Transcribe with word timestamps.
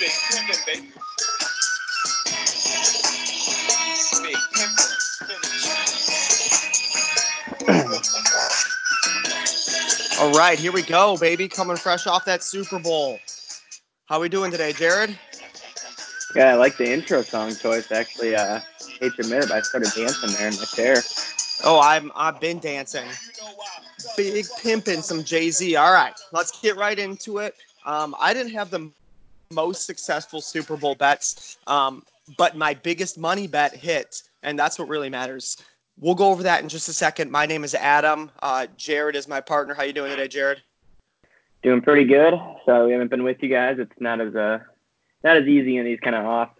Big 0.00 0.10
pimpin', 0.10 0.66
baby. 0.66 0.92
Big 4.22 4.36
pimpin'. 4.54 4.94
All 10.20 10.32
right, 10.32 10.58
here 10.58 10.72
we 10.72 10.82
go, 10.82 11.16
baby. 11.16 11.48
Coming 11.48 11.76
fresh 11.76 12.06
off 12.06 12.24
that 12.24 12.42
Super 12.42 12.78
Bowl. 12.78 13.18
How 14.06 14.20
we 14.20 14.28
doing 14.28 14.50
today, 14.50 14.72
Jared? 14.72 15.16
Yeah, 16.34 16.52
I 16.52 16.54
like 16.54 16.76
the 16.76 16.92
intro 16.92 17.22
song 17.22 17.54
choice. 17.54 17.92
Actually, 17.92 18.34
uh, 18.34 18.60
hate 19.00 19.14
to 19.14 19.22
admit 19.22 19.44
it, 19.44 19.48
but 19.48 19.58
I 19.58 19.60
started 19.60 19.92
dancing 19.94 20.32
there 20.32 20.48
in 20.48 20.56
my 20.56 20.64
chair. 20.64 20.96
Oh, 21.62 21.80
I'm 21.80 22.10
I've 22.16 22.40
been 22.40 22.58
dancing. 22.58 23.06
Big 24.16 24.46
pimping 24.60 25.02
some 25.02 25.22
Jay 25.22 25.50
Z. 25.50 25.76
All 25.76 25.92
right, 25.92 26.14
let's 26.32 26.60
get 26.60 26.76
right 26.76 26.98
into 26.98 27.38
it. 27.38 27.54
Um, 27.86 28.16
I 28.18 28.34
didn't 28.34 28.52
have 28.52 28.70
the 28.70 28.90
most 29.50 29.86
successful 29.86 30.40
Super 30.40 30.76
Bowl 30.76 30.94
bets, 30.94 31.58
um, 31.66 32.02
but 32.36 32.56
my 32.56 32.74
biggest 32.74 33.18
money 33.18 33.46
bet 33.46 33.74
hit, 33.74 34.22
and 34.42 34.58
that's 34.58 34.78
what 34.78 34.88
really 34.88 35.10
matters. 35.10 35.56
We'll 35.98 36.14
go 36.14 36.30
over 36.30 36.42
that 36.42 36.62
in 36.62 36.68
just 36.68 36.88
a 36.88 36.92
second. 36.92 37.30
My 37.30 37.46
name 37.46 37.62
is 37.62 37.74
Adam. 37.74 38.30
Uh, 38.42 38.66
Jared 38.76 39.14
is 39.14 39.28
my 39.28 39.40
partner. 39.40 39.74
How 39.74 39.84
you 39.84 39.92
doing 39.92 40.10
today, 40.10 40.28
Jared? 40.28 40.62
Doing 41.62 41.82
pretty 41.82 42.04
good. 42.04 42.34
So 42.66 42.86
we 42.86 42.92
haven't 42.92 43.08
been 43.08 43.22
with 43.22 43.42
you 43.42 43.48
guys. 43.48 43.76
It's 43.78 43.92
not 44.00 44.20
as 44.20 44.34
uh, 44.34 44.58
not 45.22 45.36
as 45.36 45.46
easy 45.46 45.76
in 45.76 45.84
these 45.84 46.00
kind 46.00 46.16
of 46.16 46.26
off, 46.26 46.50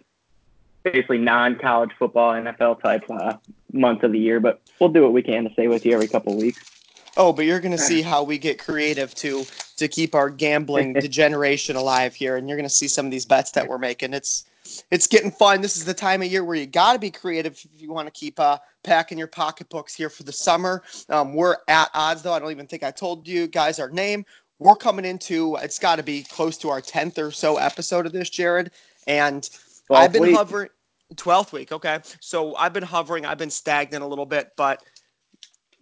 basically 0.83 1.17
non-college 1.17 1.91
football 1.99 2.33
NFL 2.33 2.81
type 2.81 3.03
uh, 3.09 3.37
months 3.73 4.03
of 4.03 4.13
the 4.13 4.19
year. 4.19 4.39
But 4.39 4.61
we'll 4.79 4.89
do 4.89 5.03
what 5.03 5.13
we 5.13 5.21
can 5.21 5.43
to 5.43 5.53
stay 5.53 5.67
with 5.67 5.85
you 5.85 5.93
every 5.93 6.07
couple 6.07 6.33
of 6.33 6.39
weeks. 6.39 6.74
Oh, 7.17 7.31
but 7.31 7.45
you're 7.45 7.59
gonna 7.59 7.77
see 7.77 8.01
how 8.01 8.23
we 8.23 8.37
get 8.37 8.59
creative 8.59 9.13
to 9.15 9.45
to 9.77 9.87
keep 9.87 10.15
our 10.15 10.29
gambling 10.29 10.93
degeneration 10.93 11.75
alive 11.75 12.13
here, 12.13 12.37
and 12.37 12.47
you're 12.47 12.57
gonna 12.57 12.69
see 12.69 12.87
some 12.87 13.05
of 13.05 13.11
these 13.11 13.25
bets 13.25 13.51
that 13.51 13.67
we're 13.67 13.77
making. 13.77 14.13
It's 14.13 14.45
it's 14.91 15.07
getting 15.07 15.31
fun. 15.31 15.61
This 15.61 15.77
is 15.77 15.85
the 15.85 15.93
time 15.93 16.21
of 16.21 16.31
year 16.31 16.43
where 16.43 16.55
you 16.55 16.65
got 16.65 16.93
to 16.93 16.99
be 16.99 17.11
creative 17.11 17.53
if 17.53 17.81
you 17.81 17.91
want 17.91 18.07
to 18.07 18.11
keep 18.11 18.39
uh, 18.39 18.57
packing 18.83 19.17
your 19.17 19.27
pocketbooks 19.27 19.93
here 19.93 20.09
for 20.09 20.23
the 20.23 20.31
summer. 20.31 20.83
Um, 21.09 21.35
we're 21.35 21.57
at 21.67 21.89
odds, 21.93 22.21
though. 22.21 22.33
I 22.33 22.39
don't 22.39 22.51
even 22.51 22.67
think 22.67 22.83
I 22.83 22.91
told 22.91 23.27
you 23.27 23.47
guys 23.47 23.79
our 23.79 23.89
name. 23.89 24.25
We're 24.59 24.75
coming 24.75 25.05
into 25.05 25.57
it's 25.61 25.79
got 25.79 25.97
to 25.97 26.03
be 26.03 26.23
close 26.23 26.57
to 26.59 26.69
our 26.69 26.81
tenth 26.81 27.19
or 27.19 27.31
so 27.31 27.57
episode 27.57 28.05
of 28.05 28.11
this, 28.11 28.29
Jared, 28.29 28.71
and 29.07 29.49
I've 29.91 30.13
been 30.13 30.21
week. 30.23 30.35
hovering. 30.35 30.69
12th 31.13 31.51
week, 31.51 31.71
okay. 31.71 31.99
So 32.19 32.55
I've 32.55 32.73
been 32.73 32.83
hovering, 32.83 33.25
I've 33.27 33.37
been 33.37 33.51
stagnant 33.51 34.03
a 34.03 34.07
little 34.07 34.25
bit, 34.25 34.51
but 34.57 34.83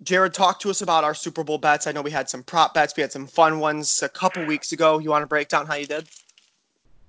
Jared, 0.04 0.34
talk 0.34 0.60
to 0.62 0.70
us 0.70 0.82
about 0.82 1.04
our 1.04 1.14
Super 1.14 1.44
Bowl 1.44 1.58
bets. 1.58 1.88
I 1.88 1.92
know 1.92 2.02
we 2.02 2.12
had 2.12 2.30
some 2.30 2.44
prop 2.44 2.74
bets. 2.74 2.94
We 2.96 3.02
had 3.02 3.12
some 3.12 3.28
fun 3.28 3.60
ones 3.60 4.02
a 4.04 4.10
couple 4.10 4.46
weeks 4.46 4.72
ago. 4.72 5.00
You 5.00 5.10
want 5.10 5.24
to 5.24 5.28
break 5.28 5.48
down 5.48 5.66
how 5.66 5.76
you 5.76 5.86
did? 5.86 6.08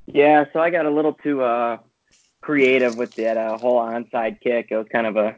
Yeah, 0.07 0.45
so 0.53 0.61
I 0.61 0.71
got 0.71 0.87
a 0.87 0.91
little 0.91 1.15
too 1.15 1.43
uh, 1.43 1.79
creative 2.41 2.97
with 2.97 3.15
that 3.15 3.37
uh, 3.37 3.59
whole 3.59 3.81
onside 3.81 4.41
kick. 4.41 4.69
It 4.71 4.77
was 4.77 4.87
kind 4.93 5.07
of 5.07 5.17
a, 5.17 5.29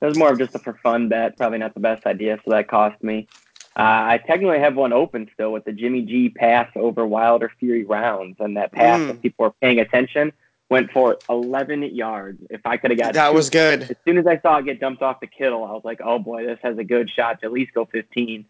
it 0.00 0.06
was 0.06 0.18
more 0.18 0.32
of 0.32 0.38
just 0.38 0.54
a 0.54 0.58
for 0.58 0.74
fun 0.82 1.08
bet. 1.08 1.36
Probably 1.36 1.58
not 1.58 1.74
the 1.74 1.80
best 1.80 2.06
idea, 2.06 2.38
so 2.44 2.50
that 2.50 2.68
cost 2.68 3.02
me. 3.02 3.26
Uh, 3.74 3.80
I 3.82 4.20
technically 4.26 4.58
have 4.58 4.76
one 4.76 4.92
open 4.92 5.30
still 5.32 5.50
with 5.50 5.64
the 5.64 5.72
Jimmy 5.72 6.02
G 6.02 6.28
pass 6.28 6.68
over 6.76 7.06
Wilder 7.06 7.50
Fury 7.58 7.84
rounds, 7.84 8.36
and 8.38 8.56
that 8.58 8.70
pass, 8.72 9.00
Mm. 9.00 9.10
if 9.10 9.22
people 9.22 9.46
are 9.46 9.54
paying 9.62 9.80
attention, 9.80 10.32
went 10.72 10.90
for 10.92 11.18
11 11.28 11.82
yards. 11.94 12.42
If 12.50 12.62
I 12.64 12.76
could 12.76 12.90
have 12.90 12.98
got 12.98 13.14
That 13.14 13.30
two 13.30 13.34
was 13.34 13.50
good. 13.50 13.82
as 13.82 13.96
soon 14.04 14.18
as 14.18 14.26
I 14.26 14.40
saw 14.40 14.58
it 14.58 14.64
get 14.64 14.80
dumped 14.80 15.02
off 15.02 15.20
the 15.20 15.26
Kittle, 15.26 15.64
I 15.64 15.72
was 15.72 15.82
like, 15.84 16.00
oh 16.04 16.18
boy, 16.18 16.44
this 16.46 16.58
has 16.62 16.78
a 16.78 16.84
good 16.84 17.08
shot 17.10 17.40
to 17.40 17.46
at 17.46 17.52
least 17.52 17.72
go 17.74 17.84
15. 17.84 18.44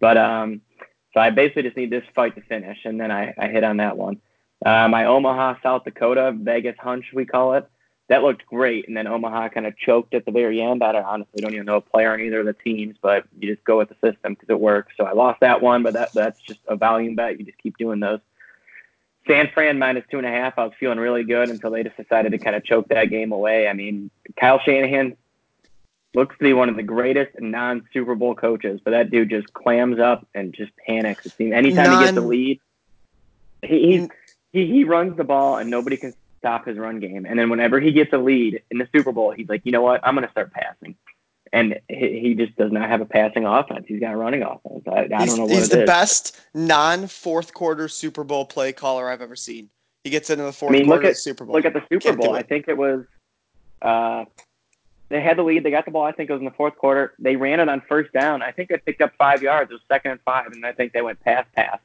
But 0.00 0.16
um, 0.16 0.60
so 1.14 1.20
I 1.20 1.30
basically 1.30 1.62
just 1.62 1.76
need 1.76 1.90
this 1.90 2.04
fight 2.14 2.34
to 2.34 2.42
finish, 2.42 2.78
and 2.84 3.00
then 3.00 3.10
I, 3.10 3.34
I 3.38 3.48
hit 3.48 3.64
on 3.64 3.78
that 3.78 3.96
one. 3.96 4.20
Uh, 4.64 4.88
my 4.88 5.04
Omaha, 5.04 5.56
South 5.62 5.84
Dakota 5.84 6.34
Vegas 6.36 6.76
hunch, 6.78 7.06
we 7.14 7.24
call 7.24 7.54
it, 7.54 7.68
that 8.08 8.22
looked 8.22 8.46
great, 8.46 8.86
and 8.86 8.96
then 8.96 9.06
Omaha 9.06 9.48
kind 9.48 9.66
of 9.66 9.76
choked 9.76 10.14
at 10.14 10.24
the 10.24 10.30
very 10.30 10.60
end. 10.60 10.82
I 10.82 10.92
don't, 10.92 11.04
honestly 11.04 11.40
don't 11.40 11.54
even 11.54 11.66
know 11.66 11.76
a 11.76 11.80
player 11.80 12.12
on 12.12 12.20
either 12.20 12.40
of 12.40 12.46
the 12.46 12.52
teams, 12.52 12.96
but 13.00 13.24
you 13.38 13.52
just 13.52 13.64
go 13.64 13.78
with 13.78 13.88
the 13.88 13.94
system 13.94 14.34
because 14.34 14.48
it 14.48 14.60
works. 14.60 14.92
So 14.96 15.04
I 15.04 15.12
lost 15.12 15.40
that 15.40 15.60
one, 15.60 15.82
but 15.82 15.94
that 15.94 16.12
that's 16.12 16.40
just 16.40 16.60
a 16.68 16.76
volume 16.76 17.16
bet. 17.16 17.38
You 17.38 17.44
just 17.44 17.58
keep 17.58 17.76
doing 17.78 18.00
those. 18.00 18.20
San 19.26 19.50
Fran 19.52 19.78
minus 19.78 20.04
two 20.10 20.18
and 20.18 20.26
a 20.26 20.30
half. 20.30 20.58
I 20.58 20.64
was 20.64 20.72
feeling 20.78 20.98
really 20.98 21.24
good 21.24 21.48
until 21.48 21.70
they 21.70 21.82
just 21.82 21.96
decided 21.96 22.32
to 22.32 22.38
kind 22.38 22.56
of 22.56 22.64
choke 22.64 22.88
that 22.88 23.10
game 23.10 23.32
away. 23.32 23.68
I 23.68 23.72
mean, 23.72 24.10
Kyle 24.38 24.60
Shanahan 24.64 25.16
looks 26.14 26.36
to 26.38 26.44
be 26.44 26.52
one 26.52 26.68
of 26.68 26.76
the 26.76 26.82
greatest 26.82 27.38
non 27.40 27.86
Super 27.92 28.14
Bowl 28.14 28.34
coaches, 28.34 28.80
but 28.82 28.92
that 28.92 29.10
dude 29.10 29.30
just 29.30 29.52
clams 29.52 29.98
up 29.98 30.26
and 30.34 30.52
just 30.52 30.72
panics. 30.86 31.26
It 31.26 31.32
seems 31.32 31.52
anytime 31.52 31.98
he 31.98 32.04
gets 32.04 32.16
a 32.16 32.20
lead, 32.20 32.60
he, 33.62 34.08
he 34.52 34.66
he 34.66 34.84
runs 34.84 35.16
the 35.16 35.24
ball 35.24 35.56
and 35.56 35.70
nobody 35.70 35.96
can 35.96 36.14
stop 36.38 36.66
his 36.66 36.78
run 36.78 37.00
game. 37.00 37.26
And 37.26 37.38
then 37.38 37.50
whenever 37.50 37.80
he 37.80 37.92
gets 37.92 38.12
a 38.12 38.18
lead 38.18 38.62
in 38.70 38.78
the 38.78 38.88
Super 38.94 39.12
Bowl, 39.12 39.32
he's 39.32 39.48
like, 39.48 39.62
you 39.64 39.72
know 39.72 39.82
what, 39.82 40.00
I'm 40.06 40.14
going 40.14 40.26
to 40.26 40.30
start 40.30 40.52
passing. 40.52 40.94
And 41.52 41.78
he, 41.88 42.20
he 42.20 42.34
just 42.34 42.56
does 42.56 42.72
not 42.72 42.88
have 42.88 43.00
a 43.00 43.06
passing 43.06 43.46
offense. 43.46 43.84
He's 43.86 44.00
got 44.00 44.12
a 44.12 44.16
running 44.16 44.42
offense. 44.42 44.82
I, 44.86 45.08
I 45.14 45.26
don't 45.26 45.36
know 45.36 45.44
what 45.44 45.52
it 45.52 45.56
is. 45.56 45.58
he's 45.58 45.68
the 45.68 45.82
is. 45.82 45.86
best 45.86 46.40
non 46.54 47.06
fourth 47.06 47.54
quarter 47.54 47.88
Super 47.88 48.24
Bowl 48.24 48.44
play 48.44 48.72
caller 48.72 49.08
I've 49.08 49.22
ever 49.22 49.36
seen. 49.36 49.70
He 50.04 50.10
gets 50.10 50.30
into 50.30 50.44
the 50.44 50.52
fourth 50.52 50.70
I 50.70 50.78
mean, 50.78 50.86
look 50.86 51.00
quarter 51.00 51.06
of 51.06 51.10
at 51.10 51.14
the 51.14 51.20
Super 51.20 51.44
Bowl. 51.44 51.54
look 51.54 51.64
at 51.64 51.72
the 51.72 51.82
Super 51.88 51.98
Can't 51.98 52.18
Bowl. 52.18 52.34
I 52.34 52.42
think 52.42 52.68
it 52.68 52.76
was 52.76 53.04
uh, 53.82 54.24
they 55.08 55.20
had 55.20 55.38
the 55.38 55.42
lead. 55.42 55.62
They 55.62 55.70
got 55.70 55.84
the 55.84 55.90
ball. 55.90 56.04
I 56.04 56.12
think 56.12 56.30
it 56.30 56.32
was 56.32 56.40
in 56.40 56.46
the 56.46 56.52
fourth 56.52 56.76
quarter. 56.76 57.14
They 57.18 57.36
ran 57.36 57.60
it 57.60 57.68
on 57.68 57.80
first 57.88 58.12
down. 58.12 58.42
I 58.42 58.50
think 58.52 58.68
they 58.68 58.78
picked 58.78 59.00
up 59.02 59.12
five 59.18 59.42
yards. 59.42 59.70
It 59.70 59.74
was 59.74 59.82
second 59.88 60.12
and 60.12 60.20
five, 60.22 60.46
and 60.52 60.64
I 60.66 60.72
think 60.72 60.92
they 60.92 61.02
went 61.02 61.20
pass 61.20 61.46
pass, 61.54 61.78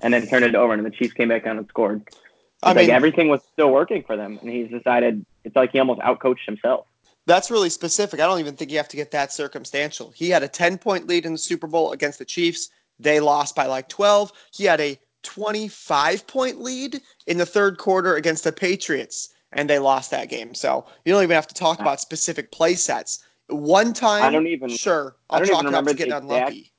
and 0.00 0.12
then 0.12 0.26
turned 0.26 0.44
it 0.44 0.54
over, 0.54 0.74
and 0.74 0.84
the 0.84 0.90
Chiefs 0.90 1.14
came 1.14 1.28
back 1.28 1.44
down 1.44 1.58
and 1.58 1.66
scored. 1.68 2.02
It's 2.06 2.16
I 2.62 2.72
like 2.72 2.88
mean, 2.88 2.90
everything 2.90 3.28
was 3.28 3.40
still 3.52 3.70
working 3.70 4.02
for 4.02 4.16
them, 4.16 4.38
and 4.40 4.50
he's 4.50 4.68
decided 4.68 5.24
it's 5.44 5.56
like 5.56 5.72
he 5.72 5.78
almost 5.78 6.00
outcoached 6.00 6.44
himself. 6.44 6.86
That's 7.28 7.50
really 7.50 7.68
specific. 7.68 8.20
I 8.20 8.26
don't 8.26 8.40
even 8.40 8.56
think 8.56 8.70
you 8.70 8.78
have 8.78 8.88
to 8.88 8.96
get 8.96 9.10
that 9.10 9.34
circumstantial. 9.34 10.10
He 10.16 10.30
had 10.30 10.42
a 10.42 10.48
10 10.48 10.78
point 10.78 11.06
lead 11.06 11.26
in 11.26 11.32
the 11.32 11.38
Super 11.38 11.66
Bowl 11.66 11.92
against 11.92 12.18
the 12.18 12.24
Chiefs. 12.24 12.70
They 12.98 13.20
lost 13.20 13.54
by 13.54 13.66
like 13.66 13.90
12. 13.90 14.32
He 14.50 14.64
had 14.64 14.80
a 14.80 14.98
25 15.24 16.26
point 16.26 16.62
lead 16.62 17.02
in 17.26 17.36
the 17.36 17.44
third 17.44 17.76
quarter 17.76 18.16
against 18.16 18.44
the 18.44 18.52
Patriots, 18.52 19.28
and 19.52 19.68
they 19.68 19.78
lost 19.78 20.10
that 20.10 20.30
game. 20.30 20.54
So 20.54 20.86
you 21.04 21.12
don't 21.12 21.22
even 21.22 21.34
have 21.34 21.46
to 21.48 21.54
talk 21.54 21.80
about 21.80 22.00
specific 22.00 22.50
play 22.50 22.74
sets. 22.74 23.22
One 23.48 23.92
time, 23.92 24.22
I 24.22 24.30
don't 24.30 24.46
even- 24.46 24.70
sure, 24.70 25.16
I 25.28 25.34
I'll 25.34 25.40
don't 25.40 25.48
chalk 25.48 25.58
even 25.58 25.66
remember 25.66 25.90
the 25.92 25.96
getting 25.98 26.14
exact- 26.14 26.32
unlucky. 26.32 26.72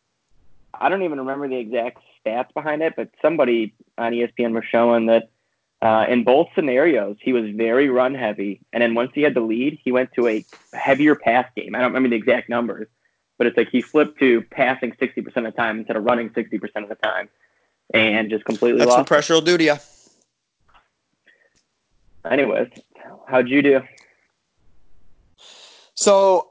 I 0.74 0.90
don't 0.90 1.04
even 1.04 1.20
remember 1.20 1.48
the 1.48 1.58
exact 1.58 2.00
stats 2.26 2.52
behind 2.56 2.82
it, 2.82 2.96
but 2.96 3.10
somebody 3.22 3.76
on 4.00 4.14
ESPN 4.14 4.54
was 4.54 4.64
showing 4.66 5.06
that 5.08 5.30
uh, 5.82 6.06
in 6.10 6.24
both 6.24 6.48
scenarios 6.56 7.18
he 7.22 7.34
was 7.34 7.50
very 7.52 7.90
run 7.90 8.14
heavy, 8.14 8.62
and 8.74 8.82
then 8.82 8.94
once 8.96 9.12
he 9.14 9.22
had 9.22 9.34
the 9.34 9.42
lead, 9.42 9.80
he 9.84 9.92
went 9.92 10.12
to 10.14 10.28
a 10.28 10.46
heavier 10.74 11.16
pass 11.16 11.48
game. 11.56 11.76
I 11.76 11.80
don't 11.80 11.90
remember 11.94 12.10
the 12.10 12.16
exact 12.16 12.50
numbers, 12.50 12.88
but 13.38 13.48
it's 13.48 13.58
like 13.58 13.70
he 13.70 13.82
flipped 13.82 14.20
to 14.20 14.42
passing 14.44 14.94
sixty 15.00 15.22
percent 15.22 15.48
of 15.48 15.54
the 15.54 15.58
time 15.58 15.80
instead 15.80 15.96
of 15.96 16.04
running 16.04 16.32
sixty 16.34 16.58
percent 16.60 16.84
of 16.84 16.90
the 16.90 16.96
time, 16.96 17.30
and 17.94 18.30
just 18.30 18.46
completely 18.46 18.80
That's 18.80 18.90
what 18.90 18.98
lost. 18.98 19.08
pressure 19.08 19.34
will 19.36 19.42
do 19.42 19.58
to 19.58 19.64
you. 19.64 19.76
Anyways, 22.30 22.68
how'd 23.28 23.48
you 23.48 23.62
do? 23.62 23.82
So 25.94 26.50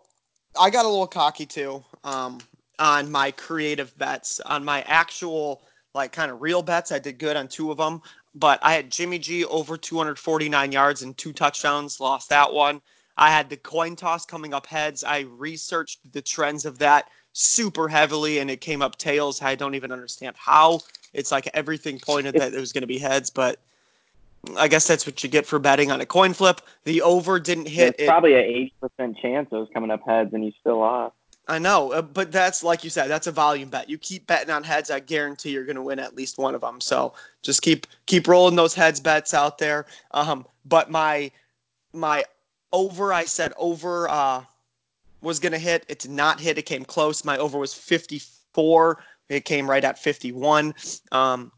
I 0.58 0.70
got 0.70 0.86
a 0.86 0.88
little 0.88 1.06
cocky 1.06 1.46
too 1.46 1.84
um, 2.04 2.38
on 2.78 3.10
my 3.10 3.30
creative 3.30 3.96
bets. 3.98 4.40
On 4.40 4.64
my 4.64 4.82
actual, 4.82 5.62
like, 5.94 6.12
kind 6.12 6.30
of 6.30 6.40
real 6.40 6.62
bets, 6.62 6.90
I 6.90 6.98
did 6.98 7.18
good 7.18 7.36
on 7.36 7.48
two 7.48 7.70
of 7.70 7.76
them. 7.76 8.00
But 8.38 8.60
I 8.62 8.72
had 8.72 8.90
Jimmy 8.90 9.18
G 9.18 9.44
over 9.44 9.76
249 9.76 10.70
yards 10.72 11.02
and 11.02 11.16
two 11.16 11.32
touchdowns, 11.32 11.98
lost 11.98 12.28
that 12.28 12.52
one. 12.52 12.80
I 13.16 13.30
had 13.30 13.50
the 13.50 13.56
coin 13.56 13.96
toss 13.96 14.24
coming 14.24 14.54
up 14.54 14.66
heads. 14.66 15.02
I 15.02 15.20
researched 15.20 16.12
the 16.12 16.22
trends 16.22 16.64
of 16.64 16.78
that 16.78 17.08
super 17.32 17.88
heavily, 17.88 18.38
and 18.38 18.50
it 18.50 18.60
came 18.60 18.80
up 18.80 18.96
tails. 18.96 19.42
I 19.42 19.56
don't 19.56 19.74
even 19.74 19.90
understand 19.90 20.36
how. 20.38 20.80
It's 21.12 21.32
like 21.32 21.48
everything 21.52 21.98
pointed 21.98 22.34
that 22.36 22.54
it 22.54 22.60
was 22.60 22.72
going 22.72 22.82
to 22.82 22.86
be 22.88 22.98
heads, 22.98 23.28
but 23.28 23.58
I 24.56 24.68
guess 24.68 24.86
that's 24.86 25.04
what 25.04 25.24
you 25.24 25.28
get 25.28 25.46
for 25.46 25.58
betting 25.58 25.90
on 25.90 26.00
a 26.00 26.06
coin 26.06 26.32
flip. 26.32 26.60
The 26.84 27.02
over 27.02 27.40
didn't 27.40 27.66
hit. 27.66 27.94
It's 27.94 28.02
It 28.02 28.06
probably 28.06 28.34
an 28.34 28.44
eighty 28.44 28.72
percent 28.80 29.18
chance 29.18 29.48
it 29.50 29.56
was 29.56 29.68
coming 29.74 29.90
up 29.90 30.02
heads, 30.06 30.32
and 30.32 30.44
you 30.44 30.52
still 30.60 30.78
lost. 30.78 31.14
I 31.50 31.58
know, 31.58 31.92
uh, 31.92 32.02
but 32.02 32.30
that's 32.30 32.62
like 32.62 32.84
you 32.84 32.90
said, 32.90 33.08
that's 33.08 33.26
a 33.26 33.32
volume 33.32 33.70
bet. 33.70 33.88
You 33.88 33.96
keep 33.96 34.26
betting 34.26 34.50
on 34.50 34.62
heads, 34.62 34.90
I 34.90 35.00
guarantee 35.00 35.50
you're 35.50 35.64
going 35.64 35.76
to 35.76 35.82
win 35.82 35.98
at 35.98 36.14
least 36.14 36.36
one 36.36 36.54
of 36.54 36.60
them. 36.60 36.78
So 36.78 37.14
just 37.42 37.62
keep 37.62 37.86
keep 38.04 38.28
rolling 38.28 38.54
those 38.54 38.74
heads 38.74 39.00
bets 39.00 39.32
out 39.32 39.56
there. 39.56 39.86
Um, 40.10 40.46
but 40.66 40.90
my 40.90 41.30
my 41.94 42.24
over, 42.72 43.14
I 43.14 43.24
said 43.24 43.54
over 43.56 44.10
uh, 44.10 44.44
was 45.22 45.40
going 45.40 45.52
to 45.52 45.58
hit. 45.58 45.86
It 45.88 46.00
did 46.00 46.10
not 46.10 46.38
hit. 46.38 46.58
It 46.58 46.66
came 46.66 46.84
close. 46.84 47.24
My 47.24 47.38
over 47.38 47.58
was 47.58 47.72
54. 47.72 49.02
It 49.30 49.46
came 49.46 49.68
right 49.68 49.84
at 49.84 49.98
51. 49.98 50.74
Um, 51.12 51.50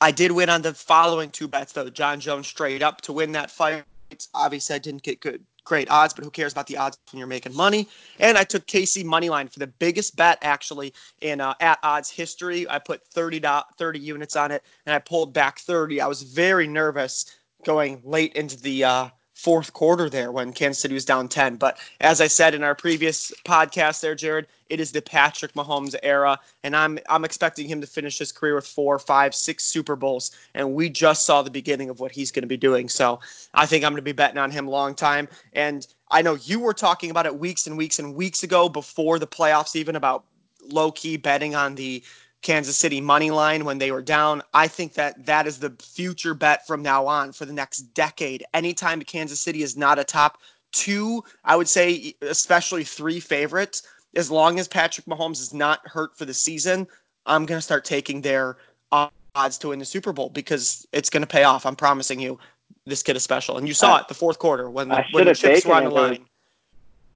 I 0.00 0.12
did 0.12 0.32
win 0.32 0.48
on 0.48 0.62
the 0.62 0.72
following 0.72 1.28
two 1.28 1.46
bets 1.46 1.72
though. 1.72 1.90
Jon 1.90 2.20
Jones 2.20 2.46
straight 2.46 2.82
up 2.82 3.02
to 3.02 3.12
win 3.12 3.32
that 3.32 3.50
fight. 3.50 3.84
Obviously, 4.32 4.76
I 4.76 4.78
didn't 4.78 5.02
get 5.02 5.20
good 5.20 5.44
great 5.64 5.90
odds, 5.90 6.14
but 6.14 6.24
who 6.24 6.30
cares 6.30 6.52
about 6.52 6.66
the 6.66 6.76
odds 6.76 6.98
when 7.10 7.18
you're 7.18 7.26
making 7.26 7.54
money? 7.54 7.88
And 8.20 8.38
I 8.38 8.44
took 8.44 8.66
KC 8.66 9.04
money 9.04 9.28
line 9.28 9.48
for 9.48 9.58
the 9.58 9.66
biggest 9.66 10.16
bet 10.16 10.38
actually 10.42 10.94
in 11.20 11.40
uh, 11.40 11.54
at 11.60 11.78
odds 11.82 12.10
history. 12.10 12.68
I 12.68 12.78
put 12.78 13.06
30 13.08 13.42
30 13.78 13.98
units 13.98 14.36
on 14.36 14.50
it, 14.50 14.62
and 14.86 14.94
I 14.94 14.98
pulled 14.98 15.32
back 15.32 15.58
30. 15.58 16.00
I 16.00 16.06
was 16.06 16.22
very 16.22 16.66
nervous 16.66 17.26
going 17.64 18.00
late 18.04 18.34
into 18.34 18.60
the 18.60 18.84
uh, 18.84 19.08
fourth 19.44 19.74
quarter 19.74 20.08
there 20.08 20.32
when 20.32 20.54
Kansas 20.54 20.80
City 20.80 20.94
was 20.94 21.04
down 21.04 21.28
10. 21.28 21.56
But 21.56 21.78
as 22.00 22.22
I 22.22 22.28
said 22.28 22.54
in 22.54 22.64
our 22.64 22.74
previous 22.74 23.30
podcast 23.44 24.00
there, 24.00 24.14
Jared, 24.14 24.46
it 24.70 24.80
is 24.80 24.90
the 24.90 25.02
Patrick 25.02 25.52
Mahomes 25.52 25.94
era, 26.02 26.40
and 26.62 26.74
I'm 26.74 26.98
I'm 27.10 27.26
expecting 27.26 27.68
him 27.68 27.82
to 27.82 27.86
finish 27.86 28.18
his 28.18 28.32
career 28.32 28.54
with 28.54 28.66
four, 28.66 28.98
five, 28.98 29.34
six 29.34 29.64
Super 29.64 29.96
Bowls, 29.96 30.30
and 30.54 30.72
we 30.72 30.88
just 30.88 31.26
saw 31.26 31.42
the 31.42 31.50
beginning 31.50 31.90
of 31.90 32.00
what 32.00 32.10
he's 32.10 32.32
going 32.32 32.42
to 32.42 32.48
be 32.48 32.56
doing. 32.56 32.88
So 32.88 33.20
I 33.52 33.66
think 33.66 33.84
I'm 33.84 33.92
going 33.92 33.96
to 33.96 34.02
be 34.02 34.12
betting 34.12 34.38
on 34.38 34.50
him 34.50 34.66
long 34.66 34.94
time. 34.94 35.28
And 35.52 35.86
I 36.10 36.22
know 36.22 36.36
you 36.36 36.58
were 36.58 36.72
talking 36.72 37.10
about 37.10 37.26
it 37.26 37.38
weeks 37.38 37.66
and 37.66 37.76
weeks 37.76 37.98
and 37.98 38.14
weeks 38.14 38.42
ago 38.42 38.70
before 38.70 39.18
the 39.18 39.26
playoffs, 39.26 39.76
even 39.76 39.94
about 39.94 40.24
low 40.70 40.90
key 40.90 41.18
betting 41.18 41.54
on 41.54 41.74
the 41.74 42.02
Kansas 42.44 42.76
City 42.76 43.00
money 43.00 43.30
line 43.30 43.64
when 43.64 43.78
they 43.78 43.90
were 43.90 44.02
down. 44.02 44.42
I 44.52 44.68
think 44.68 44.92
that 44.94 45.26
that 45.26 45.46
is 45.46 45.58
the 45.58 45.70
future 45.82 46.34
bet 46.34 46.64
from 46.66 46.82
now 46.82 47.06
on 47.06 47.32
for 47.32 47.46
the 47.46 47.52
next 47.52 47.78
decade. 47.94 48.44
Anytime 48.52 49.00
Kansas 49.02 49.40
City 49.40 49.62
is 49.62 49.76
not 49.76 49.98
a 49.98 50.04
top 50.04 50.38
two, 50.70 51.24
I 51.44 51.56
would 51.56 51.68
say, 51.68 52.14
especially 52.20 52.84
three 52.84 53.18
favorites, 53.18 53.82
as 54.14 54.30
long 54.30 54.60
as 54.60 54.68
Patrick 54.68 55.06
Mahomes 55.06 55.40
is 55.40 55.52
not 55.54 55.80
hurt 55.88 56.16
for 56.16 56.26
the 56.26 56.34
season, 56.34 56.86
I'm 57.26 57.46
going 57.46 57.58
to 57.58 57.62
start 57.62 57.84
taking 57.84 58.20
their 58.20 58.58
odds 58.92 59.58
to 59.58 59.68
win 59.68 59.78
the 59.78 59.84
Super 59.84 60.12
Bowl 60.12 60.28
because 60.28 60.86
it's 60.92 61.08
going 61.10 61.22
to 61.22 61.26
pay 61.26 61.44
off. 61.44 61.64
I'm 61.64 61.74
promising 61.74 62.20
you. 62.20 62.38
This 62.86 63.02
kid 63.02 63.16
is 63.16 63.22
special, 63.22 63.56
and 63.56 63.66
you 63.66 63.72
saw 63.72 63.94
uh, 63.94 64.00
it 64.00 64.08
the 64.08 64.14
fourth 64.14 64.38
quarter 64.38 64.68
when 64.68 64.88
the, 64.90 65.02
when 65.12 65.24
the 65.24 65.34
chips 65.34 65.64
were 65.64 65.74
on 65.74 65.84
the 65.84 65.90
line. 65.90 66.26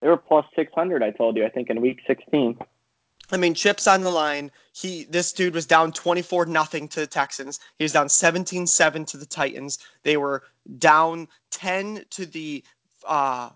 They 0.01 0.09
were 0.09 0.17
plus 0.17 0.47
600. 0.57 1.03
I 1.03 1.11
told 1.11 1.37
you. 1.37 1.45
I 1.45 1.51
think 1.51 1.69
in 1.69 1.83
week 1.83 2.01
16. 2.07 2.59
I 3.31 3.37
mean, 3.37 3.55
chips 3.55 3.87
on 3.87 4.03
the 4.03 4.11
line. 4.11 4.51
He 4.73 5.05
this 5.05 5.33
dude 5.33 5.55
was 5.55 5.67
down 5.67 5.93
24 5.93 6.47
nothing 6.47 6.89
to 6.89 7.01
the 7.01 7.07
Texans. 7.07 7.61
He 7.79 7.85
was 7.85 7.93
down 7.93 8.07
17-7 8.07 9.07
to 9.07 9.17
the 9.17 9.27
Titans. 9.27 9.79
They 10.03 10.17
were 10.17 10.45
down 10.79 11.29
10 11.51 12.05
to 12.11 12.27
the 12.27 12.65
uh 13.07 13.51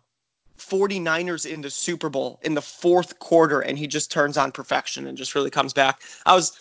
49ers 0.58 1.50
in 1.50 1.60
the 1.60 1.70
Super 1.70 2.08
Bowl 2.08 2.38
in 2.42 2.54
the 2.54 2.62
fourth 2.62 3.18
quarter 3.18 3.60
and 3.60 3.78
he 3.78 3.86
just 3.86 4.12
turns 4.12 4.36
on 4.36 4.52
perfection 4.52 5.06
and 5.06 5.18
just 5.18 5.34
really 5.34 5.50
comes 5.50 5.72
back. 5.72 6.02
I 6.26 6.34
was 6.34 6.58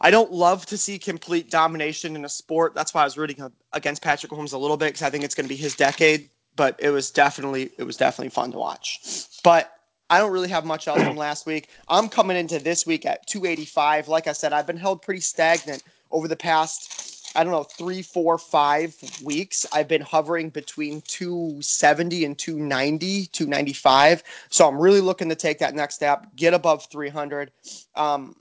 I 0.00 0.10
don't 0.10 0.32
love 0.32 0.66
to 0.66 0.76
see 0.76 0.98
complete 0.98 1.50
domination 1.50 2.14
in 2.14 2.24
a 2.24 2.28
sport. 2.28 2.74
That's 2.74 2.92
why 2.92 3.02
I 3.02 3.04
was 3.04 3.16
rooting 3.16 3.50
against 3.72 4.02
Patrick 4.02 4.30
Mahomes 4.32 4.52
a 4.52 4.58
little 4.58 4.76
bit 4.76 4.86
because 4.86 5.02
I 5.02 5.10
think 5.10 5.24
it's 5.24 5.34
going 5.34 5.46
to 5.46 5.54
be 5.54 5.56
his 5.56 5.74
decade. 5.74 6.28
But 6.56 6.76
it 6.78 6.90
was 6.90 7.10
definitely 7.10 7.70
it 7.78 7.84
was 7.84 7.96
definitely 7.96 8.30
fun 8.30 8.52
to 8.52 8.58
watch. 8.58 9.00
But 9.42 9.72
I 10.10 10.18
don't 10.18 10.32
really 10.32 10.48
have 10.48 10.64
much 10.64 10.86
else 10.88 11.02
from 11.02 11.16
last 11.26 11.46
week. 11.46 11.68
I'm 11.88 12.08
coming 12.08 12.36
into 12.36 12.58
this 12.58 12.86
week 12.86 13.06
at 13.06 13.26
285. 13.26 14.08
Like 14.08 14.26
I 14.26 14.32
said, 14.32 14.52
I've 14.52 14.66
been 14.66 14.76
held 14.76 15.02
pretty 15.02 15.20
stagnant 15.20 15.82
over 16.10 16.28
the 16.28 16.36
past, 16.36 17.32
I 17.34 17.42
don't 17.42 17.52
know, 17.52 17.64
three, 17.64 18.02
four, 18.02 18.38
five 18.38 18.94
weeks. 19.22 19.66
I've 19.72 19.88
been 19.88 20.02
hovering 20.02 20.50
between 20.50 21.00
270 21.02 22.24
and 22.24 22.38
290, 22.38 23.26
295. 23.26 24.22
So 24.50 24.68
I'm 24.68 24.78
really 24.78 25.00
looking 25.00 25.28
to 25.30 25.34
take 25.34 25.58
that 25.58 25.74
next 25.74 25.96
step, 25.96 26.26
get 26.36 26.54
above 26.54 26.86
300. 26.86 27.50
Um, 27.96 28.36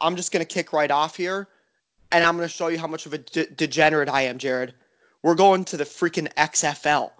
I'm 0.00 0.16
just 0.16 0.32
going 0.32 0.44
to 0.44 0.52
kick 0.52 0.72
right 0.72 0.90
off 0.90 1.16
here, 1.16 1.48
and 2.10 2.24
I'm 2.24 2.36
going 2.36 2.48
to 2.48 2.52
show 2.52 2.68
you 2.68 2.78
how 2.78 2.88
much 2.88 3.06
of 3.06 3.12
a 3.12 3.18
de- 3.18 3.46
degenerate 3.46 4.08
I 4.08 4.22
am, 4.22 4.38
Jared. 4.38 4.74
We're 5.22 5.36
going 5.36 5.64
to 5.66 5.76
the 5.76 5.84
freaking 5.84 6.32
XFL. 6.34 7.12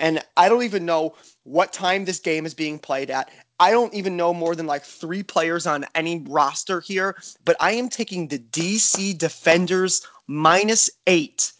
And 0.00 0.24
I 0.36 0.48
don't 0.48 0.62
even 0.62 0.86
know 0.86 1.14
what 1.44 1.72
time 1.72 2.04
this 2.04 2.18
game 2.18 2.46
is 2.46 2.54
being 2.54 2.78
played 2.78 3.10
at. 3.10 3.30
I 3.60 3.70
don't 3.70 3.92
even 3.92 4.16
know 4.16 4.32
more 4.32 4.56
than 4.56 4.66
like 4.66 4.82
three 4.82 5.22
players 5.22 5.66
on 5.66 5.84
any 5.94 6.24
roster 6.26 6.80
here, 6.80 7.16
but 7.44 7.56
I 7.60 7.72
am 7.72 7.90
taking 7.90 8.26
the 8.26 8.38
DC 8.38 9.16
Defenders 9.18 10.06
minus 10.26 10.88
eight 11.06 11.52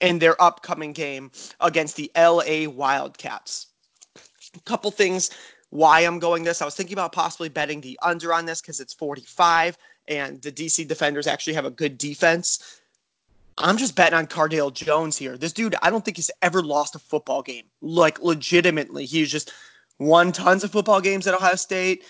in 0.00 0.18
their 0.18 0.40
upcoming 0.42 0.94
game 0.94 1.30
against 1.60 1.96
the 1.96 2.10
LA 2.16 2.68
Wildcats. 2.68 3.66
A 4.56 4.60
couple 4.60 4.90
things 4.90 5.30
why 5.68 6.00
I'm 6.00 6.18
going 6.18 6.42
this. 6.42 6.60
I 6.60 6.64
was 6.64 6.74
thinking 6.74 6.94
about 6.94 7.12
possibly 7.12 7.48
betting 7.50 7.80
the 7.80 7.98
under 8.02 8.32
on 8.32 8.46
this 8.46 8.60
because 8.60 8.80
it's 8.80 8.94
45 8.94 9.76
and 10.08 10.40
the 10.42 10.52
DC 10.52 10.88
Defenders 10.88 11.26
actually 11.26 11.54
have 11.54 11.64
a 11.64 11.70
good 11.70 11.98
defense. 11.98 12.80
I'm 13.58 13.76
just 13.76 13.94
betting 13.94 14.18
on 14.18 14.26
Cardale 14.26 14.72
Jones 14.72 15.16
here. 15.16 15.36
This 15.36 15.52
dude, 15.52 15.76
I 15.82 15.90
don't 15.90 16.04
think 16.04 16.16
he's 16.16 16.30
ever 16.40 16.62
lost 16.62 16.94
a 16.94 16.98
football 16.98 17.42
game. 17.42 17.64
Like 17.80 18.22
legitimately, 18.22 19.04
he's 19.04 19.30
just 19.30 19.52
won 19.98 20.32
tons 20.32 20.64
of 20.64 20.72
football 20.72 21.00
games 21.00 21.26
at 21.26 21.34
Ohio 21.34 21.56
State. 21.56 22.04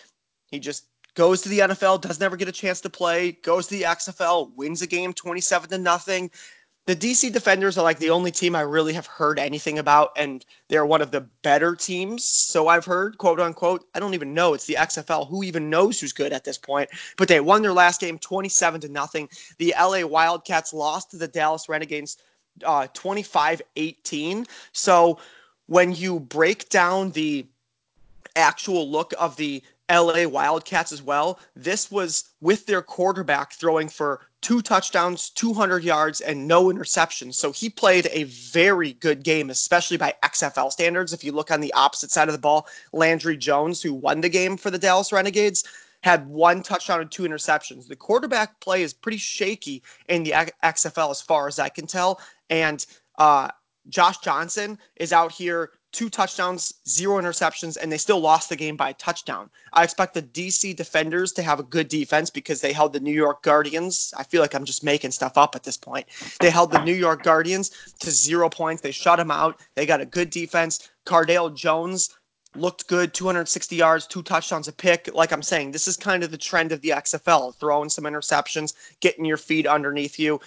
He 0.47 0.59
just 0.59 0.87
goes 1.15 1.43
to 1.43 1.49
the 1.49 1.61
NFL, 1.61 2.01
doesn't 2.01 2.23
ever 2.23 2.37
get 2.37 2.49
a 2.49 2.53
chance 2.53 2.81
to 2.83 2.91
play, 2.91 3.33
goes 3.43 3.67
to 3.67 3.77
the 3.77 3.83
XFL, 3.83 4.55
wins 4.57 4.83
a 4.83 4.87
game 4.87 5.13
27 5.13 5.71
to 5.71 5.79
nothing 5.79 6.31
the 6.87 6.97
DC 6.97 7.33
Defenders 7.33 7.79
are 7.79 7.85
like 7.85 7.99
the 7.99 8.11
only 8.11 8.33
team 8.33 8.57
I 8.57 8.63
really 8.63 8.93
have 8.93 9.07
heard 9.07 9.39
anything 9.39 9.79
about, 9.79 10.11
and 10.17 10.45
they're 10.69 10.85
one 10.85 11.01
of 11.01 11.13
the 11.13 11.21
better 11.43 11.77
teams. 11.77 12.25
So 12.25 12.67
I've 12.67 12.85
heard, 12.85 13.19
quote 13.19 13.39
unquote. 13.39 13.87
I 13.95 14.01
don't 14.01 14.15
even 14.15 14.35
know. 14.35 14.55
It's 14.55 14.67
the 14.67 14.75
XFL. 14.75 15.29
Who 15.29 15.45
even 15.45 15.71
knows 15.71 16.01
who's 16.01 16.13
good 16.13 16.33
at 16.33 16.43
this 16.43 16.59
point? 16.59 16.91
But 17.17 17.29
they 17.29 17.39
won 17.41 17.63
their 17.63 17.73
last 17.73 18.01
game 18.01 18.19
27 18.19 18.81
to 18.81 18.89
nothing. 18.89 19.29
The 19.59 19.75
LA 19.79 20.05
Wildcats 20.05 20.75
lost 20.75 21.13
to 21.13 21.19
the 21.19 21.29
Dallas 21.29 21.69
Renegades 21.69 22.19
uh, 22.65 22.89
25 22.95 23.63
18. 23.77 24.47
So 24.73 25.19
when 25.67 25.95
you 25.95 26.19
break 26.19 26.69
down 26.69 27.13
the 27.13 27.47
actual 28.35 28.91
look 28.91 29.15
of 29.19 29.37
the 29.37 29.63
LA 29.93 30.27
Wildcats 30.27 30.91
as 30.91 31.03
well, 31.03 31.39
this 31.55 31.91
was 31.91 32.31
with 32.41 32.65
their 32.67 32.81
quarterback 32.81 33.53
throwing 33.53 33.89
for 33.89 34.23
two 34.41 34.63
touchdowns, 34.63 35.29
200 35.31 35.85
yards, 35.85 36.21
and 36.21 36.49
no 36.49 36.65
interceptions. 36.65 37.35
So 37.35 37.53
he 37.53 37.69
played 37.69 38.09
a 38.11 38.25
very 38.25 38.95
good 38.95 39.23
game, 39.23 39.51
especially 39.51 39.99
by 39.99 40.15
XFL 40.25 40.73
standards. 40.73 41.13
If 41.13 41.23
you 41.23 41.33
look 41.33 41.51
on 41.51 41.61
the 41.61 41.73
opposite 41.75 42.11
side 42.11 42.29
of 42.29 42.33
the 42.33 42.41
ball, 42.41 42.67
Landry 42.93 43.37
Jones, 43.37 43.83
who 43.83 43.93
won 43.93 44.23
the 44.23 44.29
game 44.29 44.57
for 44.57 44.71
the 44.71 44.79
Dallas 44.79 45.13
Renegades, 45.13 45.65
had 46.03 46.27
one 46.27 46.63
touchdown 46.63 47.01
and 47.01 47.11
two 47.11 47.23
interceptions. 47.25 47.87
The 47.87 47.95
quarterback 47.95 48.59
play 48.61 48.83
is 48.83 48.93
pretty 48.93 49.19
shaky 49.19 49.83
in 50.09 50.25
the 50.25 50.33
XFL, 50.65 51.11
as 51.11 51.23
far 51.23 51.47
as 51.47 51.59
I 51.59 51.69
can 51.69 51.87
tell. 51.87 52.21
And 52.51 52.85
uh, 53.19 53.49
Josh 53.89 54.19
Johnson 54.19 54.79
is 54.97 55.13
out 55.13 55.33
here 55.33 55.71
two 55.93 56.09
touchdowns, 56.09 56.75
zero 56.89 57.21
interceptions, 57.21 57.77
and 57.77 57.93
they 57.93 57.99
still 57.99 58.21
lost 58.21 58.49
the 58.49 58.57
game 58.57 58.77
by 58.77 58.91
a 58.91 58.95
touchdown. 58.95 59.51
I 59.73 59.85
expect 59.85 60.15
the 60.15 60.23
DC 60.23 60.75
defenders 60.75 61.33
to 61.33 61.43
have 61.43 61.61
a 61.61 61.65
good 61.65 61.89
defense 61.89 62.31
because 62.31 62.61
they 62.61 62.73
held 62.73 62.93
the 62.93 63.01
New 63.01 63.13
York 63.13 63.43
Guardians. 63.43 64.13
I 64.17 64.25
feel 64.25 64.41
like 64.41 64.55
I'm 64.55 64.65
just 64.65 64.83
making 64.83 65.11
stuff 65.13 65.37
up 65.37 65.55
at 65.55 65.63
this 65.63 65.77
point. 65.77 66.07
They 66.41 66.51
held 66.51 66.73
the 66.73 66.83
New 66.85 66.95
York 66.95 67.23
Guardians 67.23 67.71
to 68.01 68.11
zero 68.11 68.49
points. 68.49 68.83
They 68.83 68.91
shut 68.91 69.19
them 69.19 69.31
out. 69.31 69.61
They 69.75 69.87
got 69.87 70.01
a 70.01 70.07
good 70.07 70.31
defense. 70.31 70.91
Cardale 71.05 71.55
Jones 71.55 72.11
looked 72.55 72.87
good 72.87 73.15
260 73.15 73.77
yards 73.77 74.07
two 74.07 74.23
touchdowns 74.23 74.69
a 74.69 74.73
pick 74.73 75.09
like 75.15 75.33
i'm 75.33 75.43
saying 75.43 75.73
this 75.73 75.89
is 75.89 75.97
kind 75.97 76.23
of 76.23 76.31
the 76.31 76.37
trend 76.37 76.71
of 76.71 76.83
the 76.83 76.91
xfl 76.91 77.55
throwing 77.55 77.89
some 77.89 78.05
interceptions 78.05 78.75
getting 79.01 79.25
your 79.25 79.39
feet 79.39 79.67
underneath 79.67 80.19
you 80.19 80.39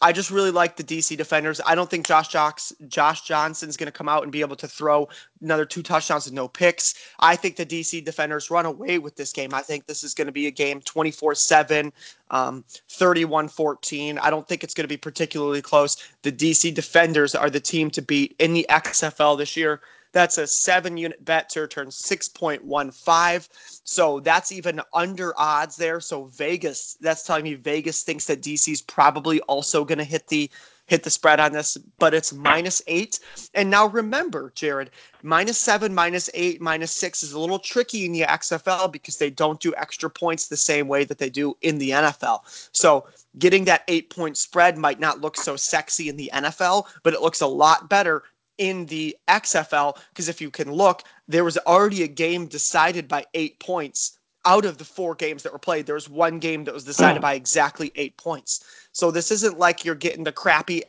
I 0.00 0.12
just 0.12 0.30
really 0.30 0.50
like 0.50 0.76
the 0.76 0.84
DC 0.84 1.16
defenders. 1.16 1.60
I 1.64 1.74
don't 1.74 1.88
think 1.88 2.06
Josh 2.06 2.28
Jocks, 2.28 2.72
Josh 2.88 3.22
Johnson's 3.22 3.76
going 3.76 3.86
to 3.86 3.92
come 3.92 4.08
out 4.08 4.22
and 4.22 4.32
be 4.32 4.40
able 4.40 4.56
to 4.56 4.68
throw 4.68 5.08
another 5.40 5.64
two 5.64 5.82
touchdowns 5.82 6.26
and 6.26 6.34
no 6.34 6.48
picks. 6.48 6.94
I 7.20 7.36
think 7.36 7.56
the 7.56 7.66
DC 7.66 8.04
defenders 8.04 8.50
run 8.50 8.66
away 8.66 8.98
with 8.98 9.16
this 9.16 9.32
game. 9.32 9.54
I 9.54 9.62
think 9.62 9.86
this 9.86 10.04
is 10.04 10.14
going 10.14 10.26
to 10.26 10.32
be 10.32 10.46
a 10.46 10.50
game 10.50 10.80
24 10.82 11.34
7, 11.34 11.92
um, 12.30 12.64
31 12.88 13.48
14. 13.48 14.18
I 14.18 14.30
don't 14.30 14.46
think 14.46 14.64
it's 14.64 14.74
going 14.74 14.84
to 14.84 14.88
be 14.88 14.96
particularly 14.96 15.62
close. 15.62 15.96
The 16.22 16.32
DC 16.32 16.74
defenders 16.74 17.34
are 17.34 17.50
the 17.50 17.60
team 17.60 17.90
to 17.90 18.02
beat 18.02 18.34
in 18.38 18.52
the 18.52 18.66
XFL 18.68 19.38
this 19.38 19.56
year. 19.56 19.80
That's 20.16 20.38
a 20.38 20.46
seven 20.46 20.96
unit 20.96 21.22
bet 21.26 21.50
to 21.50 21.60
return 21.60 21.88
6.15. 21.88 23.48
So 23.84 24.20
that's 24.20 24.50
even 24.50 24.80
under 24.94 25.38
odds 25.38 25.76
there. 25.76 26.00
So 26.00 26.24
Vegas, 26.24 26.96
that's 27.02 27.22
telling 27.22 27.44
me 27.44 27.52
Vegas 27.52 28.02
thinks 28.02 28.24
that 28.24 28.40
DC's 28.40 28.80
probably 28.80 29.40
also 29.42 29.84
going 29.84 29.98
to 29.98 30.04
hit 30.04 30.28
the 30.28 30.50
hit 30.86 31.02
the 31.02 31.10
spread 31.10 31.38
on 31.38 31.52
this, 31.52 31.76
but 31.98 32.14
it's 32.14 32.32
minus 32.32 32.80
eight. 32.86 33.20
And 33.52 33.68
now 33.68 33.88
remember, 33.88 34.52
Jared, 34.54 34.90
minus 35.22 35.58
seven, 35.58 35.94
minus 35.94 36.30
eight, 36.32 36.62
minus 36.62 36.92
six 36.92 37.22
is 37.22 37.32
a 37.32 37.38
little 37.38 37.58
tricky 37.58 38.06
in 38.06 38.12
the 38.12 38.22
XFL 38.22 38.90
because 38.90 39.18
they 39.18 39.28
don't 39.28 39.60
do 39.60 39.74
extra 39.76 40.08
points 40.08 40.48
the 40.48 40.56
same 40.56 40.88
way 40.88 41.04
that 41.04 41.18
they 41.18 41.28
do 41.28 41.56
in 41.60 41.76
the 41.76 41.90
NFL. 41.90 42.40
So 42.72 43.06
getting 43.38 43.66
that 43.66 43.82
eight 43.88 44.08
point 44.08 44.38
spread 44.38 44.78
might 44.78 45.00
not 45.00 45.20
look 45.20 45.36
so 45.36 45.56
sexy 45.56 46.08
in 46.08 46.16
the 46.16 46.30
NFL, 46.32 46.86
but 47.02 47.12
it 47.12 47.20
looks 47.20 47.42
a 47.42 47.46
lot 47.46 47.90
better 47.90 48.22
in 48.58 48.86
the 48.86 49.16
XFL 49.28 49.98
because 50.10 50.28
if 50.28 50.40
you 50.40 50.50
can 50.50 50.72
look, 50.72 51.02
there 51.28 51.44
was 51.44 51.58
already 51.58 52.02
a 52.02 52.08
game 52.08 52.46
decided 52.46 53.08
by 53.08 53.24
eight 53.34 53.58
points 53.60 54.18
out 54.44 54.64
of 54.64 54.78
the 54.78 54.84
four 54.84 55.14
games 55.14 55.42
that 55.42 55.52
were 55.52 55.58
played. 55.58 55.86
There 55.86 55.96
was 55.96 56.08
one 56.08 56.38
game 56.38 56.64
that 56.64 56.74
was 56.74 56.84
decided 56.84 57.20
by 57.20 57.34
exactly 57.34 57.92
eight 57.96 58.16
points. 58.16 58.64
So 58.92 59.10
this 59.10 59.30
isn't 59.30 59.58
like 59.58 59.84
you're 59.84 59.96
getting 59.96 60.24
the 60.24 60.32
crappy 60.32 60.84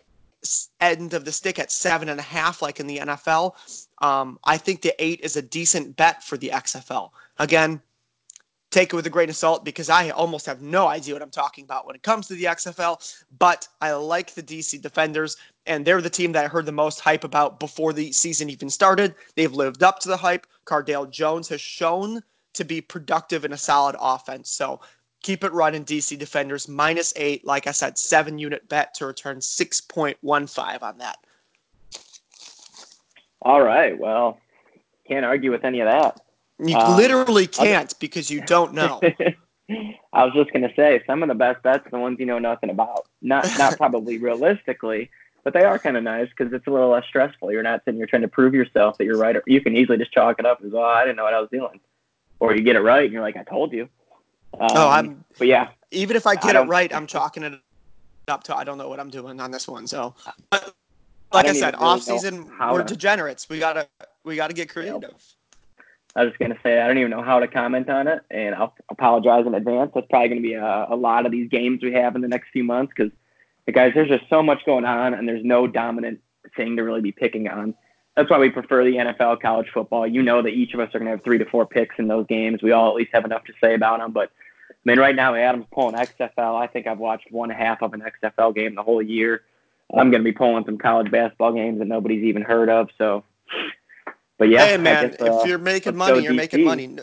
end 0.79 1.13
of 1.13 1.25
the 1.25 1.31
stick 1.31 1.57
at 1.57 1.71
seven 1.71 2.09
and 2.09 2.19
a 2.19 2.23
half 2.23 2.61
like 2.61 2.79
in 2.79 2.87
the 2.87 2.99
NFL. 2.99 3.55
Um, 4.01 4.39
I 4.43 4.57
think 4.57 4.81
the 4.81 4.93
eight 5.03 5.19
is 5.21 5.35
a 5.35 5.41
decent 5.41 5.95
bet 5.95 6.23
for 6.23 6.37
the 6.37 6.49
XFL. 6.49 7.09
Again, 7.39 7.81
take 8.69 8.93
it 8.93 8.95
with 8.95 9.07
a 9.07 9.09
grain 9.09 9.29
of 9.29 9.35
salt 9.35 9.65
because 9.65 9.89
I 9.89 10.09
almost 10.09 10.45
have 10.45 10.61
no 10.61 10.87
idea 10.87 11.15
what 11.15 11.23
I'm 11.23 11.31
talking 11.31 11.63
about 11.63 11.87
when 11.87 11.95
it 11.95 12.03
comes 12.03 12.27
to 12.27 12.35
the 12.35 12.45
XFL. 12.45 13.23
But 13.39 13.67
I 13.81 13.91
like 13.93 14.33
the 14.33 14.43
DC 14.43 14.81
Defenders, 14.81 15.37
and 15.67 15.85
they're 15.85 16.01
the 16.01 16.09
team 16.09 16.31
that 16.31 16.45
I 16.45 16.47
heard 16.47 16.65
the 16.65 16.71
most 16.71 16.99
hype 16.99 17.23
about 17.23 17.59
before 17.59 17.93
the 17.93 18.11
season 18.11 18.49
even 18.49 18.69
started. 18.69 19.15
They've 19.35 19.53
lived 19.53 19.83
up 19.83 19.99
to 19.99 20.09
the 20.09 20.17
hype. 20.17 20.47
Cardale 20.65 21.09
Jones 21.09 21.47
has 21.49 21.61
shown 21.61 22.21
to 22.53 22.63
be 22.63 22.81
productive 22.81 23.45
in 23.45 23.53
a 23.53 23.57
solid 23.57 23.95
offense. 23.99 24.49
So 24.49 24.81
keep 25.21 25.43
it 25.43 25.53
running, 25.53 25.85
DC 25.85 26.17
Defenders 26.17 26.67
minus 26.67 27.13
eight. 27.15 27.45
Like 27.45 27.67
I 27.67 27.71
said, 27.71 27.97
seven 27.97 28.37
unit 28.39 28.67
bet 28.69 28.93
to 28.95 29.05
return 29.05 29.37
6.15 29.37 30.81
on 30.81 30.97
that. 30.97 31.17
All 33.43 33.61
right. 33.61 33.97
Well, 33.97 34.39
can't 35.07 35.25
argue 35.25 35.51
with 35.51 35.63
any 35.63 35.81
of 35.81 35.87
that. 35.87 36.21
You 36.59 36.75
um, 36.75 36.97
literally 36.97 37.45
can't 37.45 37.97
because 37.99 38.31
you 38.31 38.41
don't 38.41 38.73
know. 38.73 38.99
I 39.69 40.23
was 40.23 40.33
just 40.33 40.51
gonna 40.53 40.71
say 40.75 41.03
some 41.05 41.21
of 41.21 41.29
the 41.29 41.35
best 41.35 41.61
bets 41.61 41.85
are 41.85 41.89
the 41.89 41.99
ones 41.99 42.17
you 42.19 42.25
know 42.25 42.39
nothing 42.39 42.69
about. 42.69 43.05
Not 43.21 43.45
not 43.57 43.77
probably 43.77 44.17
realistically, 44.17 45.09
but 45.47 45.53
they 45.53 45.63
are 45.63 45.79
kind 45.79 45.95
of 45.95 46.03
nice 46.03 46.27
because 46.27 46.51
it's 46.51 46.67
a 46.67 46.69
little 46.69 46.89
less 46.89 47.05
stressful. 47.07 47.53
You're 47.53 47.63
not 47.63 47.81
sitting 47.85 47.97
here 47.97 48.05
trying 48.05 48.23
to 48.23 48.27
prove 48.27 48.53
yourself 48.53 48.97
that 48.97 49.05
you're 49.05 49.17
right. 49.17 49.33
Or 49.33 49.41
you 49.47 49.61
can 49.61 49.77
easily 49.77 49.97
just 49.97 50.11
chalk 50.11 50.39
it 50.39 50.45
up 50.45 50.59
as, 50.61 50.73
oh, 50.73 50.81
I 50.81 51.05
didn't 51.05 51.15
know 51.15 51.23
what 51.23 51.33
I 51.33 51.39
was 51.39 51.47
doing, 51.49 51.79
or 52.41 52.53
you 52.53 52.63
get 52.63 52.75
it 52.75 52.81
right 52.81 53.05
and 53.05 53.13
you're 53.13 53.21
like, 53.21 53.37
I 53.37 53.43
told 53.43 53.71
you. 53.71 53.83
Um, 54.59 54.67
oh, 54.71 54.89
I'm. 54.89 55.23
But 55.37 55.47
yeah, 55.47 55.69
even 55.91 56.17
if 56.17 56.27
I 56.27 56.35
get 56.35 56.57
I 56.57 56.63
it 56.63 56.65
right, 56.65 56.93
I'm 56.93 57.07
chalking 57.07 57.43
it 57.43 57.53
up 58.27 58.43
to 58.43 58.57
I 58.57 58.65
don't 58.65 58.77
know 58.77 58.89
what 58.89 58.99
I'm 58.99 59.09
doing 59.09 59.39
on 59.39 59.49
this 59.49 59.69
one. 59.69 59.87
So, 59.87 60.15
but 60.49 60.75
like 61.31 61.45
I, 61.45 61.51
I 61.51 61.53
said, 61.53 61.75
off 61.75 62.01
season 62.01 62.51
we're 62.59 62.83
to... 62.83 62.83
degenerates. 62.83 63.47
We 63.47 63.57
gotta 63.57 63.87
we 64.25 64.35
gotta 64.35 64.53
get 64.53 64.67
creative. 64.67 65.15
I 66.13 66.23
was 66.23 66.31
just 66.31 66.39
going 66.39 66.51
to 66.51 66.59
say 66.61 66.81
I 66.81 66.87
don't 66.87 66.97
even 66.97 67.11
know 67.11 67.21
how 67.21 67.39
to 67.39 67.47
comment 67.47 67.89
on 67.89 68.09
it, 68.09 68.21
and 68.31 68.53
I'll 68.53 68.73
apologize 68.89 69.45
in 69.45 69.55
advance. 69.55 69.91
That's 69.95 70.07
probably 70.09 70.27
going 70.27 70.41
to 70.41 70.47
be 70.49 70.55
a, 70.55 70.87
a, 70.89 70.95
lot 70.95 71.25
of 71.25 71.31
these 71.31 71.47
games 71.47 71.83
we 71.83 71.93
have 71.93 72.15
in 72.17 72.21
the 72.21 72.27
next 72.27 72.49
few 72.49 72.65
months 72.65 72.91
because, 72.93 73.13
guys, 73.73 73.91
there's 73.93 74.09
just 74.09 74.29
so 74.29 74.41
much 74.41 74.65
going 74.65 74.85
on, 74.85 75.13
and 75.13 75.27
there's 75.27 75.43
no 75.43 75.67
dominant 75.67 76.19
thing 76.55 76.77
to 76.77 76.83
really 76.83 77.01
be 77.01 77.11
picking 77.11 77.47
on. 77.47 77.75
That's 78.15 78.29
why 78.29 78.39
we 78.39 78.49
prefer 78.49 78.83
the 78.83 78.95
NFL, 78.95 79.41
college 79.41 79.67
football. 79.73 80.07
You 80.07 80.23
know 80.23 80.41
that 80.41 80.49
each 80.49 80.73
of 80.73 80.79
us 80.79 80.89
are 80.93 80.99
going 80.99 81.05
to 81.05 81.11
have 81.11 81.23
three 81.23 81.37
to 81.37 81.45
four 81.45 81.65
picks 81.65 81.95
in 81.99 82.07
those 82.07 82.25
games. 82.27 82.63
We 82.63 82.71
all 82.71 82.89
at 82.89 82.95
least 82.95 83.11
have 83.13 83.25
enough 83.25 83.43
to 83.45 83.53
say 83.61 83.75
about 83.75 83.99
them. 83.99 84.11
But 84.11 84.31
I 84.69 84.73
mean, 84.85 84.97
right 84.97 85.15
now 85.15 85.35
Adam's 85.35 85.67
pulling 85.71 85.95
XFL. 85.95 86.59
I 86.59 86.67
think 86.67 86.87
I've 86.87 86.97
watched 86.97 87.31
one 87.31 87.51
half 87.51 87.83
of 87.83 87.93
an 87.93 88.01
XFL 88.01 88.55
game 88.55 88.73
the 88.73 88.83
whole 88.83 89.01
year. 89.01 89.43
I'm 89.93 90.09
going 90.09 90.23
to 90.23 90.29
be 90.29 90.33
pulling 90.33 90.65
some 90.65 90.77
college 90.77 91.11
basketball 91.11 91.53
games 91.53 91.79
that 91.79 91.87
nobody's 91.87 92.23
even 92.23 92.41
heard 92.41 92.69
of. 92.69 92.89
So 92.97 93.23
but 94.37 94.49
yeah, 94.49 94.65
hey 94.65 94.77
man, 94.77 95.09
guess, 95.09 95.21
uh, 95.21 95.39
if 95.39 95.47
you're 95.47 95.57
making 95.57 95.95
money, 95.95 96.21
you're 96.21 96.33
DC. 96.33 96.35
making 96.35 96.63
money. 96.63 96.97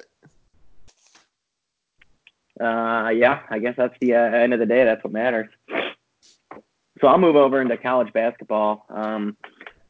Uh, 2.60 3.08
yeah, 3.08 3.40
I 3.50 3.58
guess 3.58 3.74
that's 3.76 3.96
the 4.00 4.14
uh, 4.14 4.18
end 4.18 4.52
of 4.52 4.60
the 4.60 4.66
day. 4.66 4.84
That's 4.84 5.02
what 5.02 5.12
matters. 5.12 5.48
So 7.04 7.08
I'll 7.08 7.18
move 7.18 7.36
over 7.36 7.60
into 7.60 7.76
college 7.76 8.14
basketball. 8.14 8.86
Um, 8.88 9.36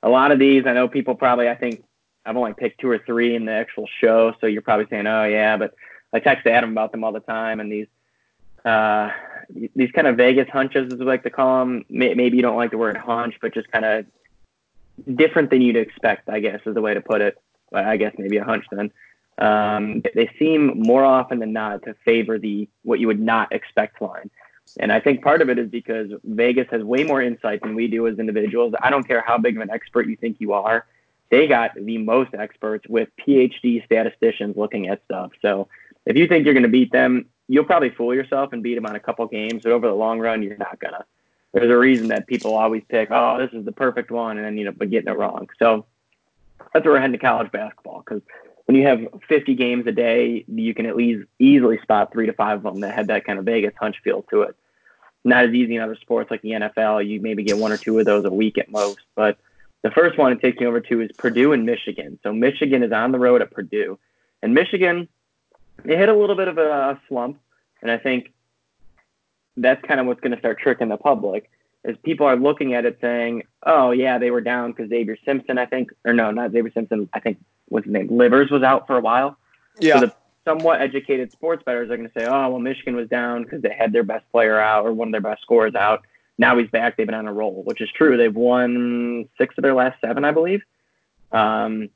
a 0.02 0.09
lot 0.09 0.33
of 0.33 0.40
these, 0.40 0.64
I 0.66 0.73
know 0.73 0.88
people 0.88 1.14
probably. 1.14 1.49
I 1.49 1.54
think 1.54 1.85
I've 2.26 2.37
only 2.37 2.54
picked 2.54 2.80
two 2.80 2.90
or 2.90 2.99
three 2.99 3.37
in 3.37 3.44
the 3.44 3.52
actual 3.52 3.88
show, 4.00 4.35
so 4.40 4.49
you're 4.49 4.62
probably 4.62 4.87
saying, 4.90 5.06
"Oh 5.06 5.23
yeah," 5.23 5.56
but 5.56 5.76
I 6.12 6.18
text 6.18 6.44
Adam 6.44 6.73
about 6.73 6.90
them 6.90 7.04
all 7.04 7.12
the 7.12 7.21
time, 7.21 7.61
and 7.61 7.71
these 7.71 7.87
uh, 8.64 9.12
these 9.76 9.92
kind 9.92 10.09
of 10.09 10.16
Vegas 10.16 10.49
hunches, 10.49 10.92
as 10.92 10.99
we 10.99 11.04
like 11.04 11.23
to 11.23 11.30
call 11.30 11.61
them. 11.61 11.85
Maybe 11.88 12.37
you 12.37 12.42
don't 12.42 12.56
like 12.56 12.73
the 12.73 12.78
word 12.78 12.97
hunch, 12.97 13.37
but 13.40 13.54
just 13.54 13.71
kind 13.71 13.85
of 13.85 14.06
different 15.14 15.50
than 15.50 15.62
you'd 15.62 15.76
expect, 15.76 16.28
I 16.28 16.40
guess, 16.40 16.62
is 16.66 16.75
the 16.75 16.80
way 16.80 16.94
to 16.94 17.00
put 17.00 17.21
it. 17.21 17.40
I 17.73 17.97
guess 17.97 18.12
maybe 18.18 18.38
a 18.38 18.44
hunch 18.44 18.64
then. 18.73 18.90
Um, 19.38 20.02
they 20.16 20.33
seem 20.37 20.83
more 20.83 21.04
often 21.04 21.38
than 21.38 21.52
not 21.52 21.85
to 21.85 21.94
favor 22.04 22.40
the 22.40 22.68
what 22.83 22.99
you 22.99 23.06
would 23.06 23.21
not 23.21 23.52
expect 23.52 24.02
line. 24.02 24.33
And 24.80 24.92
I 24.92 25.00
think 25.00 25.23
part 25.23 25.42
of 25.42 25.49
it 25.49 25.59
is 25.59 25.68
because 25.68 26.11
Vegas 26.25 26.66
has 26.71 26.83
way 26.83 27.04
more 27.04 27.23
insight 27.23 27.62
than 27.62 27.75
we 27.75 27.87
do 27.87 28.06
as 28.09 28.18
individuals. 28.18 28.75
I 28.80 28.90
don't 28.90 29.06
care 29.06 29.23
how 29.25 29.38
big 29.38 29.56
of 29.56 29.62
an 29.62 29.71
expert 29.71 30.09
you 30.09 30.16
think 30.16 30.40
you 30.40 30.52
are. 30.52 30.87
They 31.30 31.47
got 31.47 31.73
the 31.75 31.99
most 31.99 32.35
experts 32.35 32.87
with 32.88 33.09
PhD 33.26 33.85
statisticians 33.85 34.56
looking 34.56 34.88
at 34.88 35.04
stuff. 35.04 35.30
So 35.42 35.68
if 36.06 36.16
you 36.16 36.26
think 36.26 36.44
you're 36.44 36.54
going 36.54 36.64
to 36.64 36.68
beat 36.68 36.92
them, 36.92 37.26
you'll 37.49 37.64
probably 37.64 37.90
fool 37.90 38.14
yourself 38.14 38.52
and 38.52 38.62
beat 38.62 38.75
them 38.75 38.87
on 38.87 38.97
a 38.97 39.00
couple 39.00 39.26
games, 39.26 39.62
but 39.62 39.73
over 39.73 39.87
the 39.87 39.94
long 39.94 40.18
run, 40.18 40.42
you're 40.42 40.56
not 40.56 40.78
gonna 40.80 41.04
there's 41.54 41.71
a 41.71 41.76
reason 41.76 42.09
that 42.09 42.26
people 42.26 42.56
always 42.56 42.83
pick, 42.88 43.11
oh, 43.12 43.38
this 43.38 43.50
is 43.52 43.64
the 43.64 43.73
perfect 43.73 44.11
one, 44.11 44.37
and 44.37 44.44
then 44.44 44.59
you 44.59 44.64
know, 44.64 44.73
but 44.73 44.90
getting 44.90 45.09
it 45.09 45.16
wrong. 45.16 45.49
So 45.59 45.87
that's 46.73 46.85
where 46.85 46.94
we're 46.94 47.00
heading 47.00 47.12
to 47.12 47.18
college 47.18 47.50
basketball 47.52 48.02
because 48.04 48.23
when 48.66 48.76
you 48.76 48.87
have 48.87 49.00
50 49.28 49.54
games 49.54 49.87
a 49.87 49.92
day, 49.92 50.44
you 50.49 50.75
can 50.75 50.87
at 50.87 50.97
least 50.97 51.26
easily 51.38 51.78
spot 51.83 52.12
three 52.12 52.26
to 52.26 52.33
five 52.33 52.64
of 52.64 52.73
them 52.73 52.80
that 52.80 52.94
had 52.94 53.09
that 53.09 53.25
kind 53.25 53.38
of 53.38 53.44
Vegas 53.44 53.75
hunch 53.78 53.97
feel 54.02 54.23
to 54.30 54.42
it. 54.42 54.56
Not 55.25 55.44
as 55.44 55.54
easy 55.54 55.76
in 55.76 55.83
other 55.83 55.97
sports 55.97 56.30
like 56.30 56.42
the 56.42 56.50
NFL. 56.50 57.06
You 57.06 57.21
maybe 57.21 57.42
get 57.42 57.59
one 57.59 57.73
or 57.73 57.76
two 57.76 57.99
of 57.99 58.06
those 58.06 58.25
a 58.25 58.30
week 58.30 58.59
at 58.59 58.71
most. 58.71 59.00
But 59.14 59.38
the 59.83 59.90
first 59.90 60.18
one 60.18 60.35
to 60.35 60.40
take 60.40 60.61
you 60.61 60.68
over 60.68 60.80
to 60.80 61.00
is 61.02 61.11
Purdue 61.16 61.52
and 61.52 61.66
Michigan. 61.66 62.18
So 62.23 62.33
Michigan 62.33 62.83
is 62.83 62.92
on 62.92 63.12
the 63.12 63.18
road 63.18 63.42
at 63.42 63.50
Purdue, 63.50 63.99
and 64.42 64.54
Michigan 64.54 65.09
they 65.85 65.97
hit 65.97 66.09
a 66.09 66.14
little 66.14 66.37
bit 66.37 66.49
of 66.49 66.59
a 66.59 67.00
slump, 67.09 67.40
and 67.83 67.90
I 67.90 67.99
think 67.99 68.33
that's 69.56 69.85
kind 69.87 70.00
of 70.00 70.06
what's 70.06 70.21
going 70.21 70.33
to 70.33 70.38
start 70.38 70.59
tricking 70.59 70.88
the 70.88 70.97
public 70.97 71.50
is 71.85 71.97
people 72.02 72.26
are 72.26 72.37
looking 72.37 72.75
at 72.75 72.87
it 72.87 72.99
saying, 73.00 73.42
"Oh 73.64 73.90
yeah, 73.90 74.18
they 74.18 74.30
were 74.30 74.40
down 74.40 74.73
because 74.73 74.90
Zavier 74.90 75.16
Simpson, 75.25 75.59
I 75.59 75.66
think, 75.66 75.90
or 76.04 76.12
no, 76.12 76.30
not 76.30 76.52
Zavier 76.52 76.73
Simpson. 76.73 77.09
I 77.12 77.21
think 77.21 77.38
what's 77.68 77.87
his 77.87 77.92
name, 77.92 78.09
Livers 78.11 78.50
was 78.50 78.62
out 78.62 78.87
for 78.87 78.97
a 78.97 79.00
while." 79.00 79.37
Yeah. 79.78 80.00
So 80.00 80.06
the 80.06 80.14
somewhat 80.44 80.80
educated 80.80 81.33
sports 81.33 81.62
bettors 81.64 81.90
are 81.90 81.97
going 81.97 82.09
to 82.09 82.18
say, 82.18 82.26
"Oh 82.26 82.50
well, 82.50 82.59
Michigan 82.59 82.97
was 82.97 83.09
down 83.09 83.44
because 83.44 83.62
they 83.62 83.75
had 83.76 83.92
their 83.92 84.04
best 84.04 84.30
player 84.30 84.59
out 84.59 84.87
or 84.87 84.92
one 84.92 85.09
of 85.09 85.12
their 85.12 85.21
best 85.21 85.42
scorers 85.42 85.75
out. 85.75 86.06
Now 86.38 86.59
he's 86.59 86.71
back. 86.71 86.97
They've 86.97 87.06
been 87.06 87.14
on 87.14 87.28
a 87.28 87.33
roll, 87.33 87.62
which 87.64 87.80
is 87.80 87.90
true. 87.92 88.16
They've 88.16 88.35
won 88.35 89.28
six 89.38 89.56
of 89.56 89.62
their 89.62 89.75
last 89.75 90.00
seven, 90.00 90.25
I 90.25 90.33
believe." 90.33 90.62
Um, 91.33 91.90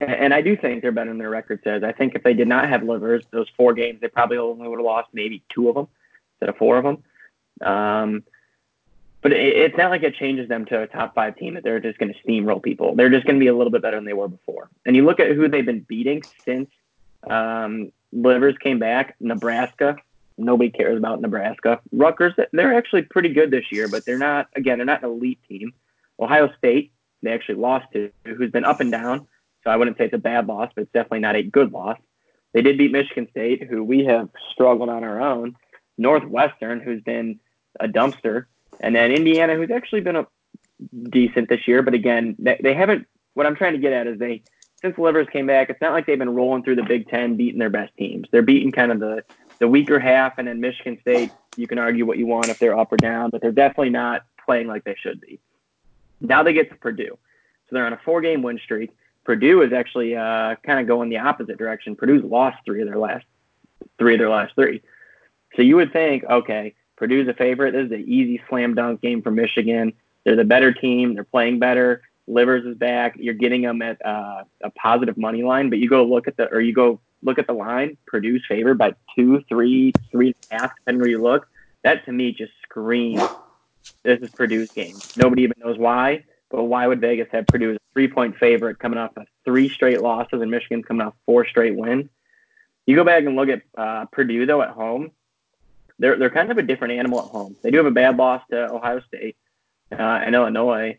and 0.00 0.34
I 0.34 0.42
do 0.42 0.56
think 0.56 0.82
they're 0.82 0.92
better 0.92 1.10
than 1.10 1.18
their 1.18 1.30
record 1.30 1.60
says. 1.64 1.82
I 1.82 1.92
think 1.92 2.14
if 2.14 2.22
they 2.22 2.34
did 2.34 2.48
not 2.48 2.68
have 2.68 2.82
Livers, 2.82 3.24
those 3.30 3.48
four 3.56 3.72
games, 3.72 4.00
they 4.00 4.08
probably 4.08 4.36
only 4.36 4.68
would 4.68 4.78
have 4.78 4.84
lost 4.84 5.08
maybe 5.12 5.42
two 5.48 5.70
of 5.70 5.74
them 5.74 5.88
instead 6.34 6.50
of 6.50 6.56
four 6.58 6.76
of 6.76 6.84
them. 6.84 7.02
Um, 7.66 8.22
but 9.26 9.32
it, 9.32 9.56
it's 9.56 9.76
not 9.76 9.90
like 9.90 10.04
it 10.04 10.14
changes 10.14 10.48
them 10.48 10.64
to 10.66 10.82
a 10.82 10.86
top 10.86 11.12
five 11.12 11.36
team 11.36 11.54
that 11.54 11.64
they're 11.64 11.80
just 11.80 11.98
going 11.98 12.14
to 12.14 12.20
steamroll 12.22 12.62
people. 12.62 12.94
They're 12.94 13.10
just 13.10 13.26
going 13.26 13.34
to 13.34 13.40
be 13.40 13.48
a 13.48 13.56
little 13.56 13.72
bit 13.72 13.82
better 13.82 13.96
than 13.96 14.04
they 14.04 14.12
were 14.12 14.28
before. 14.28 14.70
And 14.84 14.94
you 14.94 15.04
look 15.04 15.18
at 15.18 15.34
who 15.34 15.48
they've 15.48 15.66
been 15.66 15.80
beating 15.80 16.22
since 16.44 16.70
um, 17.28 17.90
Livers 18.12 18.56
came 18.58 18.78
back. 18.78 19.16
Nebraska. 19.18 19.96
Nobody 20.38 20.70
cares 20.70 20.96
about 20.96 21.20
Nebraska. 21.20 21.80
Rutgers. 21.90 22.34
They're 22.52 22.76
actually 22.76 23.02
pretty 23.02 23.30
good 23.30 23.50
this 23.50 23.72
year, 23.72 23.88
but 23.88 24.04
they're 24.04 24.16
not. 24.16 24.46
Again, 24.54 24.78
they're 24.78 24.86
not 24.86 25.02
an 25.02 25.10
elite 25.10 25.40
team. 25.48 25.72
Ohio 26.20 26.48
State. 26.56 26.92
They 27.24 27.32
actually 27.32 27.56
lost 27.56 27.86
to, 27.94 28.12
who's 28.24 28.52
been 28.52 28.64
up 28.64 28.78
and 28.78 28.92
down. 28.92 29.26
So 29.64 29.70
I 29.70 29.76
wouldn't 29.76 29.98
say 29.98 30.04
it's 30.04 30.14
a 30.14 30.18
bad 30.18 30.46
loss, 30.46 30.70
but 30.72 30.82
it's 30.82 30.92
definitely 30.92 31.18
not 31.18 31.34
a 31.34 31.42
good 31.42 31.72
loss. 31.72 31.98
They 32.52 32.62
did 32.62 32.78
beat 32.78 32.92
Michigan 32.92 33.26
State, 33.32 33.64
who 33.68 33.82
we 33.82 34.04
have 34.04 34.28
struggled 34.52 34.88
on 34.88 35.02
our 35.02 35.20
own. 35.20 35.56
Northwestern, 35.98 36.78
who's 36.78 37.02
been 37.02 37.40
a 37.80 37.88
dumpster, 37.88 38.44
and 38.80 38.94
then 38.94 39.12
Indiana, 39.12 39.54
who's 39.54 39.70
actually 39.70 40.00
been 40.00 40.16
a 40.16 40.26
decent 41.10 41.48
this 41.48 41.66
year. 41.66 41.82
But 41.82 41.94
again, 41.94 42.36
they, 42.38 42.58
they 42.62 42.74
haven't. 42.74 43.06
What 43.34 43.46
I'm 43.46 43.56
trying 43.56 43.72
to 43.72 43.78
get 43.78 43.92
at 43.92 44.06
is 44.06 44.18
they 44.18 44.42
since 44.82 44.98
Livers 44.98 45.26
came 45.32 45.46
back, 45.46 45.70
it's 45.70 45.80
not 45.80 45.92
like 45.92 46.06
they've 46.06 46.18
been 46.18 46.34
rolling 46.34 46.62
through 46.62 46.76
the 46.76 46.82
Big 46.82 47.08
Ten, 47.08 47.36
beating 47.36 47.58
their 47.58 47.70
best 47.70 47.92
teams. 47.96 48.28
They're 48.30 48.42
beating 48.42 48.72
kind 48.72 48.92
of 48.92 49.00
the 49.00 49.24
the 49.58 49.68
weaker 49.68 49.98
half, 49.98 50.38
and 50.38 50.46
then 50.48 50.60
Michigan 50.60 50.98
State. 51.00 51.32
You 51.56 51.66
can 51.66 51.78
argue 51.78 52.04
what 52.04 52.18
you 52.18 52.26
want 52.26 52.48
if 52.48 52.58
they're 52.58 52.78
up 52.78 52.92
or 52.92 52.98
down, 52.98 53.30
but 53.30 53.40
they're 53.40 53.50
definitely 53.50 53.90
not 53.90 54.22
playing 54.44 54.66
like 54.66 54.84
they 54.84 54.96
should 55.00 55.20
be. 55.20 55.40
Now 56.20 56.42
they 56.42 56.52
get 56.52 56.70
to 56.70 56.76
Purdue, 56.76 57.16
so 57.16 57.68
they're 57.70 57.86
on 57.86 57.94
a 57.94 58.00
four-game 58.04 58.42
win 58.42 58.58
streak. 58.62 58.90
Purdue 59.24 59.62
is 59.62 59.72
actually 59.72 60.14
uh, 60.14 60.56
kind 60.64 60.78
of 60.80 60.86
going 60.86 61.08
the 61.08 61.18
opposite 61.18 61.56
direction. 61.58 61.96
Purdue's 61.96 62.22
lost 62.22 62.58
three 62.64 62.82
of 62.82 62.88
their 62.88 62.98
last 62.98 63.24
three 63.98 64.14
of 64.14 64.20
their 64.20 64.30
last 64.30 64.54
three. 64.54 64.82
So 65.56 65.62
you 65.62 65.76
would 65.76 65.92
think, 65.92 66.24
okay, 66.24 66.74
Purdue's 66.96 67.28
a 67.28 67.34
favorite. 67.34 67.72
This 67.72 67.86
is 67.86 67.92
an 67.92 68.04
easy 68.06 68.42
slam 68.48 68.74
dunk 68.74 69.00
game 69.00 69.22
for 69.22 69.30
Michigan. 69.30 69.92
They're 70.24 70.36
the 70.36 70.44
better 70.44 70.72
team. 70.72 71.14
They're 71.14 71.24
playing 71.24 71.58
better. 71.58 72.02
Livers 72.26 72.64
is 72.64 72.76
back. 72.76 73.16
You're 73.18 73.34
getting 73.34 73.62
them 73.62 73.82
at 73.82 74.04
uh, 74.04 74.44
a 74.62 74.70
positive 74.70 75.16
money 75.16 75.42
line, 75.42 75.70
but 75.70 75.78
you 75.78 75.88
go 75.88 76.04
look 76.04 76.26
at 76.26 76.36
the 76.36 76.48
or 76.50 76.60
you 76.60 76.72
go 76.72 77.00
look 77.22 77.38
at 77.38 77.46
the 77.46 77.52
line. 77.52 77.96
Purdue's 78.06 78.42
favored 78.48 78.78
by 78.78 78.94
two, 79.14 79.44
three, 79.48 79.92
three 80.10 80.28
and 80.28 80.36
a 80.50 80.62
half, 80.62 80.76
depending 80.76 81.00
where 81.00 81.10
you 81.10 81.22
look. 81.22 81.48
That 81.84 82.04
to 82.06 82.12
me 82.12 82.32
just 82.32 82.52
screams 82.62 83.22
this 84.02 84.20
is 84.20 84.30
Purdue's 84.30 84.70
game. 84.70 84.96
Nobody 85.16 85.42
even 85.42 85.56
knows 85.64 85.78
why, 85.78 86.24
but 86.50 86.64
why 86.64 86.86
would 86.86 87.00
Vegas 87.00 87.28
have 87.32 87.46
Purdue 87.46 87.72
as 87.72 87.76
a 87.76 87.92
three 87.92 88.08
point 88.08 88.36
favorite 88.36 88.78
coming 88.78 88.98
off 88.98 89.16
of 89.16 89.26
three 89.44 89.68
straight 89.68 90.02
losses 90.02 90.40
and 90.40 90.50
Michigan's 90.50 90.84
coming 90.84 91.06
off 91.06 91.14
four 91.26 91.46
straight 91.46 91.76
wins? 91.76 92.08
You 92.86 92.96
go 92.96 93.04
back 93.04 93.24
and 93.24 93.36
look 93.36 93.48
at 93.48 93.62
uh, 93.76 94.06
Purdue 94.06 94.46
though 94.46 94.62
at 94.62 94.70
home 94.70 95.10
they're 95.98 96.18
they're 96.18 96.30
kind 96.30 96.50
of 96.50 96.58
a 96.58 96.62
different 96.62 96.94
animal 96.94 97.20
at 97.20 97.26
home. 97.26 97.56
They 97.62 97.70
do 97.70 97.78
have 97.78 97.86
a 97.86 97.90
bad 97.90 98.16
loss 98.16 98.42
to 98.50 98.70
Ohio 98.70 99.00
State 99.00 99.36
uh, 99.92 99.96
and 99.96 100.34
Illinois, 100.34 100.98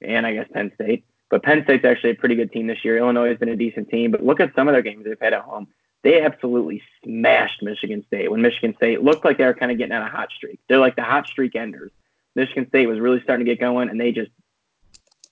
and 0.00 0.26
I 0.26 0.34
guess 0.34 0.48
Penn 0.52 0.72
State. 0.74 1.04
But 1.30 1.42
Penn 1.42 1.62
State's 1.64 1.84
actually 1.84 2.10
a 2.10 2.14
pretty 2.14 2.34
good 2.34 2.52
team 2.52 2.66
this 2.66 2.84
year. 2.84 2.96
Illinois 2.96 3.28
has 3.28 3.38
been 3.38 3.50
a 3.50 3.56
decent 3.56 3.90
team, 3.90 4.10
but 4.10 4.24
look 4.24 4.40
at 4.40 4.54
some 4.54 4.66
of 4.66 4.72
their 4.72 4.82
games 4.82 5.04
they've 5.04 5.20
had 5.20 5.34
at 5.34 5.42
home. 5.42 5.68
They 6.02 6.22
absolutely 6.22 6.82
smashed 7.04 7.62
Michigan 7.62 8.04
State 8.06 8.30
when 8.30 8.40
Michigan 8.40 8.74
State 8.76 9.02
looked 9.02 9.24
like 9.24 9.36
they 9.36 9.44
were 9.44 9.54
kind 9.54 9.72
of 9.72 9.78
getting 9.78 9.92
on 9.92 10.02
a 10.02 10.10
hot 10.10 10.30
streak. 10.34 10.60
They're 10.68 10.78
like 10.78 10.96
the 10.96 11.02
hot 11.02 11.26
streak 11.26 11.56
enders. 11.56 11.90
Michigan 12.34 12.68
State 12.68 12.86
was 12.86 13.00
really 13.00 13.20
starting 13.22 13.44
to 13.44 13.52
get 13.52 13.60
going, 13.60 13.90
and 13.90 14.00
they 14.00 14.12
just 14.12 14.30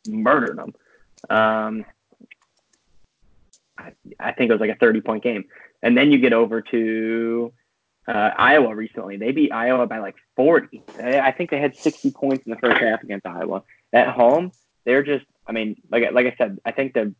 murdered 0.09 0.59
them. 0.59 0.75
Um, 1.31 1.85
I, 3.79 3.93
I 4.19 4.33
think 4.33 4.51
it 4.51 4.53
was 4.55 4.61
like 4.61 4.71
a 4.71 4.77
30 4.77 5.01
point 5.01 5.23
game. 5.23 5.45
And 5.83 5.97
then 5.97 6.11
you 6.11 6.19
get 6.19 6.33
over 6.33 6.63
to 6.63 7.53
uh, 8.09 8.31
Iowa 8.37 8.75
recently. 8.75 9.17
They 9.17 9.33
beat 9.33 9.53
Iowa 9.53 9.87
by 9.87 9.99
like 9.99 10.17
40. 10.37 10.83
I 10.99 11.33
think 11.33 11.51
they 11.51 11.61
had 11.61 11.77
60 11.77 12.11
points 12.13 12.47
in 12.47 12.51
the 12.51 12.59
first 12.59 12.81
half 12.81 13.03
against 13.03 13.27
Iowa. 13.27 13.63
At 13.93 14.09
home, 14.09 14.53
they're 14.85 15.03
just, 15.03 15.27
I 15.47 15.53
mean, 15.53 15.81
like, 15.91 16.13
like 16.13 16.27
I 16.27 16.35
said, 16.39 16.59
I 16.65 16.73
think 16.73 16.95
the, 16.95 17.15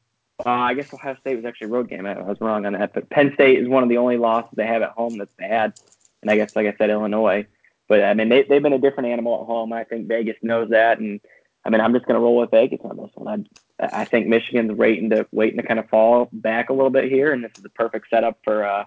uh, 0.45 0.51
I 0.51 0.75
guess 0.75 0.93
Ohio 0.93 1.17
State 1.21 1.37
was 1.37 1.45
actually 1.45 1.69
a 1.69 1.71
road 1.71 1.89
game. 1.89 2.07
I, 2.07 2.15
I 2.15 2.23
was 2.23 2.41
wrong 2.41 2.67
on 2.67 2.75
that. 2.75 2.93
But 2.93 3.11
Penn 3.11 3.33
State 3.35 3.59
is 3.59 3.69
one 3.69 3.83
of 3.83 3.89
the 3.89 3.99
only 3.99 4.17
losses 4.17 4.53
they 4.55 4.67
have 4.67 4.83
at 4.83 4.91
home 4.91 5.19
that's 5.19 5.33
bad. 5.39 5.79
And 6.23 6.31
I 6.31 6.37
guess, 6.37 6.55
like 6.55 6.67
I 6.67 6.75
said, 6.77 6.91
Illinois. 6.91 7.47
But 7.89 8.03
I 8.03 8.15
mean, 8.15 8.29
they, 8.29 8.43
they've 8.43 8.63
been 8.63 8.73
a 8.73 8.79
different 8.79 9.09
animal 9.09 9.41
at 9.41 9.47
home. 9.47 9.73
I 9.73 9.85
think 9.85 10.09
Vegas 10.09 10.37
knows 10.43 10.71
that. 10.71 10.99
And 10.99 11.21
I 11.65 11.71
mean, 11.71 11.81
I'm 11.81 11.93
just 11.93 12.07
going 12.07 12.15
to 12.15 12.21
roll 12.21 12.37
with 12.37 12.51
Vegas 12.51 12.81
on 12.85 12.97
this 12.97 13.11
one. 13.15 13.47
I, 13.81 14.03
I 14.03 14.05
think 14.05 14.27
Michigan's 14.27 14.73
waiting 14.73 15.11
to 15.11 15.27
waiting 15.33 15.59
to 15.59 15.67
kind 15.67 15.81
of 15.81 15.89
fall 15.89 16.29
back 16.33 16.71
a 16.71 16.73
little 16.73 16.91
bit 16.91 17.11
here, 17.11 17.33
and 17.33 17.43
this 17.43 17.53
is 17.59 17.65
a 17.65 17.71
perfect 17.71 18.09
setup 18.09 18.39
for 18.45 18.65
uh, 18.65 18.85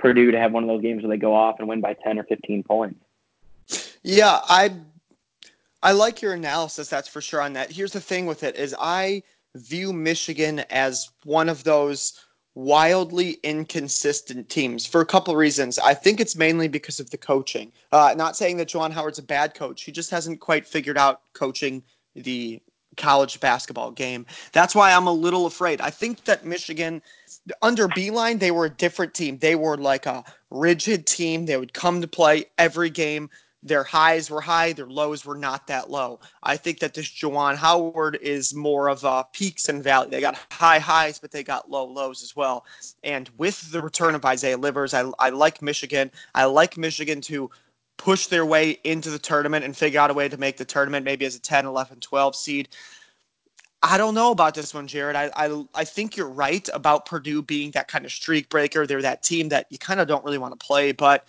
Purdue 0.00 0.30
to 0.30 0.38
have 0.38 0.52
one 0.52 0.62
of 0.62 0.68
those 0.68 0.82
games 0.82 1.02
where 1.02 1.10
they 1.10 1.20
go 1.20 1.34
off 1.34 1.56
and 1.58 1.68
win 1.68 1.80
by 1.80 1.94
10 1.94 2.18
or 2.18 2.24
15 2.24 2.62
points. 2.62 3.04
Yeah, 4.02 4.40
I 4.48 4.72
I 5.82 5.92
like 5.92 6.20
your 6.20 6.32
analysis. 6.34 6.88
That's 6.88 7.08
for 7.08 7.20
sure 7.20 7.40
on 7.40 7.52
that. 7.54 7.70
Here's 7.70 7.92
the 7.92 8.00
thing 8.00 8.26
with 8.26 8.42
it 8.42 8.56
is 8.56 8.74
I 8.78 9.22
view 9.54 9.92
Michigan 9.92 10.60
as 10.70 11.10
one 11.24 11.48
of 11.48 11.64
those 11.64 12.20
wildly 12.54 13.38
inconsistent 13.42 14.48
teams 14.48 14.84
for 14.84 15.00
a 15.00 15.06
couple 15.06 15.34
reasons. 15.36 15.78
I 15.78 15.94
think 15.94 16.20
it's 16.20 16.36
mainly 16.36 16.68
because 16.68 17.00
of 17.00 17.10
the 17.10 17.16
coaching. 17.16 17.72
Uh, 17.92 18.14
not 18.16 18.36
saying 18.36 18.56
that 18.58 18.68
Juwan 18.68 18.90
Howard's 18.90 19.18
a 19.18 19.22
bad 19.22 19.54
coach. 19.54 19.82
He 19.82 19.92
just 19.92 20.10
hasn't 20.10 20.40
quite 20.40 20.66
figured 20.66 20.98
out 20.98 21.22
coaching 21.32 21.82
the 22.14 22.60
college 22.96 23.40
basketball 23.40 23.92
game. 23.92 24.26
That's 24.52 24.74
why 24.74 24.92
I'm 24.92 25.06
a 25.06 25.12
little 25.12 25.46
afraid. 25.46 25.80
I 25.80 25.90
think 25.90 26.24
that 26.24 26.44
Michigan, 26.44 27.00
under 27.62 27.88
Beilein, 27.88 28.38
they 28.38 28.50
were 28.50 28.66
a 28.66 28.70
different 28.70 29.14
team. 29.14 29.38
They 29.38 29.54
were 29.54 29.76
like 29.76 30.06
a 30.06 30.24
rigid 30.50 31.06
team. 31.06 31.46
They 31.46 31.56
would 31.56 31.72
come 31.72 32.00
to 32.00 32.08
play 32.08 32.46
every 32.58 32.90
game. 32.90 33.30
Their 33.62 33.84
highs 33.84 34.30
were 34.30 34.40
high, 34.40 34.72
their 34.72 34.86
lows 34.86 35.26
were 35.26 35.36
not 35.36 35.66
that 35.66 35.90
low. 35.90 36.20
I 36.42 36.56
think 36.56 36.78
that 36.78 36.94
this 36.94 37.06
Juwan 37.06 37.56
Howard 37.56 38.18
is 38.22 38.54
more 38.54 38.88
of 38.88 39.04
a 39.04 39.26
peaks 39.34 39.68
and 39.68 39.84
valleys. 39.84 40.10
They 40.10 40.22
got 40.22 40.38
high 40.50 40.78
highs, 40.78 41.18
but 41.18 41.30
they 41.30 41.42
got 41.42 41.70
low 41.70 41.84
lows 41.84 42.22
as 42.22 42.34
well. 42.34 42.64
And 43.04 43.28
with 43.36 43.70
the 43.70 43.82
return 43.82 44.14
of 44.14 44.24
Isaiah 44.24 44.56
Livers, 44.56 44.94
I, 44.94 45.10
I 45.18 45.28
like 45.28 45.60
Michigan. 45.60 46.10
I 46.34 46.46
like 46.46 46.78
Michigan 46.78 47.20
to 47.22 47.50
push 47.98 48.28
their 48.28 48.46
way 48.46 48.78
into 48.84 49.10
the 49.10 49.18
tournament 49.18 49.62
and 49.62 49.76
figure 49.76 50.00
out 50.00 50.10
a 50.10 50.14
way 50.14 50.26
to 50.26 50.38
make 50.38 50.56
the 50.56 50.64
tournament 50.64 51.04
maybe 51.04 51.26
as 51.26 51.36
a 51.36 51.40
10, 51.40 51.66
11, 51.66 52.00
12 52.00 52.34
seed. 52.34 52.68
I 53.82 53.96
don't 53.96 54.14
know 54.14 54.30
about 54.30 54.54
this 54.54 54.74
one, 54.74 54.86
Jared. 54.86 55.16
I, 55.16 55.30
I 55.34 55.64
I 55.74 55.84
think 55.84 56.16
you're 56.16 56.28
right 56.28 56.68
about 56.74 57.06
Purdue 57.06 57.40
being 57.40 57.70
that 57.70 57.88
kind 57.88 58.04
of 58.04 58.12
streak 58.12 58.50
breaker. 58.50 58.86
They're 58.86 59.00
that 59.00 59.22
team 59.22 59.48
that 59.48 59.66
you 59.70 59.78
kind 59.78 60.00
of 60.00 60.08
don't 60.08 60.24
really 60.24 60.38
want 60.38 60.58
to 60.58 60.66
play, 60.66 60.92
but 60.92 61.24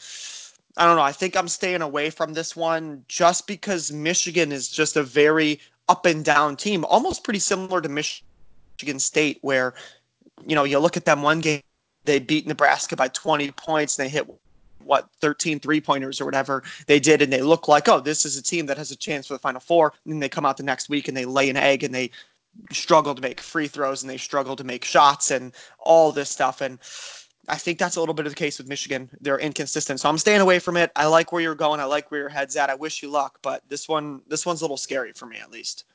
I 0.76 0.86
don't 0.86 0.98
know. 0.98 1.02
I 1.02 1.14
think 1.14 1.38
I'm 1.38 1.48
staying 1.48 1.82
away 1.82 2.10
from 2.10 2.34
this 2.34 2.56
one 2.56 3.06
just 3.08 3.48
because 3.48 3.92
Michigan 3.92 4.52
is 4.52 4.70
just 4.70 4.98
a 4.98 5.04
very 5.04 5.60
up 5.88 6.06
and 6.06 6.26
down 6.26 6.58
team, 6.58 6.84
almost 6.86 7.24
pretty 7.24 7.40
similar 7.40 7.80
to 7.82 7.90
Michigan 7.90 9.00
State, 9.00 9.40
where 9.42 9.74
you 10.46 10.56
know 10.56 10.66
you 10.66 10.78
look 10.80 10.98
at 10.98 11.06
them 11.06 11.22
one 11.22 11.40
game, 11.40 11.62
they 12.04 12.20
beat 12.20 12.48
Nebraska 12.48 12.98
by 12.98 13.08
20 13.10 13.52
points, 13.52 13.98
and 13.98 14.06
they 14.06 14.10
hit 14.10 14.28
what 14.84 15.10
13 15.22 15.60
three 15.60 15.80
pointers 15.80 16.20
or 16.20 16.26
whatever 16.26 16.64
they 16.88 17.00
did 17.00 17.22
and 17.22 17.32
they 17.32 17.44
look 17.44 17.68
like 17.68 17.88
oh 17.88 18.00
this 18.00 18.26
is 18.26 18.36
a 18.36 18.42
team 18.42 18.66
that 18.66 18.80
has 18.80 18.90
a 18.90 18.96
chance 18.96 19.28
for 19.28 19.34
the 19.34 19.40
final 19.40 19.62
four 19.62 19.94
and 20.04 20.14
then 20.14 20.20
they 20.20 20.28
come 20.28 20.44
out 20.44 20.58
the 20.58 20.64
next 20.64 20.90
week 20.90 21.08
and 21.08 21.16
they 21.16 21.24
lay 21.24 21.52
an 21.52 21.56
egg 21.56 21.84
and 21.84 21.94
they 21.94 22.10
struggle 22.72 23.16
to 23.16 23.22
make 23.22 23.40
free 23.40 23.68
throws 23.68 24.04
and 24.04 24.10
they 24.10 24.18
struggle 24.18 24.56
to 24.56 24.64
make 24.64 24.84
shots 24.84 25.32
and 25.32 25.54
all 25.80 26.12
this 26.12 26.30
stuff 26.30 26.62
and 26.62 26.80
I 27.48 27.56
think 27.58 27.80
that's 27.80 27.96
a 27.96 28.00
little 28.00 28.14
bit 28.14 28.26
of 28.26 28.32
the 28.32 28.38
case 28.38 28.60
with 28.60 28.68
Michigan. 28.68 29.10
They're 29.20 29.40
inconsistent, 29.40 30.00
so 30.00 30.08
I'm 30.08 30.18
staying 30.18 30.42
away 30.42 30.60
from 30.60 30.78
it. 30.78 30.92
I 30.96 31.08
like 31.08 31.32
where 31.32 31.42
you're 31.42 31.56
going. 31.56 31.80
I 31.80 31.86
like 31.86 32.12
where 32.12 32.20
your 32.20 32.30
head's 32.30 32.56
at. 32.56 32.70
I 32.70 32.76
wish 32.76 33.02
you 33.02 33.10
luck, 33.10 33.40
but 33.42 33.68
this 33.68 33.90
one, 33.90 34.22
this 34.28 34.46
one's 34.46 34.62
a 34.62 34.64
little 34.64 34.78
scary 34.78 35.12
for 35.14 35.26
me 35.26 35.38
at 35.38 35.52
least. 35.52 35.86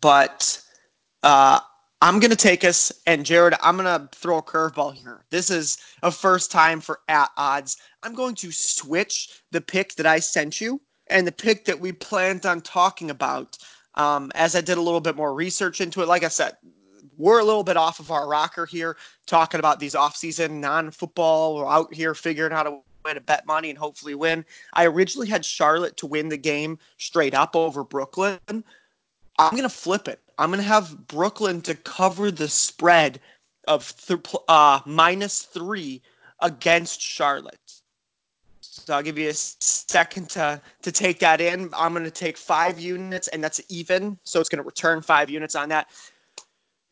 But 0.00 0.60
uh, 1.22 1.60
I'm 2.00 2.18
to 2.18 2.34
take 2.34 2.64
us, 2.64 2.90
and 3.06 3.24
Jared, 3.24 3.54
I'm 3.62 3.76
to 3.78 4.08
throw 4.12 4.38
a 4.38 4.42
curveball 4.42 4.94
here. 4.94 5.24
This 5.30 5.50
is 5.50 5.78
a 6.02 6.10
first 6.10 6.50
time 6.50 6.80
for 6.80 7.00
at 7.08 7.30
odds. 7.36 7.76
I'm 8.02 8.14
going 8.14 8.34
to 8.36 8.50
switch 8.50 9.42
the 9.50 9.60
pick 9.60 9.94
that 9.94 10.06
I 10.06 10.18
sent 10.18 10.60
you 10.60 10.80
and 11.08 11.26
the 11.26 11.32
pick 11.32 11.64
that 11.66 11.78
we 11.78 11.92
planned 11.92 12.46
on 12.46 12.60
talking 12.62 13.10
about. 13.10 13.58
Um, 13.94 14.32
as 14.34 14.56
I 14.56 14.60
did 14.60 14.78
a 14.78 14.82
little 14.82 15.00
bit 15.00 15.16
more 15.16 15.34
research 15.34 15.80
into 15.80 16.02
it, 16.02 16.08
like 16.08 16.24
I 16.24 16.28
said, 16.28 16.56
we're 17.18 17.40
a 17.40 17.44
little 17.44 17.64
bit 17.64 17.76
off 17.76 18.00
of 18.00 18.10
our 18.10 18.28
rocker 18.28 18.66
here, 18.66 18.96
talking 19.26 19.60
about 19.60 19.78
these 19.78 19.94
off-season 19.94 20.60
non-football. 20.60 21.56
We're 21.56 21.68
out 21.68 21.92
here 21.92 22.14
figuring 22.14 22.52
out 22.52 22.66
a 22.66 22.80
way 23.04 23.14
to 23.14 23.20
bet 23.20 23.46
money 23.46 23.68
and 23.68 23.78
hopefully 23.78 24.14
win. 24.14 24.44
I 24.72 24.86
originally 24.86 25.28
had 25.28 25.44
Charlotte 25.44 25.96
to 25.98 26.06
win 26.06 26.28
the 26.28 26.36
game 26.36 26.78
straight 26.96 27.34
up 27.34 27.54
over 27.54 27.84
Brooklyn. 27.84 28.38
I'm 28.48 29.50
going 29.50 29.62
to 29.62 29.68
flip 29.68 30.08
it. 30.08 30.20
I'm 30.38 30.50
going 30.50 30.62
to 30.62 30.66
have 30.66 31.06
Brooklyn 31.06 31.60
to 31.62 31.74
cover 31.74 32.30
the 32.30 32.48
spread 32.48 33.20
of 33.68 33.94
th- 34.06 34.20
uh, 34.48 34.80
minus 34.86 35.42
three 35.42 36.02
against 36.40 37.00
Charlotte. 37.00 37.58
So 38.74 38.94
I'll 38.94 39.02
give 39.02 39.18
you 39.18 39.28
a 39.28 39.34
second 39.34 40.30
to, 40.30 40.58
to 40.80 40.90
take 40.92 41.18
that 41.18 41.42
in. 41.42 41.68
I'm 41.76 41.92
going 41.92 42.04
to 42.04 42.10
take 42.10 42.38
five 42.38 42.80
units, 42.80 43.28
and 43.28 43.44
that's 43.44 43.60
even. 43.68 44.18
So 44.24 44.40
it's 44.40 44.48
going 44.48 44.62
to 44.62 44.66
return 44.66 45.02
five 45.02 45.28
units 45.28 45.54
on 45.54 45.68
that. 45.68 45.90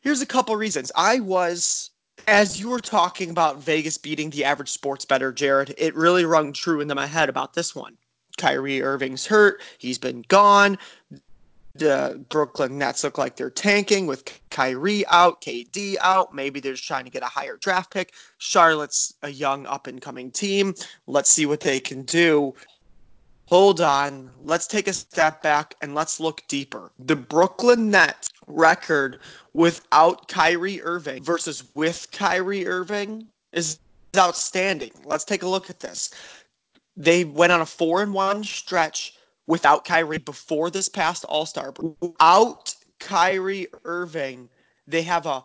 Here's 0.03 0.21
a 0.21 0.27
couple 0.27 0.55
reasons. 0.57 0.93
I 0.95 1.21
was, 1.21 1.90
as 2.29 2.61
you 2.61 2.69
were 2.69 2.81
talking 2.81 3.31
about 3.31 3.62
Vegas 3.62 3.97
beating 3.97 4.29
the 4.29 4.45
average 4.45 4.69
sports 4.69 5.07
better, 5.07 5.33
Jared, 5.33 5.75
it 5.79 5.95
really 5.95 6.27
rung 6.27 6.53
true 6.53 6.83
into 6.83 6.95
my 6.95 7.07
head 7.07 7.31
about 7.31 7.55
this 7.55 7.75
one. 7.75 7.97
Kyrie 8.37 8.83
Irving's 8.83 9.25
hurt. 9.25 9.62
He's 9.79 9.99
been 9.99 10.23
gone 10.29 10.77
the 11.75 12.25
Brooklyn 12.29 12.79
Nets 12.79 13.05
look 13.05 13.19
like 13.19 13.37
they're 13.37 13.51
tanking 13.51 14.07
with 14.07 14.41
Kyrie 14.51 15.07
out, 15.07 15.41
KD 15.41 15.97
out. 16.01 16.35
Maybe 16.35 16.61
they're 16.61 16.75
just 16.75 16.87
trying 16.87 17.05
to 17.05 17.11
get 17.11 17.23
a 17.23 17.27
higher 17.27 17.57
draft 17.57 17.93
pick. 17.93 18.15
Charlotte's 18.39 19.15
a 19.23 19.31
young 19.31 19.67
up 19.67 19.87
and 19.87 20.01
coming 20.01 20.31
team. 20.31 20.75
Let's 21.07 21.31
see 21.31 21.47
what 21.47 21.61
they 21.61 21.81
can 21.81 22.03
do. 22.03 22.55
Hold 23.47 23.81
on. 23.81 24.31
Let's 24.43 24.67
take 24.67 24.89
a 24.89 24.93
step 24.93 25.43
back 25.43 25.75
and 25.81 25.95
let's 25.95 26.21
look 26.21 26.43
deeper. 26.49 26.93
The 26.99 27.17
Brooklyn 27.17 27.91
Nets 27.91 28.29
record 28.47 29.21
without 29.55 30.29
Kyrie 30.29 30.83
Irving 30.83 31.25
versus 31.25 31.65
with 31.75 32.09
Kyrie 32.13 32.67
Irving 32.67 33.27
is 33.53 33.79
outstanding. 34.17 34.93
Let's 35.05 35.25
take 35.25 35.43
a 35.43 35.49
look 35.49 35.71
at 35.71 35.81
this. 35.81 36.11
They 36.97 37.25
went 37.25 37.53
on 37.53 37.61
a 37.61 37.67
4 37.67 38.03
and 38.03 38.13
1 38.13 38.45
stretch 38.45 39.15
without 39.46 39.85
Kyrie 39.85 40.18
before 40.18 40.70
this 40.70 40.88
past 40.88 41.24
All 41.24 41.46
Star. 41.46 41.74
Without 42.00 42.74
Kyrie 42.98 43.68
Irving, 43.85 44.48
they 44.87 45.03
have 45.03 45.26
a 45.26 45.44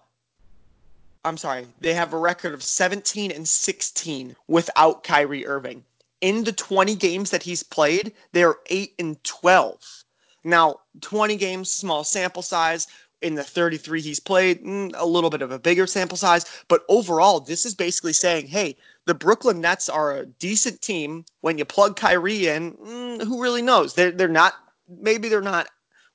I'm 1.26 1.38
sorry, 1.38 1.66
they 1.80 1.96
have 1.96 2.14
a 2.14 2.20
record 2.20 2.54
of 2.54 2.62
17 2.62 3.32
and 3.32 3.48
16 3.48 4.36
without 4.48 5.04
Kyrie 5.04 5.48
Irving. 5.48 5.84
In 6.22 6.44
the 6.44 6.52
20 6.52 6.94
games 6.96 7.32
that 7.32 7.42
he's 7.42 7.64
played, 7.64 8.14
they're 8.32 8.58
8 8.68 8.94
and 9.00 9.24
12. 9.24 10.04
Now, 10.44 10.82
20 11.02 11.36
games, 11.36 11.72
small 11.72 12.04
sample 12.04 12.44
size. 12.44 12.88
In 13.24 13.34
the 13.34 13.44
33 13.44 14.02
he's 14.02 14.20
played, 14.20 14.64
mm, 14.64 14.94
a 14.96 15.06
little 15.06 15.32
bit 15.32 15.42
of 15.42 15.52
a 15.52 15.58
bigger 15.58 15.88
sample 15.88 16.18
size. 16.18 16.46
But 16.68 16.84
overall, 16.90 17.40
this 17.40 17.66
is 17.66 17.74
basically 17.74 18.14
saying, 18.14 18.48
hey, 18.48 18.78
the 19.06 19.14
Brooklyn 19.14 19.62
Nets 19.62 19.88
are 19.88 20.18
a 20.18 20.26
decent 20.26 20.82
team. 20.82 21.26
When 21.42 21.58
you 21.58 21.66
plug 21.66 21.96
Kyrie 21.96 22.48
in, 22.48 22.74
mm, 22.74 23.24
who 23.24 23.42
really 23.42 23.62
knows? 23.62 23.94
They're 23.94 24.12
they're 24.12 24.28
not. 24.28 24.54
Maybe 24.88 25.30
they're 25.30 25.42
not 25.42 25.68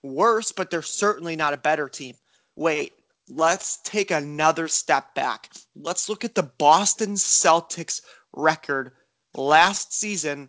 worse, 0.02 0.52
but 0.52 0.70
they're 0.70 0.82
certainly 0.82 1.36
not 1.36 1.54
a 1.54 1.58
better 1.58 1.88
team. 1.88 2.14
Wait, 2.56 2.92
let's 3.28 3.78
take 3.84 4.10
another 4.10 4.68
step 4.68 5.14
back. 5.14 5.50
Let's 5.74 6.08
look 6.08 6.24
at 6.24 6.34
the 6.34 6.42
Boston 6.42 7.14
Celtics 7.14 8.00
record 8.32 8.92
last 9.34 9.92
season 9.92 10.48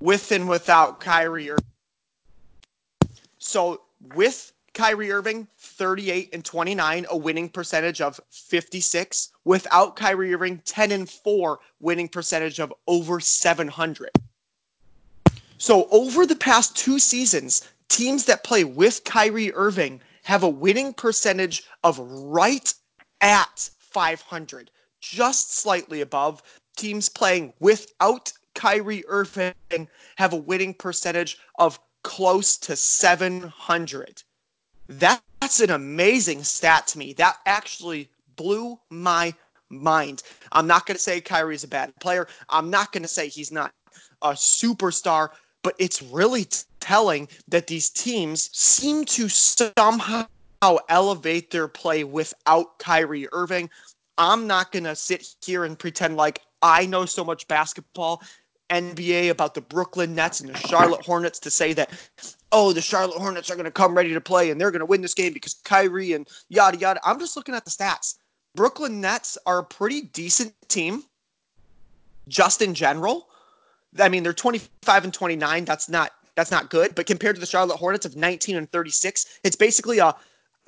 with 0.00 0.30
and 0.32 0.48
without 0.48 1.00
Kyrie. 1.00 1.50
So 3.38 3.82
with 4.14 4.52
Kyrie 4.78 5.10
Irving, 5.10 5.48
38 5.58 6.30
and 6.32 6.44
29, 6.44 7.06
a 7.10 7.16
winning 7.16 7.48
percentage 7.48 8.00
of 8.00 8.20
56. 8.30 9.32
Without 9.44 9.96
Kyrie 9.96 10.32
Irving, 10.32 10.62
10 10.64 10.92
and 10.92 11.10
4, 11.10 11.58
winning 11.80 12.06
percentage 12.06 12.60
of 12.60 12.72
over 12.86 13.18
700. 13.18 14.10
So 15.58 15.88
over 15.90 16.24
the 16.26 16.36
past 16.36 16.76
two 16.76 17.00
seasons, 17.00 17.66
teams 17.88 18.26
that 18.26 18.44
play 18.44 18.62
with 18.62 19.02
Kyrie 19.02 19.52
Irving 19.52 20.00
have 20.22 20.44
a 20.44 20.48
winning 20.48 20.94
percentage 20.94 21.64
of 21.82 21.98
right 21.98 22.72
at 23.20 23.68
500, 23.80 24.70
just 25.00 25.56
slightly 25.56 26.02
above. 26.02 26.40
Teams 26.76 27.08
playing 27.08 27.52
without 27.58 28.32
Kyrie 28.54 29.02
Irving 29.08 29.54
have 30.14 30.32
a 30.32 30.36
winning 30.36 30.72
percentage 30.72 31.36
of 31.58 31.80
close 32.04 32.56
to 32.58 32.76
700. 32.76 34.22
That's 34.88 35.60
an 35.60 35.70
amazing 35.70 36.42
stat 36.44 36.86
to 36.88 36.98
me. 36.98 37.12
That 37.14 37.38
actually 37.46 38.08
blew 38.36 38.78
my 38.90 39.34
mind. 39.68 40.22
I'm 40.52 40.66
not 40.66 40.86
going 40.86 40.96
to 40.96 41.02
say 41.02 41.20
Kyrie 41.20 41.54
is 41.54 41.64
a 41.64 41.68
bad 41.68 41.94
player. 42.00 42.26
I'm 42.48 42.70
not 42.70 42.92
going 42.92 43.02
to 43.02 43.08
say 43.08 43.28
he's 43.28 43.52
not 43.52 43.72
a 44.22 44.30
superstar, 44.30 45.30
but 45.62 45.74
it's 45.78 46.02
really 46.02 46.46
telling 46.80 47.28
that 47.48 47.66
these 47.66 47.90
teams 47.90 48.48
seem 48.56 49.04
to 49.04 49.28
somehow 49.28 50.26
elevate 50.88 51.50
their 51.50 51.68
play 51.68 52.04
without 52.04 52.78
Kyrie 52.78 53.28
Irving. 53.32 53.68
I'm 54.16 54.46
not 54.46 54.72
going 54.72 54.84
to 54.84 54.96
sit 54.96 55.34
here 55.44 55.64
and 55.64 55.78
pretend 55.78 56.16
like 56.16 56.40
I 56.62 56.86
know 56.86 57.04
so 57.04 57.24
much 57.24 57.46
basketball 57.46 58.22
NBA 58.70 59.30
about 59.30 59.54
the 59.54 59.60
Brooklyn 59.60 60.14
Nets 60.14 60.40
and 60.40 60.50
the 60.50 60.58
Charlotte 60.68 61.04
Hornets 61.04 61.38
to 61.40 61.50
say 61.50 61.72
that, 61.72 61.90
oh, 62.52 62.72
the 62.72 62.82
Charlotte 62.82 63.18
Hornets 63.18 63.50
are 63.50 63.54
going 63.54 63.64
to 63.64 63.70
come 63.70 63.94
ready 63.94 64.12
to 64.12 64.20
play 64.20 64.50
and 64.50 64.60
they're 64.60 64.70
going 64.70 64.80
to 64.80 64.86
win 64.86 65.00
this 65.00 65.14
game 65.14 65.32
because 65.32 65.54
Kyrie 65.64 66.12
and 66.12 66.28
yada 66.48 66.76
yada. 66.76 67.00
I'm 67.04 67.18
just 67.18 67.36
looking 67.36 67.54
at 67.54 67.64
the 67.64 67.70
stats. 67.70 68.16
Brooklyn 68.54 69.00
Nets 69.00 69.38
are 69.46 69.58
a 69.58 69.64
pretty 69.64 70.02
decent 70.02 70.54
team, 70.68 71.04
just 72.28 72.60
in 72.60 72.74
general. 72.74 73.28
I 73.98 74.08
mean, 74.08 74.22
they're 74.22 74.32
25 74.32 75.04
and 75.04 75.14
29. 75.14 75.64
That's 75.64 75.88
not 75.88 76.12
that's 76.34 76.50
not 76.50 76.70
good. 76.70 76.94
But 76.94 77.06
compared 77.06 77.36
to 77.36 77.40
the 77.40 77.46
Charlotte 77.46 77.76
Hornets 77.76 78.06
of 78.06 78.16
19 78.16 78.56
and 78.56 78.70
36, 78.70 79.40
it's 79.42 79.56
basically 79.56 79.98
a 79.98 80.14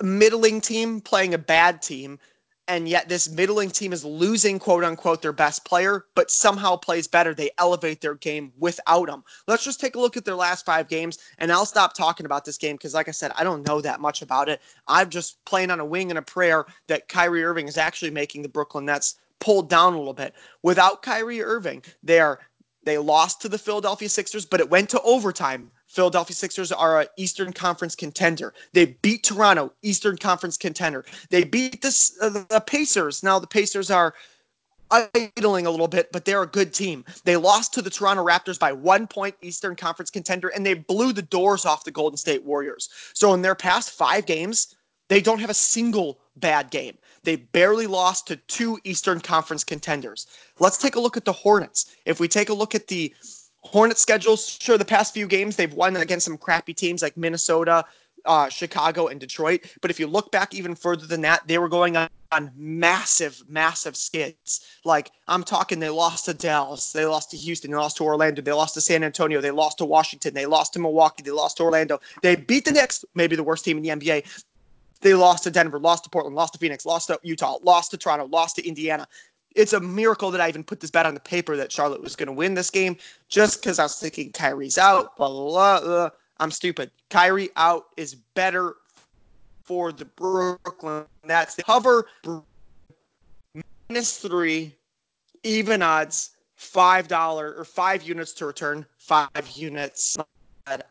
middling 0.03 0.59
team 0.59 0.99
playing 1.01 1.33
a 1.33 1.37
bad 1.37 1.81
team 1.81 2.19
and 2.67 2.87
yet 2.87 3.09
this 3.09 3.29
middling 3.29 3.69
team 3.69 3.93
is 3.93 4.05
losing 4.05 4.59
quote 4.59 4.83
unquote 4.83 5.21
their 5.21 5.33
best 5.33 5.65
player 5.65 6.05
but 6.15 6.31
somehow 6.31 6.75
plays 6.75 7.07
better. 7.07 7.33
They 7.33 7.51
elevate 7.57 8.01
their 8.01 8.15
game 8.15 8.51
without 8.59 9.09
him 9.09 9.23
let's 9.47 9.63
just 9.63 9.79
take 9.79 9.95
a 9.95 9.99
look 9.99 10.17
at 10.17 10.25
their 10.25 10.35
last 10.35 10.65
five 10.65 10.87
games 10.87 11.19
and 11.37 11.51
i'll 11.51 11.65
stop 11.65 11.93
talking 11.93 12.25
about 12.25 12.45
this 12.45 12.57
game 12.57 12.75
because 12.75 12.93
like 12.93 13.07
i 13.07 13.11
said 13.11 13.31
i 13.35 13.43
don't 13.43 13.67
know 13.67 13.81
that 13.81 13.99
much 14.01 14.21
about 14.21 14.49
it. 14.49 14.61
I'm 14.87 15.09
just 15.09 15.43
playing 15.45 15.71
on 15.71 15.79
a 15.79 15.85
wing 15.85 16.09
and 16.09 16.19
a 16.19 16.23
prayer 16.23 16.65
that 16.87 17.07
kyrie 17.07 17.43
irving 17.43 17.67
is 17.67 17.77
actually 17.77 18.11
making 18.11 18.41
the 18.41 18.49
brooklyn 18.49 18.85
nets 18.85 19.15
pull 19.39 19.63
down 19.63 19.93
a 19.93 19.97
little 19.97 20.13
bit. 20.13 20.35
Without 20.61 21.01
kyrie 21.01 21.41
irving 21.41 21.83
they 22.03 22.19
are 22.19 22.39
they 22.83 22.97
lost 22.97 23.41
to 23.41 23.49
the 23.49 23.57
philadelphia 23.57 24.09
sixers 24.09 24.45
but 24.45 24.59
it 24.59 24.69
went 24.69 24.89
to 24.89 25.01
overtime 25.01 25.71
Philadelphia 25.91 26.33
Sixers 26.33 26.71
are 26.71 27.01
an 27.01 27.07
Eastern 27.17 27.51
Conference 27.51 27.95
contender. 27.95 28.53
They 28.71 28.97
beat 29.01 29.23
Toronto, 29.23 29.73
Eastern 29.81 30.17
Conference 30.17 30.55
contender. 30.55 31.03
They 31.29 31.43
beat 31.43 31.83
uh, 31.83 32.29
the 32.29 32.63
Pacers. 32.65 33.23
Now 33.23 33.39
the 33.39 33.47
Pacers 33.47 33.91
are 33.91 34.13
idling 34.89 35.65
a 35.65 35.71
little 35.71 35.87
bit, 35.87 36.11
but 36.11 36.23
they're 36.23 36.43
a 36.43 36.47
good 36.47 36.73
team. 36.73 37.03
They 37.25 37.35
lost 37.35 37.73
to 37.73 37.81
the 37.81 37.89
Toronto 37.89 38.25
Raptors 38.25 38.57
by 38.57 38.71
one 38.71 39.05
point, 39.05 39.35
Eastern 39.41 39.75
Conference 39.75 40.09
contender, 40.09 40.47
and 40.49 40.65
they 40.65 40.75
blew 40.75 41.11
the 41.11 41.21
doors 41.21 41.65
off 41.65 41.83
the 41.83 41.91
Golden 41.91 42.17
State 42.17 42.43
Warriors. 42.43 42.89
So 43.13 43.33
in 43.33 43.41
their 43.41 43.55
past 43.55 43.91
five 43.91 44.25
games, 44.25 44.75
they 45.09 45.19
don't 45.19 45.39
have 45.39 45.49
a 45.49 45.53
single 45.53 46.19
bad 46.37 46.71
game. 46.71 46.97
They 47.23 47.35
barely 47.35 47.85
lost 47.85 48.27
to 48.27 48.37
two 48.37 48.79
Eastern 48.85 49.19
Conference 49.19 49.65
contenders. 49.65 50.27
Let's 50.59 50.77
take 50.77 50.95
a 50.95 51.01
look 51.01 51.17
at 51.17 51.25
the 51.25 51.33
Hornets. 51.33 51.93
If 52.05 52.21
we 52.21 52.29
take 52.29 52.47
a 52.47 52.53
look 52.53 52.75
at 52.75 52.87
the 52.87 53.13
Hornets 53.63 54.01
schedules, 54.01 54.57
sure, 54.59 54.77
the 54.77 54.85
past 54.85 55.13
few 55.13 55.27
games 55.27 55.55
they've 55.55 55.73
won 55.73 55.95
against 55.95 56.25
some 56.25 56.37
crappy 56.37 56.73
teams 56.73 57.01
like 57.01 57.15
Minnesota, 57.15 57.85
uh, 58.25 58.49
Chicago, 58.49 59.07
and 59.07 59.19
Detroit. 59.19 59.61
But 59.81 59.91
if 59.91 59.99
you 59.99 60.07
look 60.07 60.31
back 60.31 60.53
even 60.53 60.75
further 60.75 61.05
than 61.05 61.21
that, 61.21 61.47
they 61.47 61.57
were 61.57 61.69
going 61.69 61.95
on, 61.95 62.09
on 62.31 62.51
massive, 62.55 63.41
massive 63.47 63.95
skids. 63.95 64.65
Like 64.83 65.11
I'm 65.27 65.43
talking, 65.43 65.79
they 65.79 65.89
lost 65.89 66.25
to 66.25 66.33
Dallas, 66.33 66.91
they 66.91 67.05
lost 67.05 67.31
to 67.31 67.37
Houston, 67.37 67.71
they 67.71 67.77
lost 67.77 67.97
to 67.97 68.03
Orlando, 68.03 68.41
they 68.41 68.51
lost 68.51 68.73
to 68.75 68.81
San 68.81 69.03
Antonio, 69.03 69.41
they 69.41 69.51
lost 69.51 69.77
to 69.77 69.85
Washington, 69.85 70.33
they 70.33 70.45
lost 70.45 70.73
to 70.73 70.79
Milwaukee, 70.79 71.23
they 71.23 71.31
lost 71.31 71.57
to 71.57 71.63
Orlando. 71.63 71.99
They 72.21 72.35
beat 72.35 72.65
the 72.65 72.71
Knicks, 72.71 73.05
maybe 73.13 73.35
the 73.35 73.43
worst 73.43 73.63
team 73.63 73.77
in 73.77 73.83
the 73.83 73.89
NBA. 73.89 74.25
They 75.01 75.15
lost 75.15 75.43
to 75.43 75.51
Denver, 75.51 75.79
lost 75.79 76.03
to 76.03 76.09
Portland, 76.09 76.35
lost 76.35 76.53
to 76.53 76.59
Phoenix, 76.59 76.85
lost 76.85 77.07
to 77.07 77.19
Utah, 77.23 77.57
lost 77.63 77.91
to 77.91 77.97
Toronto, 77.97 78.25
lost 78.25 78.57
to 78.57 78.67
Indiana 78.67 79.07
it's 79.55 79.73
a 79.73 79.79
miracle 79.79 80.31
that 80.31 80.41
I 80.41 80.49
even 80.49 80.63
put 80.63 80.79
this 80.79 80.91
bet 80.91 81.05
on 81.05 81.13
the 81.13 81.19
paper 81.19 81.57
that 81.57 81.71
Charlotte 81.71 82.01
was 82.01 82.15
going 82.15 82.27
to 82.27 82.33
win 82.33 82.53
this 82.53 82.69
game 82.69 82.97
just 83.29 83.61
because 83.61 83.79
I 83.79 83.83
was 83.83 83.99
thinking 83.99 84.31
Kyrie's 84.31 84.77
out. 84.77 85.15
Blah, 85.17 85.29
blah, 85.29 85.81
blah, 85.81 86.09
I'm 86.39 86.51
stupid. 86.51 86.91
Kyrie 87.09 87.49
out 87.55 87.87
is 87.97 88.15
better 88.15 88.75
for 89.63 89.91
the 89.91 90.05
Brooklyn 90.05 91.05
That's 91.23 91.55
the 91.55 91.63
cover 91.63 92.07
minus 93.89 94.17
three, 94.17 94.75
even 95.43 95.81
odds, 95.81 96.31
five 96.55 97.07
dollar 97.07 97.53
or 97.55 97.65
five 97.65 98.03
units 98.03 98.33
to 98.33 98.45
return, 98.45 98.85
five 98.97 99.49
units. 99.53 100.17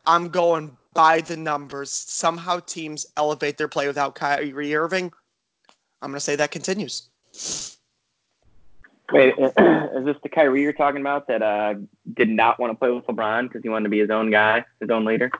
I'm 0.07 0.29
going 0.29 0.77
by 0.95 1.21
the 1.21 1.37
numbers. 1.37 1.91
Somehow 1.91 2.61
teams 2.61 3.07
elevate 3.17 3.57
their 3.57 3.69
play 3.69 3.87
without 3.87 4.15
Kyrie 4.15 4.75
Irving. 4.75 5.13
I'm 6.03 6.11
going 6.11 6.17
to 6.17 6.21
say 6.21 6.37
that 6.37 6.51
continues. 6.51 7.09
Wait, 9.13 9.35
is 9.39 10.05
this 10.05 10.17
the 10.23 10.29
Kyrie 10.29 10.63
you're 10.63 10.73
talking 10.73 11.01
about 11.01 11.27
that 11.29 11.43
uh, 11.43 11.75
did 12.15 12.29
not 12.29 12.59
want 12.59 12.73
to 12.73 12.79
play 12.79 12.91
with 12.91 13.07
LeBron 13.07 13.45
because 13.45 13.63
he 13.63 13.69
wanted 13.69 13.85
to 13.85 13.91
be 13.91 13.99
his 13.99 14.11
own 14.11 14.31
guy, 14.31 14.65
his 14.81 14.91
own 14.91 15.05
leader? 15.05 15.31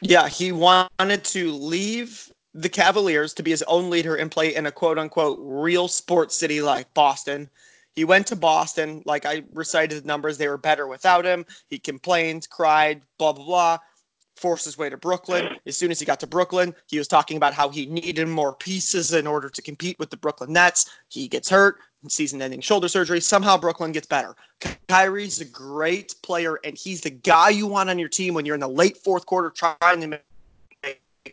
Yeah, 0.00 0.28
he 0.28 0.52
wanted 0.52 1.24
to 1.24 1.52
leave 1.52 2.30
the 2.54 2.68
Cavaliers 2.68 3.34
to 3.34 3.42
be 3.42 3.50
his 3.50 3.62
own 3.64 3.90
leader 3.90 4.16
and 4.16 4.30
play 4.30 4.54
in 4.54 4.66
a 4.66 4.72
quote 4.72 4.98
unquote 4.98 5.38
real 5.40 5.88
sports 5.88 6.36
city 6.36 6.60
like 6.60 6.92
Boston. 6.94 7.48
He 7.94 8.04
went 8.04 8.26
to 8.26 8.36
Boston, 8.36 9.02
like 9.06 9.24
I 9.24 9.42
recited 9.54 10.02
the 10.02 10.06
numbers, 10.06 10.36
they 10.36 10.48
were 10.48 10.58
better 10.58 10.86
without 10.86 11.24
him. 11.24 11.46
He 11.68 11.78
complained, 11.78 12.48
cried, 12.50 13.00
blah, 13.18 13.32
blah, 13.32 13.44
blah 13.44 13.78
forced 14.36 14.64
his 14.64 14.78
way 14.78 14.88
to 14.90 14.96
Brooklyn. 14.96 15.48
As 15.66 15.76
soon 15.76 15.90
as 15.90 15.98
he 15.98 16.06
got 16.06 16.20
to 16.20 16.26
Brooklyn, 16.26 16.74
he 16.86 16.98
was 16.98 17.08
talking 17.08 17.36
about 17.36 17.54
how 17.54 17.68
he 17.68 17.86
needed 17.86 18.28
more 18.28 18.54
pieces 18.54 19.12
in 19.12 19.26
order 19.26 19.48
to 19.48 19.62
compete 19.62 19.98
with 19.98 20.10
the 20.10 20.16
Brooklyn 20.16 20.52
Nets. 20.52 20.90
He 21.08 21.28
gets 21.28 21.48
hurt, 21.48 21.76
season 22.08 22.40
ending 22.42 22.60
shoulder 22.60 22.88
surgery. 22.88 23.20
Somehow 23.20 23.56
Brooklyn 23.56 23.92
gets 23.92 24.06
better. 24.06 24.36
Kyrie's 24.88 25.40
a 25.40 25.44
great 25.44 26.14
player, 26.22 26.60
and 26.64 26.76
he's 26.76 27.00
the 27.00 27.10
guy 27.10 27.48
you 27.48 27.66
want 27.66 27.90
on 27.90 27.98
your 27.98 28.08
team 28.08 28.34
when 28.34 28.46
you're 28.46 28.54
in 28.54 28.60
the 28.60 28.68
late 28.68 28.96
fourth 28.98 29.26
quarter 29.26 29.50
trying 29.50 30.00
to 30.00 30.20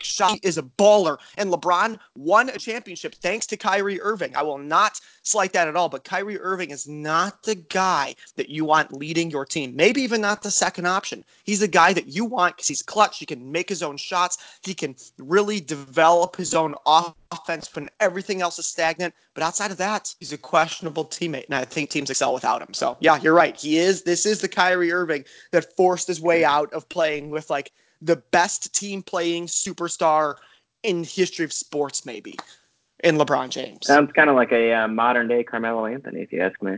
shot 0.01 0.39
is 0.41 0.58
a 0.58 0.63
baller. 0.63 1.17
And 1.38 1.51
LeBron 1.51 1.99
won 2.15 2.49
a 2.49 2.58
championship 2.58 3.15
thanks 3.15 3.45
to 3.47 3.58
Kyrie 3.58 4.01
Irving. 4.01 4.36
I 4.36 4.41
will 4.41 4.58
not 4.58 4.99
slight 5.23 5.53
that 5.53 5.67
at 5.67 5.75
all, 5.75 5.89
but 5.89 6.03
Kyrie 6.03 6.39
Irving 6.39 6.71
is 6.71 6.88
not 6.88 7.43
the 7.43 7.56
guy 7.56 8.15
that 8.36 8.49
you 8.49 8.65
want 8.65 8.93
leading 8.93 9.29
your 9.29 9.45
team. 9.45 9.75
Maybe 9.75 10.01
even 10.01 10.21
not 10.21 10.41
the 10.41 10.51
second 10.51 10.86
option. 10.86 11.23
He's 11.43 11.60
the 11.60 11.67
guy 11.67 11.93
that 11.93 12.08
you 12.08 12.25
want 12.25 12.56
because 12.56 12.67
he's 12.67 12.82
clutch. 12.82 13.19
He 13.19 13.25
can 13.25 13.51
make 13.51 13.69
his 13.69 13.84
own 13.84 13.97
shots. 13.97 14.38
He 14.63 14.73
can 14.73 14.95
really 15.17 15.60
develop 15.60 16.36
his 16.36 16.53
own 16.53 16.75
offense 16.86 17.73
when 17.75 17.89
everything 17.99 18.41
else 18.41 18.60
is 18.60 18.65
stagnant. 18.65 19.13
But 19.34 19.43
outside 19.43 19.71
of 19.71 19.77
that, 19.77 20.13
he's 20.19 20.34
a 20.34 20.38
questionable 20.38 21.06
teammate. 21.06 21.45
And 21.45 21.56
I 21.56 21.65
think 21.65 21.89
teams 21.89 22.10
excel 22.10 22.34
without 22.34 22.62
him. 22.62 22.73
So 22.73 22.97
yeah, 22.99 23.19
you're 23.21 23.34
right. 23.34 23.60
He 23.60 23.77
is 23.77 24.03
this 24.03 24.25
is 24.25 24.39
the 24.39 24.47
Kyrie 24.47 24.91
Irving 24.91 25.25
that 25.51 25.75
forced 25.75 26.08
his 26.08 26.21
way 26.21 26.43
out 26.45 26.71
of 26.73 26.88
playing 26.89 27.29
with 27.29 27.49
like 27.49 27.71
the 28.04 28.18
best 28.18 28.74
team 28.76 29.02
playing 29.02 29.48
superstar 29.48 30.36
in 30.84 31.04
history 31.04 31.46
of 31.46 31.54
sports, 31.54 32.06
maybe 32.06 32.38
in 33.04 33.18
LeBron 33.18 33.50
James. 33.50 33.88
Sounds 33.88 34.12
kind 34.13 34.30
of 34.30 34.36
like 34.36 34.52
a 34.52 34.74
uh, 34.74 34.88
modern 34.88 35.28
day 35.28 35.44
Carmelo 35.44 35.86
Anthony, 35.86 36.22
if 36.22 36.32
you 36.32 36.42
ask 36.42 36.62
me. 36.62 36.78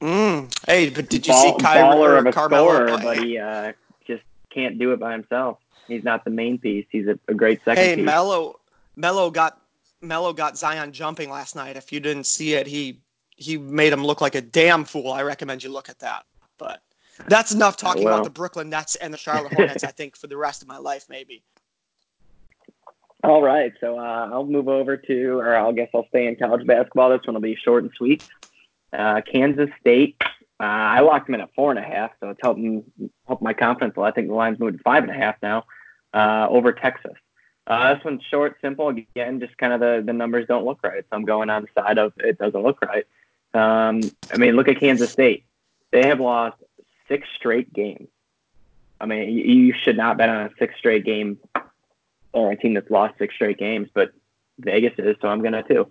Mm. 0.00 0.52
Hey, 0.66 0.90
but 0.90 1.08
did 1.08 1.26
you 1.26 1.32
Ball, 1.32 1.58
see 1.58 1.64
Kyrie 1.64 2.28
a 2.28 2.32
Carmelo 2.32 2.74
scorer, 2.74 2.98
play? 2.98 3.16
but 3.16 3.24
he 3.24 3.38
uh, 3.38 3.72
just 4.06 4.22
can't 4.50 4.78
do 4.78 4.92
it 4.92 5.00
by 5.00 5.12
himself. 5.12 5.58
He's 5.86 6.04
not 6.04 6.24
the 6.24 6.30
main 6.30 6.58
piece. 6.58 6.86
He's 6.90 7.06
a, 7.06 7.18
a 7.28 7.34
great 7.34 7.60
second. 7.64 7.82
Hey, 7.82 7.96
piece. 7.96 8.04
Melo, 8.04 8.60
Melo 8.96 9.30
got 9.30 9.60
Melo 10.00 10.32
got 10.32 10.56
Zion 10.56 10.92
jumping 10.92 11.28
last 11.30 11.54
night. 11.54 11.76
If 11.76 11.92
you 11.92 12.00
didn't 12.00 12.24
see 12.24 12.54
it, 12.54 12.66
he 12.66 13.00
he 13.36 13.58
made 13.58 13.92
him 13.92 14.04
look 14.04 14.20
like 14.20 14.34
a 14.34 14.40
damn 14.40 14.84
fool. 14.84 15.12
I 15.12 15.22
recommend 15.22 15.62
you 15.62 15.70
look 15.70 15.88
at 15.88 15.98
that. 15.98 16.24
But 16.56 16.80
that's 17.28 17.52
enough 17.52 17.76
talking 17.76 18.04
well. 18.04 18.14
about 18.14 18.24
the 18.24 18.30
Brooklyn 18.30 18.68
Nets 18.70 18.96
and 18.96 19.12
the 19.12 19.18
Charlotte 19.18 19.52
Hornets. 19.54 19.84
I 19.84 19.90
think 19.90 20.16
for 20.16 20.26
the 20.26 20.36
rest 20.36 20.62
of 20.62 20.68
my 20.68 20.78
life, 20.78 21.06
maybe. 21.08 21.42
All 23.22 23.42
right, 23.42 23.72
so 23.80 23.98
uh, 23.98 24.30
I'll 24.32 24.46
move 24.46 24.68
over 24.68 24.96
to, 24.96 25.38
or 25.38 25.54
I 25.54 25.72
guess 25.72 25.88
I'll 25.94 26.06
stay 26.08 26.26
in 26.26 26.36
college 26.36 26.66
basketball. 26.66 27.10
This 27.10 27.20
one 27.26 27.34
will 27.34 27.42
be 27.42 27.54
short 27.54 27.82
and 27.82 27.92
sweet. 27.94 28.26
Uh, 28.92 29.20
Kansas 29.20 29.68
State. 29.78 30.16
Uh, 30.58 30.64
I 30.64 31.00
locked 31.00 31.26
them 31.26 31.34
in 31.34 31.42
at 31.42 31.54
four 31.54 31.70
and 31.70 31.78
a 31.78 31.82
half, 31.82 32.12
so 32.20 32.30
it's 32.30 32.40
helping 32.42 32.84
help 33.26 33.42
my 33.42 33.52
confidence. 33.52 33.96
Well, 33.96 34.06
I 34.06 34.10
think 34.10 34.28
the 34.28 34.34
line's 34.34 34.58
moved 34.58 34.78
to 34.78 34.82
five 34.82 35.02
and 35.02 35.12
a 35.12 35.14
half 35.14 35.36
now 35.42 35.64
uh, 36.14 36.46
over 36.48 36.72
Texas. 36.72 37.12
Uh, 37.66 37.94
this 37.94 38.04
one's 38.04 38.22
short, 38.30 38.56
simple. 38.60 38.88
Again, 38.88 39.38
just 39.38 39.56
kind 39.58 39.72
of 39.72 39.80
the, 39.80 40.02
the 40.04 40.12
numbers 40.12 40.46
don't 40.48 40.64
look 40.64 40.80
right. 40.82 41.02
So 41.02 41.08
I'm 41.16 41.24
going 41.24 41.50
on 41.50 41.62
the 41.62 41.80
side 41.80 41.98
of 41.98 42.12
it 42.18 42.38
doesn't 42.38 42.62
look 42.62 42.80
right. 42.82 43.06
Um, 43.54 44.00
I 44.32 44.38
mean, 44.38 44.54
look 44.54 44.68
at 44.68 44.80
Kansas 44.80 45.10
State. 45.10 45.44
They 45.92 46.06
have 46.06 46.20
lost 46.20 46.56
six 47.10 47.28
straight 47.36 47.72
games. 47.72 48.08
I 49.00 49.06
mean, 49.06 49.30
you 49.30 49.74
should 49.82 49.96
not 49.96 50.18
bet 50.18 50.28
on 50.28 50.46
a 50.46 50.50
six 50.58 50.74
straight 50.78 51.04
game 51.04 51.38
or 52.32 52.52
a 52.52 52.56
team 52.56 52.74
that's 52.74 52.90
lost 52.90 53.18
six 53.18 53.34
straight 53.34 53.58
games, 53.58 53.88
but 53.92 54.12
Vegas 54.58 54.92
is, 54.98 55.16
so 55.20 55.28
I'm 55.28 55.42
gonna 55.42 55.62
too. 55.62 55.88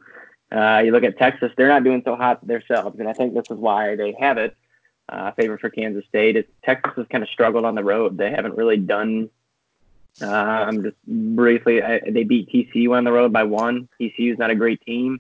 Uh, 0.52 0.82
you 0.86 0.92
look 0.92 1.04
at 1.04 1.18
Texas; 1.18 1.52
they're 1.58 1.68
not 1.68 1.84
doing 1.84 2.02
so 2.06 2.16
hot 2.16 2.46
themselves, 2.46 3.00
and 3.00 3.10
I 3.10 3.14
think 3.14 3.34
this 3.34 3.50
is 3.50 3.58
why 3.58 3.96
they 3.96 4.16
have 4.20 4.38
it. 4.38 4.56
Uh, 5.08 5.32
for 5.60 5.72
Kansas 5.72 6.06
State. 6.06 6.48
Texas 6.64 6.94
has 6.96 7.08
kind 7.08 7.24
of 7.24 7.30
struggled 7.32 7.66
on 7.66 7.74
the 7.74 7.84
road. 7.84 8.16
They 8.16 8.30
haven't 8.30 8.56
really 8.56 8.78
done. 8.78 9.32
Um, 10.22 10.84
just 10.84 10.98
briefly, 11.08 11.82
I, 11.82 12.00
they 12.00 12.24
beat 12.24 12.50
TCU 12.50 12.96
on 12.96 13.06
the 13.06 13.12
road 13.12 13.34
by 13.34 13.42
one. 13.42 13.90
TCU 14.00 14.34
is 14.34 14.38
not 14.38 14.52
a 14.52 14.56
great 14.56 14.82
team, 14.82 15.20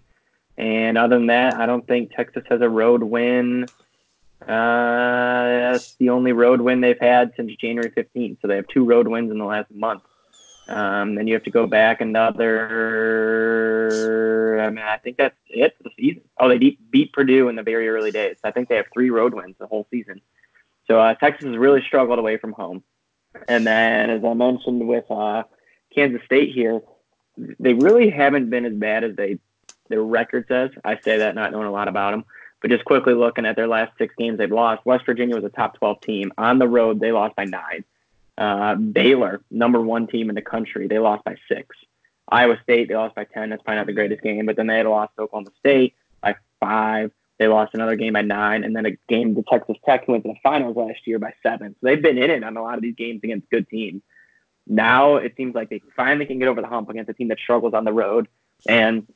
and 0.59 0.95
other 0.95 1.17
than 1.17 1.27
that, 1.27 1.55
I 1.55 1.65
don't 1.65 1.87
think 1.87 2.11
Texas 2.11 2.43
has 2.49 2.61
a 2.61 2.69
road 2.69 3.01
win. 3.01 3.65
Uh, 4.41 5.71
that's 5.71 5.95
the 5.95 6.09
only 6.09 6.31
road 6.31 6.61
win 6.61 6.81
they've 6.81 6.99
had 6.99 7.33
since 7.35 7.51
January 7.55 7.91
15th. 7.91 8.37
So 8.41 8.47
they 8.47 8.55
have 8.55 8.67
two 8.67 8.85
road 8.85 9.07
wins 9.07 9.31
in 9.31 9.37
the 9.37 9.45
last 9.45 9.69
month. 9.71 10.03
Um, 10.67 11.15
then 11.15 11.27
you 11.27 11.33
have 11.33 11.43
to 11.43 11.49
go 11.49 11.65
back 11.65 11.99
another. 11.99 12.59
I 14.61 14.69
mean, 14.69 14.85
I 14.85 14.97
think 14.97 15.17
that's 15.17 15.35
it 15.49 15.75
for 15.77 15.83
the 15.83 15.89
season. 15.97 16.21
Oh, 16.37 16.47
they 16.47 16.77
beat, 16.91 17.11
Purdue 17.11 17.49
in 17.49 17.55
the 17.55 17.63
very 17.63 17.89
early 17.89 18.11
days. 18.11 18.37
I 18.43 18.51
think 18.51 18.69
they 18.69 18.75
have 18.75 18.85
three 18.93 19.09
road 19.09 19.33
wins 19.33 19.55
the 19.59 19.65
whole 19.65 19.87
season. 19.89 20.21
So 20.87 20.99
uh, 20.99 21.15
Texas 21.15 21.47
has 21.47 21.57
really 21.57 21.81
struggled 21.81 22.19
away 22.19 22.37
from 22.37 22.53
home. 22.53 22.83
And 23.47 23.65
then, 23.65 24.11
as 24.11 24.23
I 24.23 24.33
mentioned 24.33 24.87
with 24.87 25.09
uh, 25.09 25.43
Kansas 25.93 26.21
State 26.25 26.53
here, 26.53 26.81
they 27.59 27.73
really 27.73 28.09
haven't 28.11 28.49
been 28.49 28.65
as 28.65 28.73
bad 28.73 29.03
as 29.03 29.15
they 29.15 29.39
their 29.89 30.03
record 30.03 30.45
says. 30.47 30.69
I 30.85 30.99
say 31.03 31.17
that 31.17 31.35
not 31.35 31.51
knowing 31.51 31.67
a 31.67 31.71
lot 31.71 31.87
about 31.87 32.11
them, 32.11 32.25
but 32.61 32.71
just 32.71 32.85
quickly 32.85 33.13
looking 33.13 33.45
at 33.45 33.55
their 33.55 33.67
last 33.67 33.91
six 33.97 34.13
games 34.17 34.37
they've 34.37 34.51
lost. 34.51 34.85
West 34.85 35.05
Virginia 35.05 35.35
was 35.35 35.45
a 35.45 35.49
top 35.49 35.77
12 35.77 36.01
team 36.01 36.31
on 36.37 36.59
the 36.59 36.67
road. 36.67 36.99
They 36.99 37.11
lost 37.11 37.35
by 37.35 37.45
nine. 37.45 37.83
Uh, 38.37 38.75
Baylor, 38.75 39.41
number 39.51 39.81
one 39.81 40.07
team 40.07 40.29
in 40.29 40.35
the 40.35 40.41
country, 40.41 40.87
they 40.87 40.99
lost 40.99 41.23
by 41.23 41.35
six. 41.47 41.75
Iowa 42.31 42.57
State, 42.63 42.87
they 42.87 42.95
lost 42.95 43.15
by 43.15 43.25
10. 43.25 43.49
That's 43.49 43.61
probably 43.63 43.77
not 43.77 43.87
the 43.87 43.93
greatest 43.93 44.21
game, 44.21 44.45
but 44.45 44.55
then 44.55 44.67
they 44.67 44.77
had 44.77 44.85
lost 44.85 45.15
to 45.15 45.23
Oklahoma 45.23 45.51
State 45.59 45.95
by 46.21 46.35
five. 46.59 47.11
They 47.37 47.47
lost 47.47 47.73
another 47.73 47.95
game 47.95 48.13
by 48.13 48.21
nine, 48.21 48.63
and 48.63 48.75
then 48.75 48.85
a 48.85 48.97
game 49.07 49.33
to 49.35 49.43
Texas 49.49 49.77
Tech, 49.85 50.05
who 50.05 50.11
went 50.11 50.25
to 50.25 50.29
the 50.29 50.39
finals 50.43 50.75
last 50.75 50.99
year 51.05 51.19
by 51.19 51.33
seven. 51.41 51.73
So 51.73 51.87
they've 51.87 52.01
been 52.01 52.17
in 52.17 52.29
it 52.29 52.43
on 52.43 52.57
a 52.57 52.61
lot 52.61 52.75
of 52.75 52.81
these 52.81 52.95
games 52.95 53.21
against 53.23 53.49
good 53.49 53.67
teams. 53.69 54.01
Now 54.67 55.15
it 55.15 55.33
seems 55.35 55.55
like 55.55 55.69
they 55.69 55.81
finally 55.95 56.25
can 56.25 56.37
get 56.37 56.47
over 56.47 56.61
the 56.61 56.67
hump 56.67 56.89
against 56.89 57.09
a 57.09 57.13
team 57.13 57.29
that 57.29 57.39
struggles 57.39 57.73
on 57.73 57.85
the 57.85 57.93
road. 57.93 58.27
And 58.67 59.07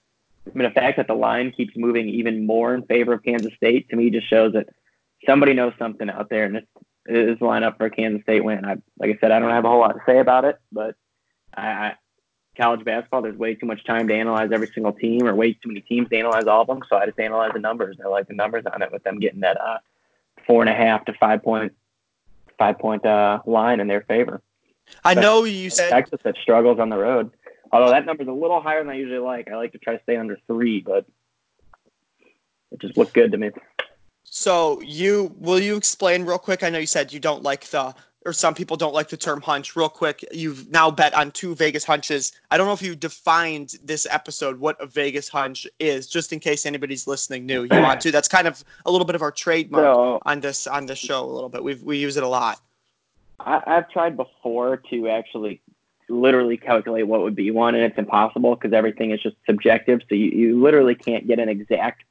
I 0.48 0.58
mean, 0.58 0.68
the 0.68 0.74
fact 0.74 0.98
that 0.98 1.08
the 1.08 1.14
line 1.14 1.52
keeps 1.52 1.76
moving 1.76 2.10
even 2.10 2.46
more 2.46 2.74
in 2.74 2.84
favor 2.84 3.14
of 3.14 3.24
Kansas 3.24 3.54
State 3.56 3.90
to 3.90 3.96
me 3.96 4.10
just 4.10 4.30
shows 4.30 4.54
that 4.54 4.68
somebody 5.26 5.54
knows 5.54 5.74
something 5.80 6.10
out 6.10 6.30
there, 6.30 6.46
and 6.46 6.58
it's 6.58 6.68
is 7.06 7.42
line 7.42 7.64
up 7.64 7.78
for 7.78 7.86
a 7.86 7.90
Kansas 7.90 8.22
State 8.24 8.44
win. 8.44 8.66
I 8.66 8.78
like 8.98 9.16
I 9.16 9.18
said, 9.20 9.32
I 9.32 9.40
don't 9.40 9.50
have 9.50 9.66
a 9.66 9.70
whole 9.70 9.80
lot 9.80 9.94
to 9.94 10.02
say 10.06 10.20
about 10.20 10.46
it, 10.46 10.58
but 10.72 10.96
I, 11.54 11.68
I 11.68 11.96
college 12.56 12.86
basketball, 12.86 13.22
there's 13.22 13.38
way 13.38 13.56
too 13.56 13.66
much 13.66 13.84
time 13.84 14.08
to 14.08 14.14
analyze 14.14 14.52
every 14.52 14.70
single 14.74 14.94
team, 14.94 15.28
or 15.28 15.36
way 15.36 15.54
too 15.54 15.68
many 15.68 15.82
teams 15.82 16.10
to 16.10 16.18
analyze 16.18 16.46
all 16.46 16.62
of 16.62 16.68
them. 16.68 16.82
So 16.90 16.98
I 16.98 17.06
just 17.06 17.20
analyze 17.20 17.52
the 17.54 17.60
numbers. 17.60 17.98
I 18.04 18.08
like 18.08 18.28
the 18.28 18.36
numbers 18.36 18.64
on 18.72 18.82
it 18.82 18.92
with 18.92 19.04
them 19.04 19.20
getting 19.20 19.42
that 19.42 19.60
uh, 19.60 19.80
four 20.46 20.62
and 20.62 20.70
a 20.70 20.74
half 20.74 21.06
to 21.06 21.14
five 21.14 21.44
point 21.44 21.74
five 22.58 22.80
point 22.80 23.06
uh, 23.06 23.40
line 23.46 23.80
in 23.80 23.88
their 23.88 24.02
favor. 24.02 24.42
I 25.04 25.14
know 25.14 25.44
you 25.44 25.70
said 25.70 25.90
Texas 25.90 26.20
that 26.24 26.36
struggles 26.42 26.80
on 26.80 26.90
the 26.90 26.98
road. 26.98 27.32
Although 27.74 27.90
that 27.90 28.06
number's 28.06 28.28
a 28.28 28.32
little 28.32 28.62
higher 28.62 28.84
than 28.84 28.90
I 28.90 28.96
usually 28.96 29.18
like. 29.18 29.50
I 29.50 29.56
like 29.56 29.72
to 29.72 29.80
try 29.80 29.98
to 29.98 30.04
stay 30.04 30.16
under 30.16 30.38
three, 30.46 30.82
but 30.82 31.06
it 32.72 32.80
just 32.80 32.98
looked 32.98 33.14
good 33.14 33.32
to 33.32 33.38
me. 33.38 33.50
So 34.24 34.80
you 34.82 35.36
will 35.40 35.60
you 35.60 35.76
explain 35.76 36.24
real 36.24 36.38
quick? 36.38 36.64
I 36.64 36.70
know 36.70 36.78
you 36.78 36.88
said 36.88 37.12
you 37.12 37.20
don't 37.20 37.42
like 37.42 37.66
the 37.66 37.96
or 38.26 38.32
some 38.32 38.54
people 38.54 38.78
don't 38.78 38.94
like 38.94 39.10
the 39.10 39.18
term 39.18 39.42
hunch. 39.42 39.76
Real 39.76 39.90
quick, 39.90 40.24
you've 40.32 40.70
now 40.70 40.90
bet 40.92 41.14
on 41.16 41.32
two 41.32 41.56
Vegas 41.56 41.84
hunches. 41.84 42.32
I 42.52 42.58
don't 42.58 42.68
know 42.68 42.74
if 42.74 42.82
you 42.82 42.96
defined 42.96 43.76
this 43.84 44.08
episode 44.10 44.60
what 44.60 44.80
a 44.80 44.86
Vegas 44.86 45.28
hunch 45.28 45.68
is, 45.80 46.08
just 46.08 46.32
in 46.32 46.40
case 46.40 46.66
anybody's 46.66 47.08
listening 47.08 47.46
new. 47.46 47.64
You 47.64 47.82
want 47.82 48.02
to? 48.02 48.12
That's 48.12 48.28
kind 48.28 48.48
of 48.48 48.64
a 48.86 48.92
little 48.92 49.06
bit 49.06 49.16
of 49.16 49.24
our 49.24 49.32
trademark 49.32 49.84
so, 49.84 50.22
on 50.26 50.40
this 50.42 50.68
on 50.68 50.86
this 50.86 51.00
show. 51.00 51.24
A 51.24 51.26
little 51.26 51.50
bit. 51.50 51.64
We 51.64 51.74
we 51.76 51.98
use 51.98 52.18
it 52.18 52.24
a 52.24 52.28
lot. 52.28 52.62
I, 53.40 53.62
I've 53.66 53.90
tried 53.90 54.16
before 54.16 54.78
to 54.92 55.10
actually 55.10 55.60
literally 56.14 56.58
calculate 56.58 57.08
what 57.08 57.22
would 57.22 57.36
be 57.36 57.52
one, 57.52 57.76
and 57.76 57.84
it's 57.84 57.98
impossible 57.98 58.56
because 58.56 58.74
everything 58.74 59.12
is 59.12 59.22
just 59.22 59.36
subjective. 59.46 60.02
So 60.10 60.16
you, 60.16 60.30
you 60.30 60.62
literally 60.62 60.96
can't 60.96 61.28
get 61.28 61.40
an 61.40 61.50
exact 61.50 62.04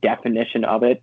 definition 0.00 0.64
of 0.64 0.82
it 0.82 1.02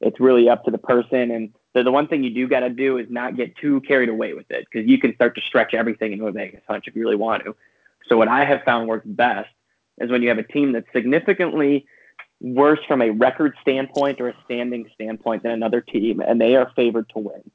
it's 0.00 0.18
really 0.18 0.48
up 0.48 0.64
to 0.64 0.70
the 0.70 0.78
person. 0.78 1.30
And 1.30 1.52
so 1.74 1.82
the 1.82 1.92
one 1.92 2.08
thing 2.08 2.24
you 2.24 2.30
do 2.30 2.48
got 2.48 2.60
to 2.60 2.70
do 2.70 2.98
is 2.98 3.06
not 3.10 3.36
get 3.36 3.56
too 3.56 3.80
carried 3.82 4.08
away 4.08 4.34
with 4.34 4.50
it 4.50 4.66
because 4.70 4.88
you 4.88 4.98
can 4.98 5.14
start 5.14 5.34
to 5.34 5.40
stretch 5.42 5.74
everything 5.74 6.12
into 6.12 6.26
a 6.26 6.32
Vegas 6.32 6.62
hunch 6.66 6.84
if 6.86 6.96
you 6.96 7.02
really 7.02 7.16
want 7.16 7.44
to. 7.44 7.54
So 8.08 8.16
what 8.16 8.28
I 8.28 8.44
have 8.44 8.62
found 8.64 8.88
works 8.88 9.06
best 9.06 9.50
is 9.98 10.10
when 10.10 10.22
you 10.22 10.28
have 10.30 10.38
a 10.38 10.42
team 10.42 10.72
that's 10.72 10.90
significantly 10.92 11.86
worse 12.40 12.80
from 12.88 13.02
a 13.02 13.10
record 13.10 13.54
standpoint 13.60 14.20
or 14.20 14.30
a 14.30 14.34
standing 14.46 14.88
standpoint 14.94 15.42
than 15.42 15.52
another 15.52 15.82
team, 15.82 16.20
and 16.20 16.40
they 16.40 16.56
are 16.56 16.72
favored 16.74 17.08
to 17.10 17.18
win. 17.18 17.50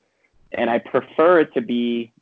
And 0.51 0.69
I 0.69 0.77
prefer 0.77 1.39
it 1.39 1.53
to 1.55 1.61
be 1.61 2.13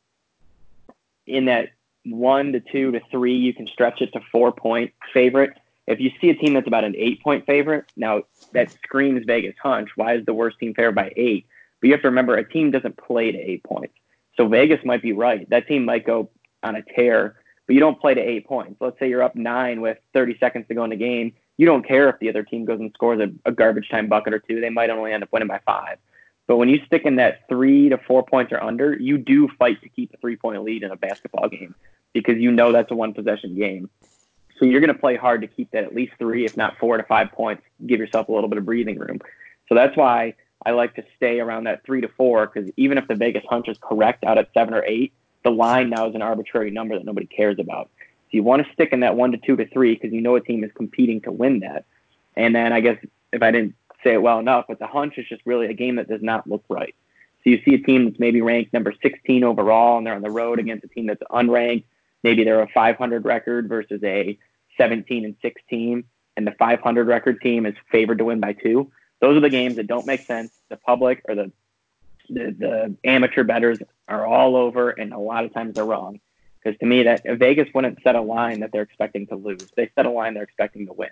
in 1.26 1.44
that 1.44 1.68
one 2.06 2.52
to 2.52 2.60
two 2.60 2.92
to 2.92 3.00
three. 3.10 3.36
You 3.36 3.54
can 3.54 3.66
stretch 3.66 4.00
it 4.00 4.12
to 4.12 4.20
four 4.32 4.52
point 4.52 4.92
favorite 5.12 5.56
if 5.86 6.00
you 6.00 6.10
see 6.20 6.30
a 6.30 6.34
team 6.34 6.54
that's 6.54 6.66
about 6.66 6.84
an 6.84 6.94
eight 6.96 7.22
point 7.22 7.44
favorite, 7.46 7.84
now 7.96 8.22
that 8.52 8.70
screams 8.70 9.24
Vegas 9.26 9.54
hunch. 9.62 9.90
Why 9.96 10.14
is 10.14 10.24
the 10.24 10.34
worst 10.34 10.58
team 10.58 10.74
favored 10.74 10.94
by 10.94 11.12
eight? 11.16 11.46
But 11.80 11.88
you 11.88 11.92
have 11.92 12.02
to 12.02 12.08
remember 12.08 12.36
a 12.36 12.48
team 12.48 12.70
doesn't 12.70 12.96
play 12.96 13.32
to 13.32 13.38
eight 13.38 13.62
points. 13.64 13.94
So 14.36 14.48
Vegas 14.48 14.84
might 14.84 15.02
be 15.02 15.12
right. 15.12 15.48
That 15.50 15.68
team 15.68 15.84
might 15.84 16.06
go 16.06 16.30
on 16.62 16.76
a 16.76 16.82
tear, 16.82 17.36
but 17.66 17.74
you 17.74 17.80
don't 17.80 18.00
play 18.00 18.14
to 18.14 18.20
eight 18.20 18.46
points. 18.46 18.76
Let's 18.80 18.98
say 18.98 19.08
you're 19.08 19.22
up 19.22 19.36
nine 19.36 19.80
with 19.80 19.98
30 20.14 20.38
seconds 20.38 20.66
to 20.68 20.74
go 20.74 20.84
in 20.84 20.90
the 20.90 20.96
game. 20.96 21.34
You 21.56 21.66
don't 21.66 21.86
care 21.86 22.08
if 22.08 22.18
the 22.18 22.30
other 22.30 22.42
team 22.42 22.64
goes 22.64 22.80
and 22.80 22.90
scores 22.94 23.20
a, 23.20 23.30
a 23.48 23.52
garbage 23.52 23.88
time 23.90 24.08
bucket 24.08 24.32
or 24.34 24.38
two. 24.38 24.60
They 24.60 24.70
might 24.70 24.90
only 24.90 25.12
end 25.12 25.22
up 25.22 25.32
winning 25.32 25.48
by 25.48 25.60
five. 25.66 25.98
But 26.46 26.56
when 26.56 26.68
you 26.68 26.80
stick 26.86 27.02
in 27.04 27.16
that 27.16 27.48
three 27.48 27.88
to 27.88 27.98
four 27.98 28.22
points 28.22 28.52
or 28.52 28.62
under, 28.62 28.94
you 28.94 29.18
do 29.18 29.48
fight 29.58 29.80
to 29.82 29.88
keep 29.88 30.12
a 30.12 30.16
three 30.18 30.36
point 30.36 30.62
lead 30.62 30.82
in 30.82 30.90
a 30.90 30.96
basketball 30.96 31.48
game 31.48 31.74
because 32.12 32.38
you 32.38 32.50
know 32.50 32.72
that's 32.72 32.90
a 32.90 32.94
one 32.94 33.14
possession 33.14 33.54
game. 33.54 33.88
So 34.58 34.66
you're 34.66 34.80
going 34.80 34.92
to 34.92 34.98
play 34.98 35.16
hard 35.16 35.40
to 35.40 35.48
keep 35.48 35.70
that 35.72 35.84
at 35.84 35.94
least 35.94 36.12
three, 36.18 36.44
if 36.44 36.56
not 36.56 36.78
four 36.78 36.96
to 36.96 37.02
five 37.02 37.32
points, 37.32 37.64
give 37.86 37.98
yourself 37.98 38.28
a 38.28 38.32
little 38.32 38.48
bit 38.48 38.58
of 38.58 38.64
breathing 38.64 38.98
room. 38.98 39.20
So 39.68 39.74
that's 39.74 39.96
why 39.96 40.34
I 40.64 40.70
like 40.70 40.94
to 40.94 41.04
stay 41.16 41.40
around 41.40 41.64
that 41.64 41.84
three 41.84 42.00
to 42.02 42.08
four 42.08 42.46
because 42.46 42.70
even 42.76 42.98
if 42.98 43.08
the 43.08 43.14
Vegas 43.14 43.44
hunch 43.48 43.68
is 43.68 43.78
correct 43.80 44.24
out 44.24 44.38
at 44.38 44.50
seven 44.54 44.74
or 44.74 44.84
eight, 44.84 45.12
the 45.42 45.50
line 45.50 45.90
now 45.90 46.08
is 46.08 46.14
an 46.14 46.22
arbitrary 46.22 46.70
number 46.70 46.96
that 46.96 47.04
nobody 47.04 47.26
cares 47.26 47.58
about. 47.58 47.90
So 47.98 48.30
you 48.30 48.42
want 48.42 48.66
to 48.66 48.72
stick 48.72 48.90
in 48.92 49.00
that 49.00 49.16
one 49.16 49.32
to 49.32 49.38
two 49.38 49.56
to 49.56 49.66
three 49.68 49.94
because 49.94 50.12
you 50.12 50.20
know 50.20 50.36
a 50.36 50.40
team 50.40 50.62
is 50.62 50.70
competing 50.74 51.20
to 51.22 51.32
win 51.32 51.60
that. 51.60 51.84
And 52.36 52.54
then 52.54 52.72
I 52.72 52.80
guess 52.80 52.98
if 53.32 53.42
I 53.42 53.50
didn't 53.50 53.74
say 54.04 54.14
it 54.14 54.22
well 54.22 54.38
enough, 54.38 54.66
but 54.68 54.78
the 54.78 54.86
hunch 54.86 55.18
is 55.18 55.26
just 55.28 55.42
really 55.44 55.66
a 55.66 55.74
game 55.74 55.96
that 55.96 56.08
does 56.08 56.22
not 56.22 56.46
look 56.46 56.64
right. 56.68 56.94
So 57.42 57.50
you 57.50 57.60
see 57.64 57.74
a 57.74 57.78
team 57.78 58.04
that's 58.04 58.20
maybe 58.20 58.40
ranked 58.40 58.72
number 58.72 58.94
16 59.02 59.42
overall 59.42 59.98
and 59.98 60.06
they're 60.06 60.14
on 60.14 60.22
the 60.22 60.30
road 60.30 60.58
against 60.58 60.84
a 60.84 60.88
team 60.88 61.06
that's 61.06 61.22
unranked 61.30 61.84
maybe 62.24 62.42
they're 62.42 62.62
a 62.62 62.68
500 62.68 63.24
record 63.24 63.68
versus 63.68 64.02
a 64.02 64.36
17 64.76 65.24
and 65.24 65.36
16, 65.40 66.02
and 66.36 66.46
the 66.46 66.52
500 66.52 67.06
record 67.06 67.40
team 67.40 67.66
is 67.66 67.76
favored 67.92 68.18
to 68.18 68.24
win 68.24 68.40
by 68.40 68.54
two. 68.54 68.90
Those 69.20 69.36
are 69.36 69.40
the 69.40 69.50
games 69.50 69.76
that 69.76 69.86
don't 69.86 70.06
make 70.06 70.22
sense. 70.22 70.52
The 70.70 70.76
public 70.76 71.22
or 71.28 71.36
the 71.36 71.52
the, 72.30 72.56
the 72.58 72.96
amateur 73.04 73.44
bettors 73.44 73.78
are 74.08 74.26
all 74.26 74.56
over, 74.56 74.88
and 74.88 75.12
a 75.12 75.18
lot 75.18 75.44
of 75.44 75.52
times 75.52 75.74
they're 75.74 75.84
wrong. 75.84 76.20
Because 76.58 76.78
to 76.78 76.86
me, 76.86 77.02
that 77.02 77.22
Vegas 77.22 77.68
wouldn't 77.74 78.02
set 78.02 78.14
a 78.14 78.22
line 78.22 78.60
that 78.60 78.72
they're 78.72 78.80
expecting 78.80 79.26
to 79.26 79.36
lose. 79.36 79.70
They 79.76 79.90
set 79.94 80.06
a 80.06 80.10
line 80.10 80.32
they're 80.32 80.42
expecting 80.42 80.86
to 80.86 80.94
win. 80.94 81.10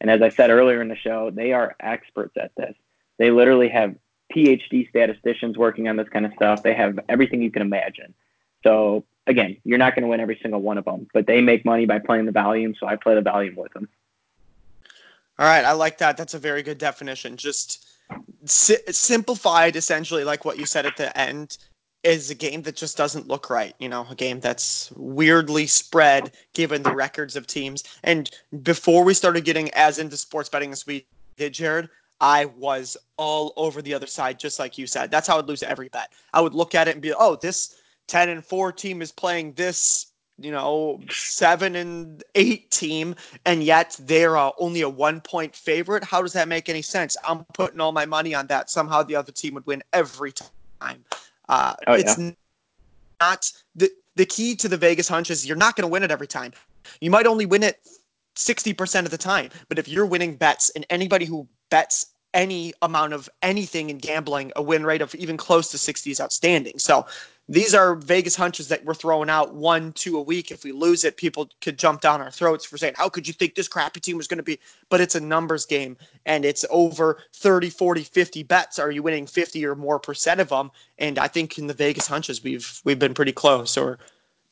And 0.00 0.10
as 0.10 0.22
I 0.22 0.30
said 0.30 0.50
earlier 0.50 0.80
in 0.80 0.88
the 0.88 0.96
show, 0.96 1.30
they 1.30 1.52
are 1.52 1.76
experts 1.80 2.36
at 2.40 2.52
this. 2.56 2.74
They 3.18 3.30
literally 3.30 3.68
have 3.68 3.94
PhD 4.34 4.88
statisticians 4.88 5.58
working 5.58 5.88
on 5.88 5.96
this 5.96 6.08
kind 6.08 6.24
of 6.24 6.32
stuff. 6.34 6.62
They 6.62 6.74
have 6.74 6.98
everything 7.08 7.42
you 7.42 7.50
can 7.50 7.62
imagine. 7.62 8.14
So 8.62 9.04
again, 9.26 9.56
you're 9.64 9.78
not 9.78 9.94
going 9.94 10.02
to 10.02 10.08
win 10.08 10.20
every 10.20 10.38
single 10.42 10.60
one 10.60 10.78
of 10.78 10.84
them, 10.84 11.06
but 11.12 11.26
they 11.26 11.40
make 11.40 11.64
money 11.64 11.86
by 11.86 11.98
playing 11.98 12.26
the 12.26 12.32
volume, 12.32 12.74
so 12.78 12.86
I 12.86 12.96
play 12.96 13.14
the 13.14 13.22
volume 13.22 13.56
with 13.56 13.72
them. 13.72 13.88
All 15.38 15.46
right, 15.46 15.64
I 15.64 15.72
like 15.72 15.98
that. 15.98 16.16
That's 16.16 16.34
a 16.34 16.38
very 16.38 16.62
good 16.62 16.78
definition. 16.78 17.36
Just 17.36 17.86
si- 18.44 18.76
simplified, 18.90 19.76
essentially, 19.76 20.24
like 20.24 20.44
what 20.44 20.58
you 20.58 20.66
said 20.66 20.84
at 20.84 20.96
the 20.96 21.16
end, 21.18 21.56
is 22.02 22.30
a 22.30 22.34
game 22.34 22.62
that 22.62 22.76
just 22.76 22.96
doesn't 22.96 23.28
look 23.28 23.50
right. 23.50 23.74
You 23.78 23.88
know, 23.88 24.06
a 24.10 24.14
game 24.14 24.40
that's 24.40 24.92
weirdly 24.96 25.66
spread 25.66 26.32
given 26.54 26.82
the 26.82 26.94
records 26.94 27.36
of 27.36 27.46
teams. 27.46 27.84
And 28.02 28.30
before 28.62 29.04
we 29.04 29.14
started 29.14 29.44
getting 29.44 29.70
as 29.72 29.98
into 29.98 30.16
sports 30.16 30.48
betting 30.48 30.72
as 30.72 30.86
we 30.86 31.06
did, 31.36 31.54
Jared, 31.54 31.88
I 32.20 32.46
was 32.46 32.96
all 33.16 33.52
over 33.56 33.82
the 33.82 33.94
other 33.94 34.06
side, 34.06 34.38
just 34.38 34.58
like 34.58 34.78
you 34.78 34.86
said. 34.86 35.10
That's 35.10 35.26
how 35.26 35.38
I'd 35.38 35.46
lose 35.46 35.62
every 35.62 35.88
bet. 35.88 36.12
I 36.32 36.40
would 36.40 36.54
look 36.54 36.74
at 36.74 36.88
it 36.88 36.92
and 36.92 37.02
be, 37.02 37.12
oh, 37.12 37.36
this 37.36 37.80
10 38.08 38.28
and 38.28 38.44
4 38.44 38.72
team 38.72 39.02
is 39.02 39.12
playing 39.12 39.52
this 39.52 40.06
you 40.40 40.50
know, 40.50 40.98
seven 41.10 41.76
and 41.76 42.24
eight 42.34 42.70
team, 42.70 43.14
and 43.44 43.62
yet 43.62 43.94
they're 44.00 44.38
uh, 44.38 44.50
only 44.58 44.80
a 44.80 44.88
one 44.88 45.20
point 45.20 45.54
favorite. 45.54 46.02
How 46.02 46.22
does 46.22 46.32
that 46.32 46.48
make 46.48 46.68
any 46.70 46.82
sense? 46.82 47.16
I'm 47.22 47.44
putting 47.52 47.78
all 47.78 47.92
my 47.92 48.06
money 48.06 48.34
on 48.34 48.46
that. 48.46 48.70
Somehow 48.70 49.02
the 49.02 49.16
other 49.16 49.32
team 49.32 49.54
would 49.54 49.66
win 49.66 49.82
every 49.92 50.32
time. 50.32 50.48
Uh, 51.50 51.74
oh, 51.88 51.94
it's 51.94 52.16
yeah. 52.16 52.30
not 53.20 53.52
the 53.74 53.90
the 54.14 54.24
key 54.24 54.54
to 54.54 54.68
the 54.68 54.76
Vegas 54.76 55.08
hunch 55.08 55.30
is 55.30 55.46
you're 55.46 55.56
not 55.56 55.76
going 55.76 55.82
to 55.82 55.92
win 55.92 56.02
it 56.02 56.10
every 56.10 56.26
time. 56.26 56.52
You 57.00 57.10
might 57.10 57.26
only 57.26 57.44
win 57.44 57.62
it 57.62 57.80
60% 58.36 59.04
of 59.04 59.10
the 59.10 59.18
time. 59.18 59.50
But 59.68 59.78
if 59.78 59.88
you're 59.88 60.06
winning 60.06 60.36
bets 60.36 60.70
and 60.70 60.86
anybody 60.90 61.24
who 61.24 61.48
bets 61.70 62.06
any 62.32 62.72
amount 62.82 63.12
of 63.12 63.28
anything 63.42 63.90
in 63.90 63.98
gambling, 63.98 64.52
a 64.56 64.62
win 64.62 64.84
rate 64.84 65.02
of 65.02 65.14
even 65.16 65.36
close 65.36 65.70
to 65.72 65.78
60 65.78 66.10
is 66.10 66.20
outstanding. 66.20 66.78
So 66.78 67.06
these 67.50 67.74
are 67.74 67.96
Vegas 67.96 68.36
hunches 68.36 68.68
that 68.68 68.84
we're 68.84 68.94
throwing 68.94 69.28
out 69.28 69.54
one, 69.54 69.92
two 69.94 70.16
a 70.16 70.22
week. 70.22 70.52
If 70.52 70.62
we 70.62 70.70
lose 70.70 71.02
it, 71.02 71.16
people 71.16 71.50
could 71.60 71.76
jump 71.76 72.00
down 72.00 72.20
our 72.20 72.30
throats 72.30 72.64
for 72.64 72.78
saying, 72.78 72.94
How 72.96 73.08
could 73.08 73.26
you 73.26 73.34
think 73.34 73.56
this 73.56 73.66
crappy 73.66 73.98
team 73.98 74.16
was 74.16 74.28
going 74.28 74.38
to 74.38 74.44
be? 74.44 74.60
But 74.88 75.00
it's 75.00 75.16
a 75.16 75.20
numbers 75.20 75.66
game 75.66 75.96
and 76.26 76.44
it's 76.44 76.64
over 76.70 77.18
30, 77.34 77.68
40, 77.68 78.04
50 78.04 78.44
bets. 78.44 78.78
Are 78.78 78.92
you 78.92 79.02
winning 79.02 79.26
50 79.26 79.66
or 79.66 79.74
more 79.74 79.98
percent 79.98 80.40
of 80.40 80.50
them? 80.50 80.70
And 80.98 81.18
I 81.18 81.26
think 81.26 81.58
in 81.58 81.66
the 81.66 81.74
Vegas 81.74 82.06
hunches, 82.06 82.44
we've 82.44 82.80
we've 82.84 83.00
been 83.00 83.14
pretty 83.14 83.32
close 83.32 83.76
or 83.76 83.98